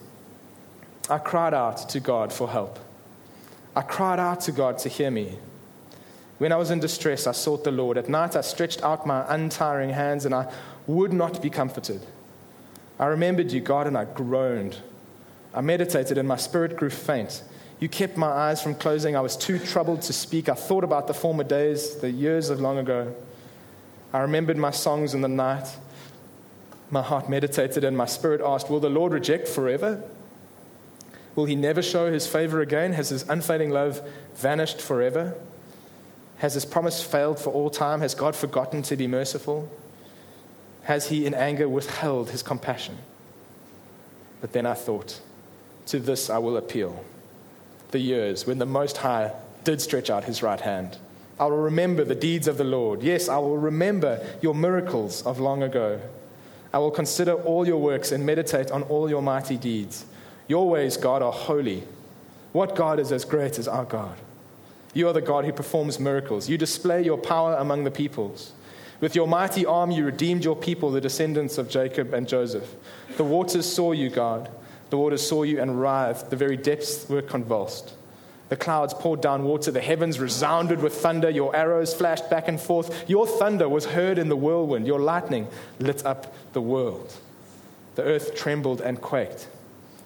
I 1.09 1.19
cried 1.19 1.55
out 1.55 1.89
to 1.91 2.01
God 2.01 2.33
for 2.33 2.49
help. 2.49 2.79
I 3.77 3.83
cried 3.83 4.19
out 4.19 4.41
to 4.43 4.53
God 4.53 4.79
to 4.79 4.89
hear 4.89 5.11
me. 5.11 5.39
When 6.39 6.53
I 6.53 6.57
was 6.57 6.71
in 6.71 6.81
distress, 6.81 7.27
I 7.27 7.33
sought 7.33 7.65
the 7.65 7.71
Lord. 7.71 7.99
At 7.99 8.09
night, 8.09 8.35
I 8.35 8.41
stretched 8.41 8.83
out 8.83 9.07
my 9.07 9.25
untiring 9.29 9.91
hands 9.91 10.25
and 10.25 10.35
I 10.35 10.51
would 10.87 11.13
not 11.13 11.43
be 11.43 11.51
comforted. 11.51 12.01
I 12.99 13.07
remembered 13.07 13.53
you, 13.53 13.61
God, 13.61 13.87
and 13.87 13.99
I 13.99 14.07
groaned. 14.07 14.79
I 15.53 15.61
meditated 15.61 16.17
and 16.17 16.27
my 16.27 16.37
spirit 16.37 16.77
grew 16.77 16.91
faint. 16.91 17.43
You 17.81 17.89
kept 17.89 18.19
my 18.19 18.29
eyes 18.29 18.63
from 18.63 18.75
closing. 18.75 19.17
I 19.17 19.21
was 19.21 19.37
too 19.37 19.59
troubled 19.59 20.03
to 20.03 20.13
speak. 20.13 20.51
I 20.51 20.55
thought 20.55 20.85
about 20.85 21.07
the 21.07 21.15
former 21.15 21.45
days, 21.45 21.97
the 21.97 22.11
years 22.11 22.51
of 22.51 22.61
long 22.61 22.77
ago. 22.77 23.15
I 24.13 24.21
remembered 24.21 24.59
my 24.59 24.71
songs 24.71 25.15
in 25.15 25.23
the 25.23 25.29
night. 25.29 25.67
My 26.91 27.01
heart 27.01 27.31
meditated, 27.31 27.83
and 27.83 27.97
my 27.97 28.05
spirit 28.05 28.43
asked, 28.45 28.69
Will 28.69 28.81
the 28.81 28.91
Lord 28.91 29.13
reject 29.13 29.49
forever? 29.49 30.03
Will 31.35 31.47
he 31.47 31.55
never 31.55 31.81
show 31.81 32.13
his 32.13 32.27
favor 32.27 32.61
again? 32.61 32.93
Has 32.93 33.09
his 33.09 33.27
unfailing 33.29 33.71
love 33.71 34.03
vanished 34.35 34.83
forever? 34.83 35.35
Has 36.39 36.55
his 36.55 36.67
promise 36.67 37.03
failed 37.03 37.39
for 37.39 37.51
all 37.51 37.71
time? 37.71 38.01
Has 38.01 38.15
God 38.15 38.37
forgotten 38.37 38.83
to 38.83 38.97
be 38.97 39.07
merciful? 39.07 39.71
Has 40.83 41.09
he 41.09 41.25
in 41.25 41.33
anger 41.33 41.69
withheld 41.69 42.31
his 42.31 42.43
compassion? 42.43 42.99
But 44.43 44.53
then 44.53 44.67
I 44.67 44.75
thought, 44.75 45.21
To 45.87 45.99
this 45.99 46.29
I 46.29 46.39
will 46.39 46.57
appeal 46.59 47.05
the 47.91 47.99
years 47.99 48.47
when 48.47 48.59
the 48.59 48.67
Most 48.67 48.99
High 48.99 49.33
did 49.65 49.81
stretch 49.81 50.11
out 50.11 50.25
his 50.25 50.43
right 50.43 50.61
hand. 50.61 50.99
I 51.39 51.45
will 51.45 51.59
remember 51.59 52.05
the 52.05 52.15
deeds 52.15 52.49
of 52.49 52.59
the 52.59 52.65
Lord. 52.65 53.03
Yes, 53.03 53.29
I 53.29 53.39
will 53.39 53.57
remember 53.57 54.25
your 54.43 54.55
miracles 54.55 55.23
of 55.23 55.41
long 55.41 55.63
ago. 55.63 56.01
I 56.73 56.79
will 56.79 56.91
consider 56.91 57.33
all 57.33 57.67
your 57.67 57.79
works 57.79 58.13
and 58.13 58.25
meditate 58.25 58.71
on 58.71 58.83
all 58.85 59.09
your 59.09 59.23
mighty 59.23 59.57
deeds. 59.57 60.05
Your 60.49 60.69
ways, 60.69 60.97
God, 60.97 61.23
are 61.23 61.33
holy. 61.33 61.83
What 62.53 62.77
God 62.77 63.01
is 63.01 63.11
as 63.13 63.25
great 63.25 63.59
as 63.59 63.69
our 63.69 63.85
God? 63.85 64.17
You 64.93 65.09
are 65.09 65.13
the 65.13 65.21
God 65.21 65.45
who 65.45 65.53
performs 65.53 66.01
miracles. 66.01 66.49
You 66.49 66.59
display 66.59 67.03
your 67.03 67.19
power 67.19 67.55
among 67.55 67.85
the 67.85 67.91
peoples. 67.91 68.53
With 69.01 69.15
your 69.15 69.27
mighty 69.27 69.65
arm, 69.65 69.91
you 69.91 70.05
redeemed 70.05 70.45
your 70.45 70.57
people, 70.57 70.91
the 70.91 71.01
descendants 71.01 71.59
of 71.59 71.71
Jacob 71.71 72.13
and 72.13 72.29
Joseph. 72.29 72.75
The 73.17 73.25
waters 73.25 73.65
saw 73.65 73.93
you, 73.93 74.11
God. 74.11 74.51
The 74.91 74.99
waters 74.99 75.27
saw 75.27 75.45
you 75.45 75.61
and 75.61 75.81
writhed. 75.81 76.31
The 76.31 76.37
very 76.37 76.57
depths 76.57 77.09
were 77.09 77.23
convulsed. 77.23 77.95
The 78.51 78.57
clouds 78.57 78.93
poured 78.93 79.21
down 79.21 79.45
water. 79.45 79.71
The 79.71 79.81
heavens 79.81 80.19
resounded 80.19 80.83
with 80.83 80.95
thunder. 80.95 81.31
Your 81.31 81.55
arrows 81.55 81.95
flashed 81.95 82.29
back 82.29 82.49
and 82.49 82.61
forth. 82.61 83.09
Your 83.09 83.27
thunder 83.27 83.69
was 83.69 83.87
heard 83.87 84.19
in 84.19 84.29
the 84.29 84.37
whirlwind. 84.37 84.89
Your 84.89 84.99
lightning 84.99 85.47
lit 85.79 86.05
up 86.05 86.35
the 86.53 86.61
world. 86.61 87.13
The 87.95 88.03
earth 88.03 88.35
trembled 88.35 88.81
and 88.81 89.01
quaked. 89.01 89.49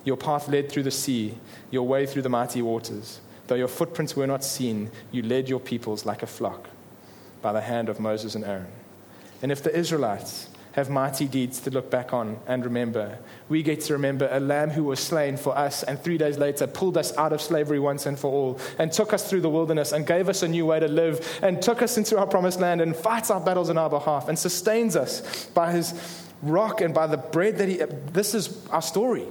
Your 0.04 0.18
path 0.18 0.48
led 0.48 0.70
through 0.70 0.82
the 0.82 0.90
sea, 0.90 1.38
your 1.70 1.86
way 1.86 2.04
through 2.04 2.22
the 2.22 2.28
mighty 2.28 2.60
waters. 2.60 3.20
Though 3.46 3.54
your 3.54 3.68
footprints 3.68 4.14
were 4.14 4.26
not 4.26 4.44
seen, 4.44 4.90
you 5.10 5.22
led 5.22 5.48
your 5.48 5.60
peoples 5.60 6.04
like 6.04 6.22
a 6.22 6.26
flock 6.26 6.68
by 7.40 7.52
the 7.54 7.62
hand 7.62 7.88
of 7.88 8.00
Moses 8.00 8.34
and 8.34 8.44
Aaron. 8.44 8.72
And 9.42 9.50
if 9.50 9.62
the 9.62 9.74
Israelites 9.74 10.48
have 10.74 10.90
mighty 10.90 11.26
deeds 11.28 11.60
to 11.60 11.70
look 11.70 11.88
back 11.88 12.12
on 12.12 12.37
and 12.48 12.64
remember. 12.64 13.16
We 13.48 13.62
get 13.62 13.80
to 13.82 13.92
remember 13.92 14.28
a 14.30 14.40
lamb 14.40 14.70
who 14.70 14.82
was 14.82 14.98
slain 14.98 15.37
for 15.37 15.56
us 15.56 15.84
and 15.84 16.00
three 16.00 16.18
days 16.18 16.37
later 16.37 16.66
pulled 16.66 16.98
us 16.98 17.16
out 17.16 17.32
of 17.32 17.40
slavery 17.40 17.78
once 17.78 18.06
and 18.06 18.18
for 18.18 18.32
all 18.32 18.60
and 18.76 18.90
took 18.90 19.12
us 19.12 19.30
through 19.30 19.42
the 19.42 19.48
wilderness 19.48 19.92
and 19.92 20.04
gave 20.04 20.28
us 20.28 20.42
a 20.42 20.48
new 20.48 20.66
way 20.66 20.80
to 20.80 20.88
live 20.88 21.38
and 21.42 21.62
took 21.62 21.80
us 21.80 21.96
into 21.96 22.18
our 22.18 22.26
promised 22.26 22.58
land 22.58 22.80
and 22.80 22.96
fights 22.96 23.30
our 23.30 23.40
battles 23.40 23.70
on 23.70 23.78
our 23.78 23.88
behalf 23.88 24.28
and 24.28 24.37
sustains 24.37 24.96
us 24.96 25.46
by 25.54 25.70
his 25.70 25.94
rock 26.42 26.80
and 26.80 26.92
by 26.92 27.06
the 27.06 27.18
bread 27.18 27.56
that 27.58 27.68
he. 27.68 27.76
This 28.12 28.34
is 28.34 28.66
our 28.68 28.82
story. 28.82 29.22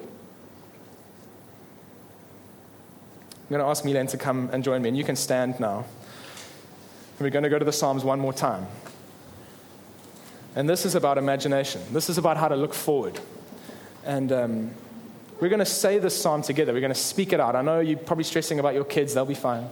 I'm 3.41 3.49
going 3.49 3.60
to 3.60 3.67
ask 3.67 3.84
Milan 3.84 4.08
to 4.08 4.17
come 4.17 4.49
and 4.53 4.63
join 4.63 4.82
me, 4.82 4.88
and 4.88 4.97
you 4.97 5.03
can 5.03 5.17
stand 5.17 5.60
now. 5.60 5.79
And 5.79 7.19
we're 7.19 7.29
going 7.29 7.43
to 7.43 7.49
go 7.49 7.60
to 7.60 7.65
the 7.65 7.73
Psalms 7.73 8.06
one 8.06 8.19
more 8.19 8.32
time. 8.32 8.65
And 10.55 10.69
this 10.69 10.85
is 10.85 10.95
about 10.95 11.17
imagination. 11.17 11.81
This 11.91 12.09
is 12.09 12.17
about 12.17 12.37
how 12.37 12.47
to 12.47 12.56
look 12.56 12.73
forward. 12.73 13.19
And 14.06 14.31
um, 14.31 14.71
we're 15.39 15.49
going 15.49 15.60
to 15.60 15.65
say 15.65 15.97
this 15.99 16.19
psalm 16.19 16.41
together. 16.41 16.73
We're 16.73 16.81
going 16.81 16.93
to 16.93 16.99
speak 16.99 17.33
it 17.33 17.39
out. 17.39 17.56
I 17.56 17.62
know 17.62 17.79
you're 17.79 17.97
probably 17.97 18.23
stressing 18.23 18.60
about 18.60 18.73
your 18.73 18.85
kids, 18.85 19.13
they'll 19.13 19.25
be 19.25 19.33
fine. 19.33 19.69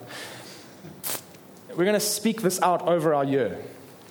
We're 1.69 1.85
going 1.85 1.93
to 1.93 1.99
speak 1.99 2.41
this 2.41 2.61
out 2.61 2.81
over 2.87 3.13
our 3.13 3.23
year. 3.23 3.57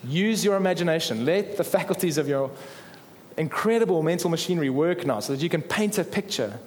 Use 0.05 0.45
your 0.45 0.57
imagination. 0.57 1.27
Let 1.27 1.57
the 1.57 1.65
faculties 1.65 2.17
of 2.17 2.29
your 2.29 2.51
incredible 3.37 4.03
mental 4.03 4.31
machinery 4.31 4.71
work 4.71 5.05
now 5.05 5.21
so 5.21 5.35
that 5.35 5.43
you 5.43 5.49
can 5.49 5.63
paint 5.63 5.99
a 5.99 6.05
picture 6.05 6.59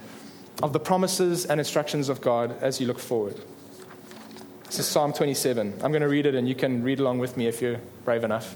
of 0.62 0.74
the 0.74 0.80
promises 0.80 1.46
and 1.46 1.60
instructions 1.60 2.10
of 2.10 2.22
God 2.22 2.56
as 2.62 2.80
you 2.80 2.88
look 2.88 3.00
forward. 3.00 3.40
This 4.66 4.80
is 4.80 4.86
Psalm 4.86 5.14
27. 5.14 5.74
I'm 5.84 5.92
going 5.92 6.02
to 6.02 6.08
read 6.08 6.26
it, 6.26 6.36
and 6.36 6.48
you 6.48 6.56
can 6.56 6.84
read 6.84 7.00
along 7.00 7.20
with 7.20 7.38
me 7.38 7.48
if 7.48 7.62
you're 7.62 7.80
brave 8.06 8.24
enough. 8.24 8.56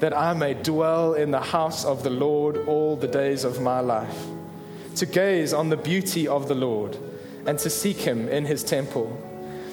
that 0.00 0.16
I 0.16 0.32
may 0.34 0.54
dwell 0.54 1.14
in 1.14 1.30
the 1.30 1.40
house 1.40 1.84
of 1.84 2.02
the 2.02 2.10
Lord 2.10 2.56
all 2.68 2.96
the 2.96 3.08
days 3.08 3.44
of 3.44 3.60
my 3.60 3.80
life, 3.80 4.26
to 4.96 5.06
gaze 5.06 5.52
on 5.52 5.68
the 5.68 5.76
beauty 5.76 6.28
of 6.28 6.48
the 6.48 6.54
Lord 6.54 6.96
and 7.46 7.58
to 7.60 7.70
seek 7.70 7.96
him 7.96 8.28
in 8.28 8.44
his 8.44 8.62
temple. 8.62 9.16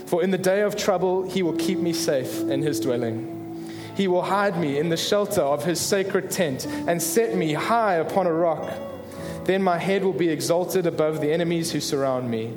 For 0.06 0.24
in 0.24 0.32
the 0.32 0.38
day 0.38 0.62
of 0.62 0.76
trouble, 0.76 1.30
he 1.30 1.44
will 1.44 1.58
keep 1.58 1.80
me 1.80 1.94
safe 1.94 2.42
in 2.42 2.62
his 2.62 2.80
dwelling. 2.80 3.34
He 3.96 4.08
will 4.08 4.22
hide 4.22 4.60
me 4.60 4.78
in 4.78 4.90
the 4.90 4.98
shelter 4.98 5.42
of 5.42 5.66
his 5.66 5.80
sacred 5.80 6.30
tent 6.30 6.66
and 6.66 7.02
set 7.02 7.36
me 7.36 7.54
high 7.54 7.96
upon 7.96 8.28
a 8.28 8.34
rock. 8.34 8.74
Then 9.46 9.62
my 9.62 9.78
head 9.78 10.04
will 10.04 10.14
be 10.14 10.30
exalted 10.30 10.86
above 10.86 11.22
the 11.22 11.32
enemies 11.32 11.72
who 11.72 11.80
surround 11.80 12.30
me. 12.30 12.54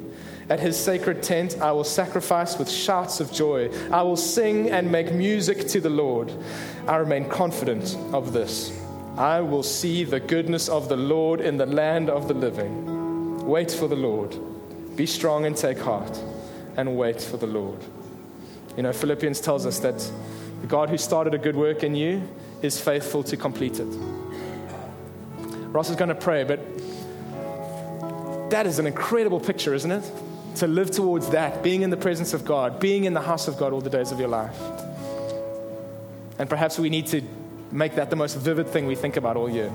At 0.51 0.61
his 0.61 0.79
sacred 0.79 1.23
tent, 1.23 1.59
I 1.61 1.73
will 1.73 1.85
sacrifice 1.85 2.59
with 2.59 2.71
shouts 2.71 3.21
of 3.21 3.31
joy. 3.31 3.71
I 3.91 4.03
will 4.03 4.17
sing 4.17 4.71
and 4.71 4.91
make 4.91 5.13
music 5.13 5.69
to 5.69 5.81
the 5.81 5.91
Lord. 5.91 6.33
I 6.87 6.97
remain 6.97 7.29
confident 7.29 7.97
of 8.15 8.33
this. 8.33 8.73
I 9.19 9.41
will 9.41 9.63
see 9.63 10.05
the 10.05 10.21
goodness 10.21 10.69
of 10.69 10.89
the 10.89 10.97
Lord 10.97 11.43
in 11.43 11.59
the 11.59 11.67
land 11.67 12.09
of 12.09 12.29
the 12.29 12.35
living. 12.35 13.47
Wait 13.47 13.71
for 13.71 13.89
the 13.89 13.97
Lord. 13.97 14.37
Be 14.97 15.05
strong 15.05 15.45
and 15.45 15.57
take 15.57 15.79
heart, 15.79 16.19
and 16.77 16.97
wait 16.97 17.21
for 17.21 17.37
the 17.37 17.47
Lord. 17.47 17.79
You 18.77 18.85
know, 18.85 18.93
Philippians 18.93 19.41
tells 19.41 19.67
us 19.67 19.81
that 19.81 19.99
the 20.63 20.67
God 20.67 20.89
who 20.89 20.97
started 20.97 21.35
a 21.35 21.39
good 21.39 21.57
work 21.57 21.83
in 21.83 21.95
you 21.95 22.27
is 22.63 22.81
faithful 22.81 23.23
to 23.25 23.37
complete 23.37 23.81
it. 23.81 23.89
Ross 25.73 25.91
is 25.91 25.97
going 25.97 26.09
to 26.09 26.15
pray, 26.15 26.45
but 26.45 26.61
that 28.51 28.67
is 28.67 28.79
an 28.79 28.87
incredible 28.87 29.41
picture, 29.41 29.75
isn't 29.75 29.91
it? 29.91 30.11
To 30.59 30.67
live 30.67 30.91
towards 30.91 31.31
that, 31.31 31.63
being 31.63 31.83
in 31.83 31.91
the 31.91 31.97
presence 31.97 32.35
of 32.35 32.45
God, 32.45 32.81
being 32.81 33.05
in 33.05 33.15
the 33.15 33.21
house 33.21 33.47
of 33.47 33.57
God 33.59 33.73
all 33.73 33.81
the 33.81 33.91
days 33.91 34.11
of 34.11 34.19
your 34.19 34.29
life. 34.29 34.59
And 36.39 36.49
perhaps 36.49 36.79
we 36.79 36.91
need 36.91 37.07
to 37.09 37.23
make 37.71 37.95
that 37.95 38.11
the 38.11 38.17
most 38.17 38.37
vivid 38.37 38.67
thing 38.67 38.87
we 38.87 38.97
think 38.97 39.17
about 39.17 39.37
all 39.37 39.49
year. 39.49 39.71